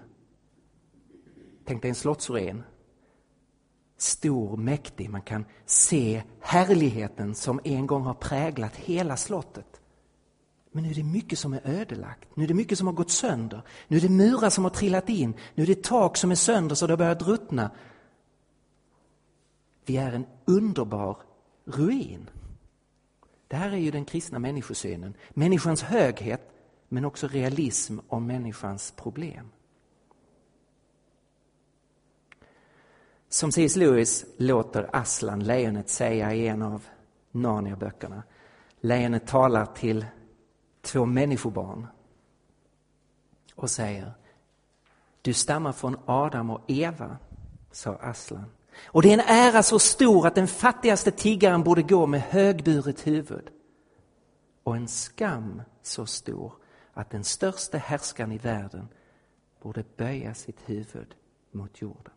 Tänk 1.65 1.81
dig 1.81 1.89
en 1.89 1.95
slottsruin. 1.95 2.63
Stor, 4.01 4.57
mäktig, 4.57 5.09
man 5.09 5.21
kan 5.21 5.45
se 5.65 6.23
härligheten 6.39 7.35
som 7.35 7.59
en 7.63 7.87
gång 7.87 8.03
har 8.03 8.13
präglat 8.13 8.75
hela 8.75 9.17
slottet. 9.17 9.81
Men 10.71 10.83
nu 10.83 10.89
är 10.89 10.95
det 10.95 11.03
mycket 11.03 11.39
som 11.39 11.53
är 11.53 11.61
ödelagt, 11.63 12.29
nu 12.35 12.43
är 12.43 12.47
det 12.47 12.53
mycket 12.53 12.77
som 12.77 12.87
har 12.87 12.93
gått 12.93 13.11
sönder. 13.11 13.61
Nu 13.87 13.97
är 13.97 14.01
det 14.01 14.09
murar 14.09 14.49
som 14.49 14.63
har 14.63 14.71
trillat 14.71 15.09
in, 15.09 15.33
nu 15.55 15.63
är 15.63 15.67
det 15.67 15.83
tak 15.83 16.17
som 16.17 16.31
är 16.31 16.35
sönder 16.35 16.75
så 16.75 16.87
det 16.87 16.93
har 16.93 16.97
börjat 16.97 17.21
ruttna. 17.21 17.71
Vi 19.85 19.97
är 19.97 20.11
en 20.11 20.25
underbar 20.45 21.17
ruin. 21.65 22.29
Det 23.47 23.55
här 23.55 23.71
är 23.71 23.77
ju 23.77 23.91
den 23.91 24.05
kristna 24.05 24.39
människosynen. 24.39 25.13
Människans 25.29 25.81
höghet, 25.81 26.51
men 26.89 27.05
också 27.05 27.27
realism 27.27 27.97
om 28.07 28.27
människans 28.27 28.91
problem. 28.91 29.51
Som 33.31 33.51
C.S. 33.51 33.75
Lewis 33.75 34.25
låter 34.37 34.95
Aslan, 34.95 35.43
lejonet, 35.43 35.89
säga 35.89 36.33
i 36.33 36.47
en 36.47 36.61
av 36.61 36.85
Narnia-böckerna. 37.31 38.23
Lejonet 38.81 39.27
talar 39.27 39.65
till 39.65 40.05
två 40.81 41.05
människobarn 41.05 41.87
och 43.55 43.69
säger 43.69 44.13
Du 45.21 45.33
stammar 45.33 45.71
från 45.71 45.97
Adam 46.05 46.49
och 46.49 46.61
Eva, 46.67 47.17
sa 47.71 47.95
Aslan. 47.95 48.45
Och 48.85 49.01
det 49.01 49.09
är 49.09 49.13
en 49.13 49.19
ära 49.27 49.63
så 49.63 49.79
stor 49.79 50.27
att 50.27 50.35
den 50.35 50.47
fattigaste 50.47 51.11
tiggaren 51.11 51.63
borde 51.63 51.81
gå 51.81 52.07
med 52.07 52.21
högburet 52.21 53.07
huvud. 53.07 53.49
Och 54.63 54.75
en 54.75 54.87
skam 54.87 55.61
så 55.81 56.05
stor 56.05 56.53
att 56.93 57.09
den 57.09 57.23
största 57.23 57.77
härskaren 57.77 58.31
i 58.31 58.37
världen 58.37 58.87
borde 59.61 59.83
böja 59.97 60.33
sitt 60.33 60.59
huvud 60.65 61.15
mot 61.51 61.81
jorden. 61.81 62.13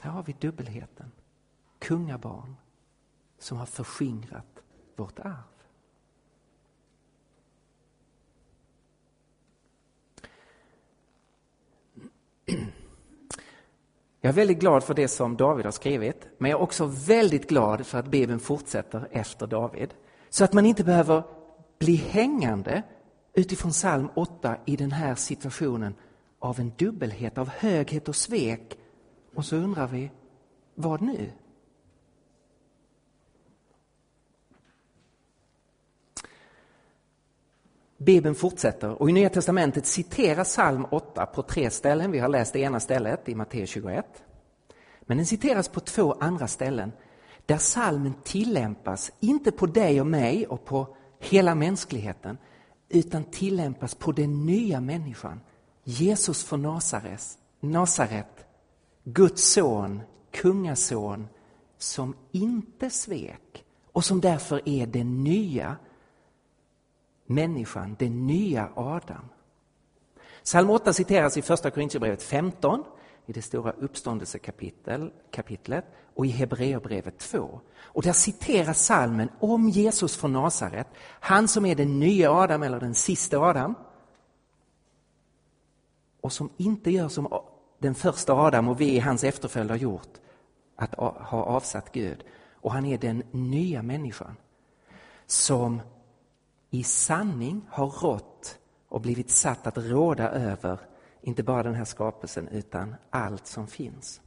Här 0.00 0.10
har 0.10 0.22
vi 0.22 0.36
dubbelheten. 0.40 1.12
Kungabarn 1.78 2.56
som 3.38 3.58
har 3.58 3.66
förskingrat 3.66 4.62
vårt 4.96 5.18
arv. 5.18 5.58
Jag 14.20 14.28
är 14.28 14.32
väldigt 14.32 14.60
glad 14.60 14.84
för 14.84 14.94
det 14.94 15.08
som 15.08 15.36
David 15.36 15.64
har 15.64 15.72
skrivit, 15.72 16.28
men 16.38 16.50
jag 16.50 16.60
är 16.60 16.62
också 16.62 16.86
väldigt 16.86 17.48
glad 17.48 17.86
för 17.86 17.98
att 17.98 18.08
Bibeln 18.08 18.40
fortsätter 18.40 19.08
efter 19.10 19.46
David. 19.46 19.94
Så 20.30 20.44
att 20.44 20.52
man 20.52 20.66
inte 20.66 20.84
behöver 20.84 21.22
bli 21.78 21.94
hängande 21.96 22.82
utifrån 23.34 23.70
psalm 23.70 24.08
8 24.14 24.56
i 24.64 24.76
den 24.76 24.92
här 24.92 25.14
situationen 25.14 25.94
av 26.38 26.60
en 26.60 26.72
dubbelhet, 26.76 27.38
av 27.38 27.48
höghet 27.48 28.08
och 28.08 28.16
svek. 28.16 28.78
Och 29.38 29.44
så 29.44 29.56
undrar 29.56 29.86
vi, 29.86 30.10
vad 30.74 31.02
nu? 31.02 31.32
Bibeln 37.96 38.34
fortsätter 38.34 39.02
och 39.02 39.10
i 39.10 39.12
Nya 39.12 39.30
Testamentet 39.30 39.86
citeras 39.86 40.48
psalm 40.48 40.86
8 40.90 41.26
på 41.26 41.42
tre 41.42 41.70
ställen. 41.70 42.10
Vi 42.10 42.18
har 42.18 42.28
läst 42.28 42.52
det 42.52 42.58
ena 42.58 42.80
stället 42.80 43.28
i 43.28 43.34
Matteus 43.34 43.70
21. 43.70 44.06
Men 45.00 45.16
den 45.16 45.26
citeras 45.26 45.68
på 45.68 45.80
två 45.80 46.12
andra 46.12 46.46
ställen 46.46 46.92
där 47.46 47.58
psalmen 47.58 48.14
tillämpas, 48.24 49.12
inte 49.20 49.52
på 49.52 49.66
dig 49.66 50.00
och 50.00 50.06
mig 50.06 50.46
och 50.46 50.64
på 50.64 50.96
hela 51.18 51.54
mänskligheten, 51.54 52.38
utan 52.88 53.24
tillämpas 53.24 53.94
på 53.94 54.12
den 54.12 54.46
nya 54.46 54.80
människan, 54.80 55.40
Jesus 55.84 56.44
från 56.44 56.62
Nasaret, 56.62 57.38
Nasaret 57.60 58.37
Guds 59.12 59.52
son, 59.52 60.02
kungason, 60.30 61.28
som 61.78 62.16
inte 62.32 62.90
svek 62.90 63.64
och 63.92 64.04
som 64.04 64.20
därför 64.20 64.68
är 64.68 64.86
den 64.86 65.24
nya 65.24 65.76
människan, 67.26 67.96
den 67.98 68.26
nya 68.26 68.70
Adam. 68.74 69.28
Psalm 70.44 70.70
8 70.70 70.92
citeras 70.92 71.36
i 71.36 71.42
första 71.42 71.70
Korintierbrevet 71.70 72.22
15, 72.22 72.84
i 73.26 73.32
det 73.32 73.42
stora 73.42 73.72
uppståndelsekapitlet 73.72 75.84
och 76.14 76.26
i 76.26 76.28
Hebreerbrevet 76.28 77.18
2. 77.18 77.60
Och 77.78 78.02
där 78.02 78.12
citeras 78.12 78.84
salmen 78.84 79.28
om 79.40 79.68
Jesus 79.68 80.16
från 80.16 80.32
Nasaret, 80.32 80.86
han 81.20 81.48
som 81.48 81.66
är 81.66 81.74
den 81.74 82.00
nya 82.00 82.32
Adam 82.32 82.62
eller 82.62 82.80
den 82.80 82.94
sista 82.94 83.38
Adam 83.38 83.74
och 86.20 86.32
som 86.32 86.50
inte 86.56 86.90
gör 86.90 87.08
som 87.08 87.26
den 87.78 87.94
första 87.94 88.32
Adam 88.32 88.68
och 88.68 88.80
vi, 88.80 88.96
i 88.96 88.98
hans 88.98 89.24
efterföljd 89.24 89.70
har 89.70 89.78
gjort, 89.78 90.18
att 90.76 90.94
ha 90.94 91.42
avsatt 91.42 91.92
Gud. 91.92 92.24
Och 92.52 92.72
han 92.72 92.84
är 92.84 92.98
den 92.98 93.22
nya 93.30 93.82
människan 93.82 94.36
som 95.26 95.80
i 96.70 96.82
sanning 96.84 97.62
har 97.68 97.86
rått 97.86 98.58
och 98.88 99.00
blivit 99.00 99.30
satt 99.30 99.66
att 99.66 99.78
råda 99.78 100.30
över 100.30 100.80
inte 101.22 101.42
bara 101.42 101.62
den 101.62 101.74
här 101.74 101.84
skapelsen 101.84 102.48
utan 102.48 102.94
allt 103.10 103.46
som 103.46 103.66
finns. 103.66 104.20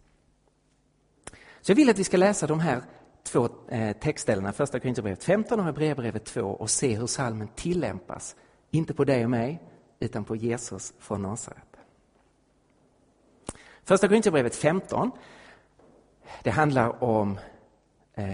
Så 1.62 1.72
jag 1.72 1.76
vill 1.76 1.89
att 1.89 1.99
vi 1.99 2.04
ska 2.04 2.18
läsa 2.18 2.47
de 2.47 2.60
här 2.60 2.82
två 3.24 3.49
eh, 3.68 3.97
textställena, 3.97 4.54
första 4.54 4.80
Korinthierbrevet 4.80 5.24
15 5.24 5.60
och 5.60 5.66
Hebreerbrevet 5.66 6.26
2 6.26 6.41
och 6.41 6.70
se 6.70 6.95
hur 6.95 7.08
salmen 7.08 7.47
tillämpas. 7.56 8.36
Inte 8.72 8.93
på 8.93 9.04
dig 9.04 9.24
och 9.24 9.30
mig, 9.30 9.62
utan 9.99 10.24
på 10.24 10.36
Jesus 10.36 10.93
från 10.99 11.22
Nasaret. 11.22 11.71
Första 13.84 14.08
Korinthierbrevet 14.08 14.56
15, 14.56 15.12
det 16.44 16.50
handlar 16.50 17.04
om, 17.04 17.40
eh, 18.14 18.26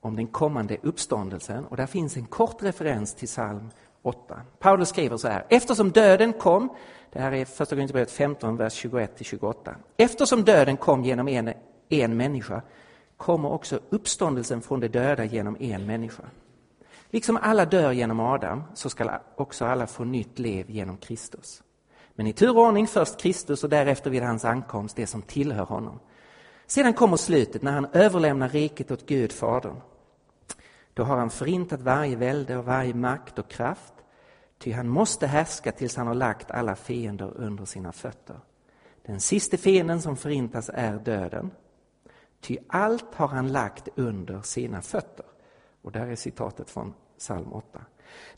om 0.00 0.16
den 0.16 0.26
kommande 0.26 0.76
uppståndelsen 0.82 1.64
och 1.64 1.76
där 1.76 1.86
finns 1.86 2.16
en 2.16 2.26
kort 2.26 2.62
referens 2.62 3.14
till 3.14 3.28
psalm 3.28 3.70
8. 4.02 4.40
Paulus 4.58 4.88
skriver 4.88 5.16
så 5.16 5.28
här, 5.28 5.46
eftersom 5.48 5.90
döden 5.90 6.32
kom, 6.32 6.74
det 7.12 7.20
här 7.20 7.32
är 7.32 7.44
första 7.44 7.74
Korinthierbrevet 7.74 8.10
15, 8.10 8.56
vers 8.56 8.84
21-28. 8.84 9.74
Eftersom 9.96 10.44
döden 10.44 10.76
kom 10.76 11.04
genom 11.04 11.28
en, 11.28 11.52
en 11.88 12.16
människa 12.16 12.62
kommer 13.16 13.52
också 13.52 13.80
uppståndelsen 13.90 14.62
från 14.62 14.80
de 14.80 14.88
döda 14.88 15.24
genom 15.24 15.56
en 15.60 15.86
människa. 15.86 16.22
Liksom 17.10 17.38
alla 17.42 17.64
dör 17.64 17.92
genom 17.92 18.20
Adam 18.20 18.62
så 18.74 18.90
ska 18.90 19.20
också 19.36 19.64
alla 19.64 19.86
få 19.86 20.04
nytt 20.04 20.38
liv 20.38 20.70
genom 20.70 20.96
Kristus. 20.96 21.62
Men 22.20 22.26
i 22.26 22.32
tur 22.32 22.56
och 22.56 22.64
ordning 22.64 22.86
först 22.86 23.20
Kristus 23.20 23.64
och 23.64 23.70
därefter 23.70 24.10
vid 24.10 24.22
hans 24.22 24.44
ankomst 24.44 24.96
det 24.96 25.06
som 25.06 25.22
tillhör 25.22 25.64
honom. 25.64 26.00
Sedan 26.66 26.94
kommer 26.94 27.16
slutet 27.16 27.62
när 27.62 27.72
han 27.72 27.86
överlämnar 27.92 28.48
riket 28.48 28.90
åt 28.90 29.06
Gud, 29.06 29.32
Fadern. 29.32 29.80
Då 30.94 31.02
har 31.02 31.16
han 31.16 31.30
förintat 31.30 31.82
varje 31.82 32.16
välde 32.16 32.56
och 32.56 32.64
varje 32.64 32.94
makt 32.94 33.38
och 33.38 33.50
kraft, 33.50 33.92
ty 34.58 34.72
han 34.72 34.88
måste 34.88 35.26
härska 35.26 35.72
tills 35.72 35.96
han 35.96 36.06
har 36.06 36.14
lagt 36.14 36.50
alla 36.50 36.76
fiender 36.76 37.32
under 37.36 37.64
sina 37.64 37.92
fötter. 37.92 38.40
Den 39.06 39.20
sista 39.20 39.56
fienden 39.56 40.02
som 40.02 40.16
förintas 40.16 40.70
är 40.74 40.98
döden, 40.98 41.50
ty 42.40 42.56
allt 42.68 43.14
har 43.14 43.28
han 43.28 43.52
lagt 43.52 43.88
under 43.94 44.40
sina 44.40 44.82
fötter. 44.82 45.26
Och 45.82 45.92
där 45.92 46.06
är 46.06 46.16
citatet 46.16 46.70
från 46.70 46.94
psalm 47.18 47.52
8. 47.52 47.80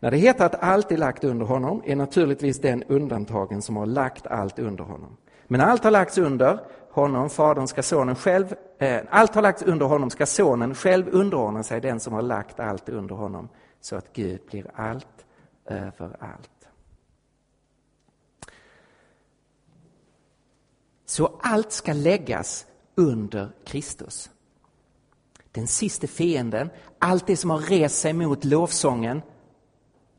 När 0.01 0.11
det 0.11 0.17
heter 0.17 0.45
att 0.45 0.63
allt 0.63 0.93
är 0.93 0.97
lagt 0.97 1.25
under 1.25 1.47
honom 1.47 1.83
är 1.85 1.97
naturligtvis 1.97 2.61
den 2.61 2.83
undantagen 2.83 3.63
som 3.63 3.77
har 3.77 3.87
lagt 3.87 4.27
allt 4.27 4.59
under 4.59 4.85
honom. 4.85 5.17
Men 5.47 5.61
allt 5.61 5.85
har 5.85 5.91
lagts 5.91 6.19
under 6.19 6.59
honom, 6.91 7.31
fadern 7.31 7.67
ska 7.67 7.83
sonen 7.83 8.15
själv, 8.15 8.55
eh, 8.79 9.01
allt 9.11 9.35
har 9.35 9.43
lagts 9.43 9.63
under 9.63 9.87
honom 9.87 10.11
ska 10.11 10.27
sonen 10.27 10.75
själv 10.75 11.09
underordna 11.13 11.63
sig 11.63 11.81
den 11.81 12.01
som 12.01 12.13
har 12.13 12.23
lagt 12.23 12.61
allt 12.61 12.89
under 12.89 13.15
honom 13.15 13.49
så 13.81 13.97
att 13.97 14.13
Gud 14.13 14.41
blir 14.51 14.71
allt 14.75 15.27
över 15.67 16.17
allt. 16.21 16.69
Så 21.07 21.39
allt 21.43 21.73
ska 21.73 21.93
läggas 21.93 22.67
under 22.95 23.53
Kristus. 23.65 24.31
Den 25.53 25.67
sista 25.67 26.07
fienden, 26.07 26.71
allt 26.99 27.27
det 27.27 27.37
som 27.37 27.51
har 27.51 27.59
rest 27.59 28.01
sig 28.01 28.13
mot 28.13 28.45
lovsången, 28.45 29.23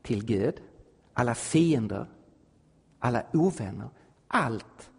till 0.04 0.24
Gud, 0.24 0.54
alla 1.12 1.34
fiender, 1.34 2.06
alla 2.98 3.22
ovänner, 3.32 3.88
allt 4.28 4.90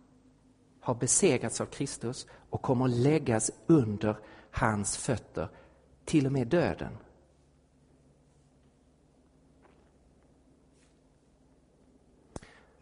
har 0.79 0.95
besegrats 0.95 1.61
av 1.61 1.65
Kristus 1.65 2.27
och 2.49 2.61
kommer 2.61 2.85
att 2.85 2.91
läggas 2.91 3.51
under 3.67 4.17
hans 4.51 4.97
fötter, 4.97 5.49
till 6.05 6.25
och 6.25 6.31
med 6.31 6.47
döden. 6.47 6.97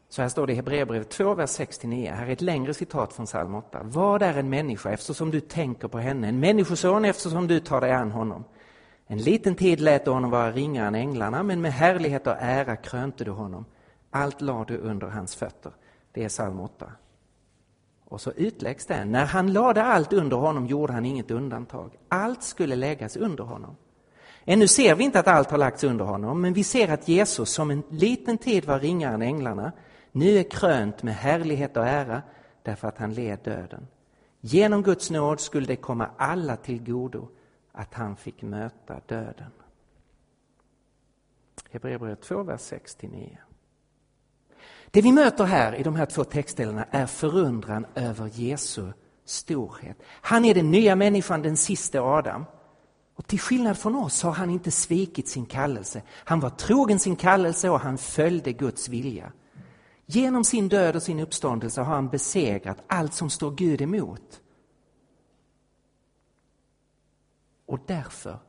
Så 0.10 0.22
här 0.22 0.30
står 0.30 0.48
det 0.48 0.54
i 0.54 0.56
Hebreerbrevet 0.56 1.10
2, 1.10 1.34
vers 1.34 1.50
6-9. 1.50 2.14
Här 2.14 2.28
är 2.28 2.32
ett 2.32 2.42
längre 2.42 2.74
citat 2.74 3.14
från 3.14 3.26
psalm 3.26 3.56
8. 3.56 3.82
Vad 3.84 4.22
är 4.22 4.38
en 4.38 4.50
människa 4.50 4.92
eftersom 4.92 5.32
du 5.32 5.40
tänker 5.40 5.88
på 5.88 6.00
henne? 6.00 6.28
En 6.28 6.40
människoson 6.40 7.06
eftersom 7.06 7.48
du 7.48 7.60
tar 7.60 7.82
dig 7.82 7.92
an 7.92 8.12
honom. 8.12 8.44
En 9.14 9.20
liten 9.20 9.56
tid 9.56 9.80
lät 9.80 10.06
du 10.06 10.12
honom 10.12 10.32
vara 10.32 10.52
ringare 10.52 10.88
än 10.88 10.96
änglarna, 10.96 11.44
men 11.44 11.62
med 11.62 11.74
härlighet 11.74 12.28
och 12.28 12.36
ära 12.40 12.76
krönte 12.76 13.24
du 13.24 13.32
honom. 13.32 13.66
Allt 14.12 14.42
lade 14.42 14.74
du 14.74 14.80
under 14.80 15.08
hans 15.08 15.36
fötter. 15.36 15.72
Det 16.12 16.24
är 16.24 16.30
psalm 16.30 16.60
8. 16.60 16.92
Och 18.06 18.22
så 18.22 18.32
utläggs 18.32 18.86
det. 18.86 19.06
När 19.06 19.26
han 19.26 19.54
lade 19.54 19.84
allt 19.84 20.14
under 20.14 20.38
honom 20.38 20.68
gjorde 20.68 20.94
han 20.94 21.06
inget 21.06 21.32
undantag. 21.32 21.92
Allt 22.10 22.44
skulle 22.44 22.76
läggas 22.76 23.18
under 23.18 23.44
honom. 23.44 23.76
Ännu 24.46 24.68
ser 24.68 24.96
vi 24.96 25.04
inte 25.04 25.20
att 25.20 25.28
allt 25.28 25.52
har 25.52 25.58
lagts 25.58 25.84
under 25.84 26.06
honom, 26.06 26.42
men 26.42 26.54
vi 26.54 26.64
ser 26.64 26.92
att 26.92 27.08
Jesus 27.08 27.50
som 27.50 27.72
en 27.72 27.84
liten 27.90 28.38
tid 28.38 28.66
var 28.66 28.80
ringare 28.80 29.14
än 29.14 29.22
änglarna, 29.22 29.72
nu 30.12 30.38
är 30.38 30.44
krönt 30.44 31.04
med 31.04 31.16
härlighet 31.16 31.78
och 31.78 31.88
ära 31.88 32.22
därför 32.64 32.88
att 32.88 32.98
han 32.98 33.14
led 33.14 33.40
döden. 33.44 33.88
Genom 34.42 34.84
Guds 34.84 35.10
nåd 35.10 35.40
skulle 35.40 35.68
det 35.68 35.76
komma 35.76 36.10
alla 36.18 36.56
till 36.56 36.84
godo 36.84 37.28
att 37.74 37.94
han 37.94 38.16
fick 38.16 38.42
möta 38.42 39.00
döden. 39.08 39.52
Hebreerbrevet 41.72 42.22
2, 42.22 42.44
vers 42.44 42.62
6-9. 42.62 43.38
Det 44.92 45.02
vi 45.02 45.12
möter 45.12 45.44
här 45.44 45.76
i 45.76 45.84
de 45.84 45.96
här 45.96 46.06
två 46.06 46.24
textdelarna 46.24 46.86
är 46.92 47.06
förundran 47.06 47.86
över 47.96 48.30
Jesu 48.34 48.92
storhet. 49.26 49.98
Han 50.06 50.46
är 50.46 50.54
den 50.54 50.72
nya 50.72 50.96
människan, 50.96 51.42
den 51.42 51.58
sista 51.58 52.02
Adam. 52.02 52.46
Och 53.16 53.28
till 53.28 53.40
skillnad 53.40 53.78
från 53.78 53.96
oss 53.96 54.24
har 54.24 54.32
han 54.32 54.50
inte 54.50 54.72
svikit 54.72 55.28
sin 55.28 55.46
kallelse. 55.46 56.02
Han 56.10 56.40
var 56.40 56.50
trogen 56.50 57.00
sin 57.00 57.16
kallelse 57.16 57.70
och 57.70 57.80
han 57.80 57.98
följde 57.98 58.54
Guds 58.54 58.90
vilja. 58.90 59.32
Genom 60.06 60.44
sin 60.44 60.70
död 60.70 60.96
och 60.96 61.04
sin 61.04 61.20
uppståndelse 61.20 61.82
har 61.82 61.96
han 61.96 62.10
besegrat 62.10 62.78
allt 62.88 63.14
som 63.14 63.30
står 63.30 63.52
Gud 63.52 63.82
emot. 63.82 64.42
Och 67.66 67.80
därför 67.86 68.40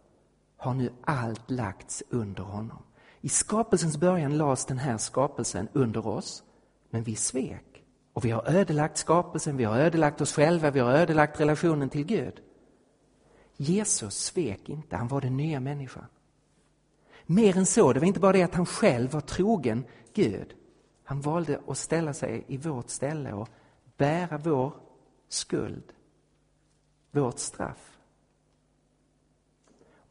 har 0.57 0.75
nu 0.75 0.93
allt 1.05 1.51
lagts 1.51 2.03
under 2.11 2.43
honom. 2.43 2.83
I 3.21 3.29
skapelsens 3.29 3.97
början 3.97 4.37
lades 4.37 4.65
den 4.65 4.79
här 4.79 4.99
skapelsen 4.99 5.69
under 5.73 6.07
oss, 6.07 6.43
men 6.91 7.03
vi 7.03 7.17
svek. 7.17 7.85
Och 8.13 8.25
vi 8.25 8.31
har 8.31 8.51
ödelagt 8.51 8.97
skapelsen, 8.97 9.57
vi 9.57 9.65
har 9.65 9.77
ödelagt 9.77 10.21
oss 10.21 10.33
själva, 10.33 10.71
vi 10.71 10.81
har 10.81 10.93
ödelagt 10.93 11.41
relationen 11.41 11.89
till 11.89 12.05
Gud. 12.05 12.41
Jesus 13.57 14.15
svek 14.15 14.69
inte, 14.69 14.97
han 14.97 15.09
var 15.09 15.21
den 15.21 15.37
nya 15.37 15.61
människan. 15.61 16.07
Mer 17.27 17.57
än 17.57 17.67
så, 17.67 17.93
det 17.93 18.01
var 18.01 18.07
inte 18.07 18.21
bara 18.21 18.33
det 18.33 18.43
att 18.43 18.55
han 18.55 18.67
själv 18.67 19.11
var 19.11 19.21
trogen 19.21 19.85
Gud. 20.15 20.55
Han 21.05 21.21
valde 21.21 21.61
att 21.67 21.79
ställa 21.79 22.13
sig 22.13 22.45
i 22.49 22.57
vårt 22.57 22.89
ställe 22.89 23.33
och 23.33 23.49
bära 23.97 24.39
vår 24.39 24.75
skuld, 25.29 25.93
vårt 27.11 27.39
straff. 27.39 27.94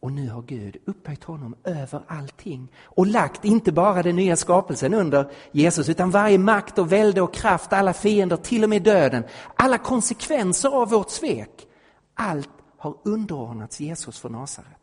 Och 0.03 0.11
nu 0.11 0.29
har 0.29 0.41
Gud 0.41 0.77
upphöjt 0.85 1.23
honom 1.23 1.55
över 1.63 2.03
allting 2.07 2.71
och 2.83 3.07
lagt 3.07 3.45
inte 3.45 3.71
bara 3.71 4.03
den 4.03 4.15
nya 4.15 4.35
skapelsen 4.35 4.93
under 4.93 5.31
Jesus 5.51 5.89
utan 5.89 6.11
varje 6.11 6.37
makt 6.37 6.77
och 6.79 6.91
välde 6.91 7.21
och 7.21 7.33
kraft, 7.33 7.73
alla 7.73 7.93
fiender, 7.93 8.37
till 8.37 8.63
och 8.63 8.69
med 8.69 8.83
döden. 8.83 9.23
Alla 9.55 9.77
konsekvenser 9.77 10.69
av 10.69 10.89
vårt 10.89 11.09
svek. 11.09 11.67
Allt 12.13 12.49
har 12.77 12.97
underordnats 13.03 13.79
Jesus 13.79 14.19
från 14.19 14.31
Nasaret. 14.31 14.81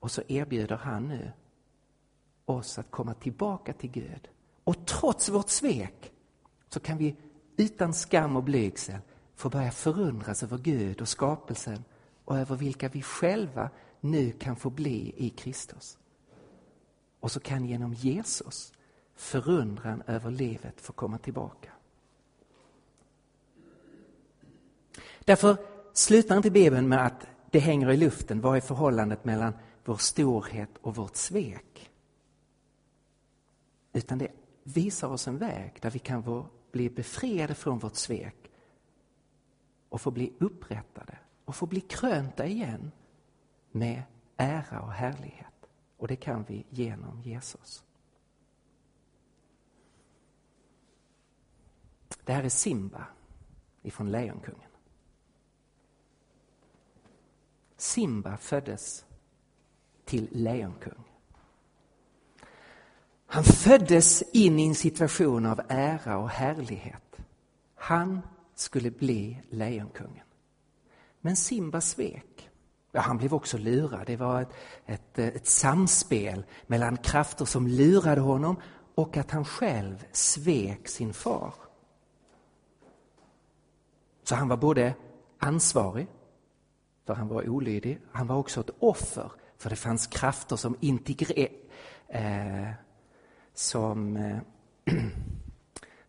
Och 0.00 0.10
så 0.10 0.22
erbjuder 0.28 0.76
han 0.76 1.08
nu 1.08 1.32
oss 2.44 2.78
att 2.78 2.90
komma 2.90 3.14
tillbaka 3.14 3.72
till 3.72 3.90
Gud. 3.90 4.28
Och 4.64 4.86
trots 4.86 5.28
vårt 5.28 5.48
svek 5.48 6.12
så 6.68 6.80
kan 6.80 6.98
vi 6.98 7.16
utan 7.56 7.94
skam 7.94 8.36
och 8.36 8.42
blygsel 8.42 9.00
få 9.34 9.48
börja 9.48 9.70
förundras 9.70 10.42
över 10.42 10.58
Gud 10.58 11.00
och 11.00 11.08
skapelsen 11.08 11.84
och 12.26 12.38
över 12.38 12.56
vilka 12.56 12.88
vi 12.88 13.02
själva 13.02 13.70
nu 14.00 14.32
kan 14.32 14.56
få 14.56 14.70
bli 14.70 15.14
i 15.16 15.30
Kristus. 15.30 15.98
Och 17.20 17.32
så 17.32 17.40
kan 17.40 17.64
genom 17.64 17.94
Jesus 17.94 18.72
förundran 19.14 20.02
över 20.06 20.30
livet 20.30 20.80
få 20.80 20.92
komma 20.92 21.18
tillbaka. 21.18 21.72
Därför 25.24 25.56
slutar 25.92 26.36
inte 26.36 26.50
Bibeln 26.50 26.88
med 26.88 27.06
att 27.06 27.26
det 27.50 27.58
hänger 27.58 27.90
i 27.90 27.96
luften. 27.96 28.40
Vad 28.40 28.56
är 28.56 28.60
förhållandet 28.60 29.24
mellan 29.24 29.52
vår 29.84 29.96
storhet 29.96 30.70
och 30.80 30.96
vårt 30.96 31.16
svek? 31.16 31.90
Utan 33.92 34.18
det 34.18 34.32
visar 34.62 35.08
oss 35.08 35.28
en 35.28 35.38
väg 35.38 35.78
där 35.80 35.90
vi 35.90 35.98
kan 35.98 36.46
bli 36.72 36.90
befriade 36.90 37.54
från 37.54 37.78
vårt 37.78 37.96
svek 37.96 38.50
och 39.88 40.00
få 40.00 40.10
bli 40.10 40.32
upprättade 40.38 41.18
och 41.46 41.56
få 41.56 41.66
bli 41.66 41.80
krönta 41.80 42.46
igen 42.46 42.92
med 43.70 44.02
ära 44.36 44.80
och 44.80 44.92
härlighet. 44.92 45.46
Och 45.96 46.08
det 46.08 46.16
kan 46.16 46.44
vi 46.48 46.66
genom 46.70 47.22
Jesus. 47.22 47.84
Det 52.24 52.32
här 52.32 52.44
är 52.44 52.48
Simba 52.48 53.06
ifrån 53.82 54.10
Lejonkungen. 54.10 54.70
Simba 57.76 58.36
föddes 58.36 59.04
till 60.04 60.28
lejonkung. 60.32 61.04
Han 63.26 63.44
föddes 63.44 64.22
in 64.22 64.58
i 64.58 64.66
en 64.66 64.74
situation 64.74 65.46
av 65.46 65.60
ära 65.68 66.18
och 66.18 66.30
härlighet. 66.30 67.16
Han 67.74 68.20
skulle 68.54 68.90
bli 68.90 69.42
lejonkungen. 69.50 70.25
Men 71.26 71.36
Simba 71.36 71.80
svek. 71.80 72.50
Ja, 72.92 73.00
han 73.00 73.18
blev 73.18 73.34
också 73.34 73.58
lurad. 73.58 74.06
Det 74.06 74.16
var 74.16 74.42
ett, 74.42 74.48
ett, 74.86 75.18
ett 75.18 75.46
samspel 75.46 76.44
mellan 76.66 76.96
krafter 76.96 77.44
som 77.44 77.66
lurade 77.66 78.20
honom 78.20 78.56
och 78.94 79.16
att 79.16 79.30
han 79.30 79.44
själv 79.44 80.06
svek 80.12 80.88
sin 80.88 81.14
far. 81.14 81.54
Så 84.22 84.34
han 84.34 84.48
var 84.48 84.56
både 84.56 84.94
ansvarig, 85.38 86.06
för 87.06 87.14
han 87.14 87.28
var 87.28 87.48
olydig, 87.48 87.98
han 88.12 88.26
var 88.26 88.36
också 88.36 88.60
ett 88.60 88.70
offer, 88.78 89.32
för 89.58 89.70
det 89.70 89.76
fanns 89.76 90.06
krafter 90.06 90.56
som 90.56 90.76
integrerade 90.80 91.54
eh, 92.08 92.70
som, 93.54 94.16
eh, 94.16 94.38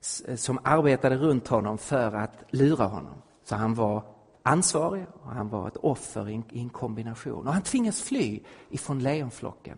som 0.35 0.59
arbetade 0.63 1.17
runt 1.17 1.47
honom 1.47 1.77
för 1.77 2.13
att 2.13 2.43
lura 2.49 2.85
honom. 2.85 3.21
Så 3.43 3.55
han 3.55 3.73
var 3.73 4.16
ansvarig 4.47 5.05
och 5.23 5.31
han 5.31 5.49
var 5.49 5.67
ett 5.67 5.77
offer 5.77 6.29
i 6.29 6.43
en, 6.53 6.69
kombination. 6.69 7.47
Och 7.47 7.53
han 7.53 7.61
tvingas 7.61 8.01
fly 8.01 8.39
ifrån 8.69 8.99
lejonflocken. 8.99 9.77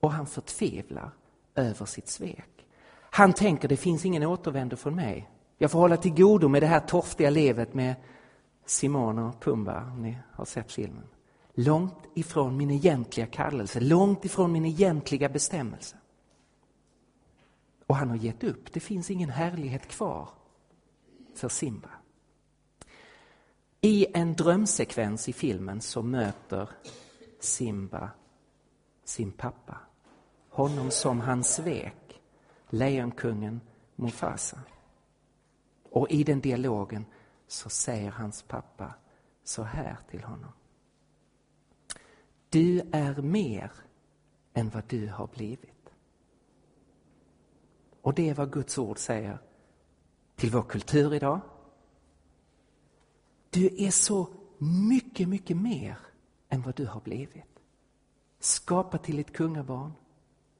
Och 0.00 0.12
han 0.12 0.26
förtvivlar 0.26 1.10
över 1.54 1.86
sitt 1.86 2.08
svek. 2.08 2.66
Han 3.10 3.32
tänker 3.32 3.68
det 3.68 3.76
finns 3.76 4.04
ingen 4.04 4.22
återvändo 4.22 4.76
från 4.76 4.94
mig. 4.94 5.30
Jag 5.58 5.70
får 5.70 5.78
hålla 5.78 5.96
till 5.96 6.14
godo 6.14 6.48
med 6.48 6.62
det 6.62 6.66
här 6.66 6.80
torftiga 6.80 7.30
livet 7.30 7.74
med 7.74 7.94
Simon 8.66 9.18
och 9.18 9.40
Pumba, 9.40 9.90
om 9.92 10.02
ni 10.02 10.18
har 10.32 10.44
sett 10.44 10.72
filmen. 10.72 11.08
Långt 11.54 11.98
ifrån 12.14 12.56
min 12.56 12.70
egentliga 12.70 13.26
kallelse, 13.26 13.80
långt 13.80 14.24
ifrån 14.24 14.52
min 14.52 14.64
egentliga 14.64 15.28
bestämmelse. 15.28 15.96
Och 17.86 17.96
han 17.96 18.08
har 18.08 18.16
gett 18.16 18.44
upp. 18.44 18.72
Det 18.72 18.80
finns 18.80 19.10
ingen 19.10 19.30
härlighet 19.30 19.88
kvar 19.88 20.28
för 21.34 21.48
Simba. 21.48 21.88
I 23.84 24.06
en 24.14 24.34
drömsekvens 24.34 25.28
i 25.28 25.32
filmen 25.32 25.80
så 25.80 26.02
möter 26.02 26.70
Simba 27.40 28.10
sin 29.04 29.32
pappa. 29.32 29.76
Honom 30.48 30.90
som 30.90 31.20
han 31.20 31.44
svek, 31.44 32.22
lejonkungen 32.68 33.60
Mufasa. 33.96 34.58
Och 35.90 36.10
i 36.10 36.24
den 36.24 36.40
dialogen 36.40 37.04
så 37.46 37.68
säger 37.68 38.10
hans 38.10 38.42
pappa 38.42 38.94
så 39.44 39.62
här 39.62 39.96
till 40.10 40.24
honom. 40.24 40.52
Du 42.48 42.82
är 42.92 43.22
mer 43.22 43.72
än 44.52 44.70
vad 44.70 44.84
du 44.88 45.08
har 45.08 45.26
blivit. 45.26 45.92
Och 48.02 48.14
det 48.14 48.28
är 48.28 48.34
vad 48.34 48.52
Guds 48.52 48.78
ord 48.78 48.98
säger 48.98 49.38
till 50.36 50.50
vår 50.50 50.62
kultur 50.62 51.14
idag. 51.14 51.40
Du 53.52 53.84
är 53.84 53.90
så 53.90 54.28
mycket, 54.58 55.28
mycket 55.28 55.56
mer 55.56 55.98
än 56.48 56.62
vad 56.62 56.76
du 56.76 56.86
har 56.86 57.00
blivit. 57.00 57.60
Skapad 58.38 59.02
till 59.02 59.18
ett 59.18 59.32
kungabarn, 59.32 59.92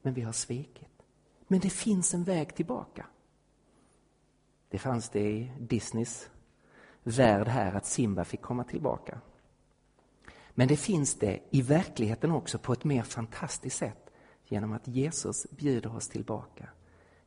men 0.03 0.15
vi 0.15 0.23
har 0.23 0.33
svikit. 0.33 1.03
Men 1.49 1.61
det 1.61 1.71
finns 1.71 2.15
en 2.15 2.25
väg 2.25 2.55
tillbaka. 2.55 3.07
Det 4.69 4.79
fanns 4.79 5.09
det 5.09 5.31
i 5.31 5.53
Disneys 5.59 6.31
värld 7.03 7.49
här 7.49 7.73
att 7.73 7.87
Simba 7.87 8.25
fick 8.25 8.41
komma 8.43 8.65
tillbaka. 8.65 9.21
Men 10.55 10.69
det 10.69 10.77
finns 10.77 11.15
det 11.15 11.41
i 11.51 11.63
verkligheten 11.63 12.31
också 12.31 12.59
på 12.59 12.73
ett 12.73 12.85
mer 12.85 13.03
fantastiskt 13.03 13.77
sätt 13.77 14.11
genom 14.45 14.73
att 14.73 14.89
Jesus 14.89 15.47
bjuder 15.51 15.97
oss 15.97 16.09
tillbaka. 16.09 16.69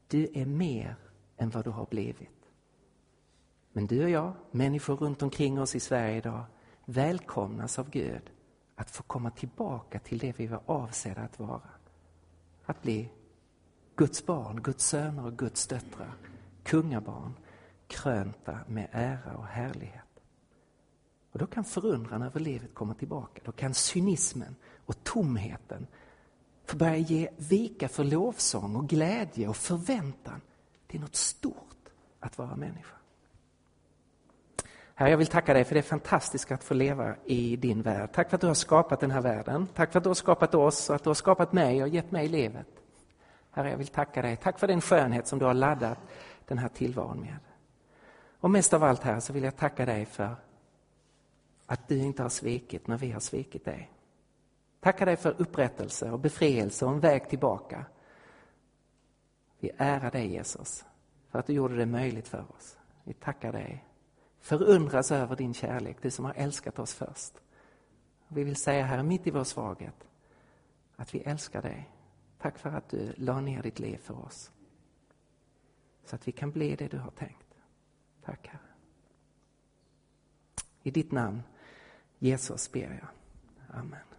Du 0.08 0.28
är 0.34 0.46
mer 0.46 0.96
än 1.38 1.50
vad 1.50 1.64
du 1.64 1.70
har 1.70 1.86
blivit. 1.86 2.35
Men 3.76 3.88
du 3.88 4.04
och 4.04 4.10
jag, 4.10 4.34
människor 4.52 4.96
runt 4.96 5.22
omkring 5.22 5.62
oss 5.62 5.76
i 5.76 5.80
Sverige 5.80 6.18
idag, 6.18 6.44
välkomnas 6.86 7.80
av 7.80 7.90
Gud 7.90 8.32
att 8.76 8.90
få 8.90 9.04
komma 9.04 9.32
tillbaka 9.32 10.00
till 10.00 10.18
det 10.18 10.40
vi 10.40 10.48
var 10.48 10.62
avsedda 10.66 11.22
att 11.22 11.40
vara. 11.40 11.70
Att 12.66 12.82
bli 12.82 13.10
Guds 13.96 14.26
barn, 14.26 14.62
Guds 14.62 14.86
söner 14.86 15.26
och 15.26 15.38
Guds 15.38 15.68
döttrar, 15.68 16.14
kungabarn, 16.64 17.34
krönta 17.88 18.60
med 18.68 18.88
ära 18.92 19.38
och 19.38 19.46
härlighet. 19.46 20.22
Och 21.32 21.40
då 21.40 21.48
kan 21.48 21.64
förundran 21.64 22.22
över 22.22 22.40
livet 22.40 22.74
komma 22.74 22.94
tillbaka. 22.94 23.42
Då 23.46 23.52
kan 23.52 23.74
cynismen 23.74 24.56
och 24.86 25.04
tomheten 25.04 25.88
få 26.66 26.78
börja 26.78 26.98
ge 26.98 27.30
vika 27.38 27.90
för 27.90 28.04
lovsång 28.04 28.76
och 28.76 28.90
glädje 28.90 29.48
och 29.48 29.58
förväntan. 29.58 30.42
Det 30.88 30.98
är 30.98 31.02
något 31.02 31.16
stort 31.16 31.90
att 32.20 32.38
vara 32.38 32.56
människa. 32.56 32.96
Herre, 34.98 35.10
jag 35.10 35.18
vill 35.18 35.28
tacka 35.28 35.54
dig 35.54 35.64
för 35.64 35.76
det 35.76 35.82
fantastiska 35.82 36.56
att 36.56 36.64
få 36.64 36.74
leva 36.74 37.16
i 37.26 37.56
din 37.56 37.82
värld. 37.82 38.10
Tack 38.14 38.30
för 38.30 38.38
att 38.38 38.42
du 38.42 38.48
har 38.48 38.54
skapat 38.54 39.00
den 39.00 39.12
här 39.12 39.22
världen. 39.22 39.68
Tack 39.74 39.92
för 39.92 40.00
att 40.00 40.04
du 40.04 40.10
har 40.10 40.16
skapat 40.16 40.56
oss 40.56 40.90
och 40.90 40.96
att 40.96 41.04
du 41.04 41.10
har 41.10 41.16
skapat 41.16 41.54
mig 41.54 41.84
och 41.84 41.90
gett 41.90 42.12
mig 42.12 42.28
livet. 42.28 42.68
Herre, 43.52 43.70
jag 43.70 43.78
vill 43.78 43.88
tacka 43.88 44.22
dig. 44.22 44.38
Tack 44.38 44.60
för 44.60 44.68
den 44.68 44.82
skönhet 44.82 45.28
som 45.28 45.40
du 45.40 45.46
har 45.46 45.54
laddat 45.54 45.98
den 46.46 46.58
här 46.58 46.68
tillvaron 46.68 47.20
med. 47.20 47.38
Och 48.40 48.52
mest 48.52 48.74
av 48.74 48.84
allt 48.84 49.04
här 49.04 49.20
så 49.20 49.34
vill 49.34 49.44
jag 49.44 49.56
tacka 49.56 49.86
dig 49.86 50.06
för 50.06 50.36
att 51.66 51.88
du 51.88 51.98
inte 51.98 52.22
har 52.22 52.30
svikit 52.30 52.88
när 52.88 52.98
vi 52.98 53.12
har 53.12 53.20
svikit 53.20 53.66
dig. 53.66 53.92
Tacka 54.80 55.06
dig 55.06 55.16
för 55.16 55.36
upprättelse 55.42 56.12
och 56.12 56.20
befrielse 56.20 56.86
och 56.86 56.92
en 56.92 57.00
väg 57.00 57.30
tillbaka. 57.30 57.86
Vi 59.60 59.72
ärar 59.78 60.12
dig 60.12 60.28
Jesus 60.28 60.86
för 61.32 61.40
att 61.40 61.48
du 61.48 61.54
gjorde 61.54 61.76
det 61.76 61.86
möjligt 61.86 62.28
för 62.28 62.46
oss. 62.58 62.78
Vi 63.04 63.14
tackar 63.14 63.52
dig. 63.52 63.86
Förundras 64.46 65.12
över 65.12 65.36
din 65.36 65.54
kärlek, 65.54 65.98
du 66.02 66.12
som 66.12 66.26
har 66.26 66.34
älskat 66.34 66.80
oss 66.80 66.94
först. 66.94 67.34
Vi 68.28 68.44
vill 68.44 68.56
säga 68.56 68.86
här 68.86 69.04
mitt 69.04 69.28
i 69.28 69.32
vår 69.32 69.44
svaghet 69.44 70.08
att 70.96 71.16
vi 71.16 71.20
älskar 71.20 71.62
dig. 71.62 71.90
Tack 72.38 72.58
för 72.58 72.70
att 72.70 72.90
du 72.90 73.14
la 73.18 73.42
ner 73.42 73.64
ditt 73.64 73.80
liv 73.80 73.98
för 73.98 74.26
oss. 74.26 74.52
Så 76.06 76.16
att 76.16 76.28
vi 76.28 76.32
kan 76.32 76.52
bli 76.52 76.76
det 76.76 76.88
du 76.88 76.98
har 76.98 77.12
tänkt. 77.12 77.56
Tack 78.22 78.48
Herre. 78.48 78.62
I 80.84 80.92
ditt 80.92 81.12
namn, 81.12 81.44
Jesus, 82.20 82.72
ber 82.72 83.00
jag. 83.02 83.08
Amen. 83.80 84.15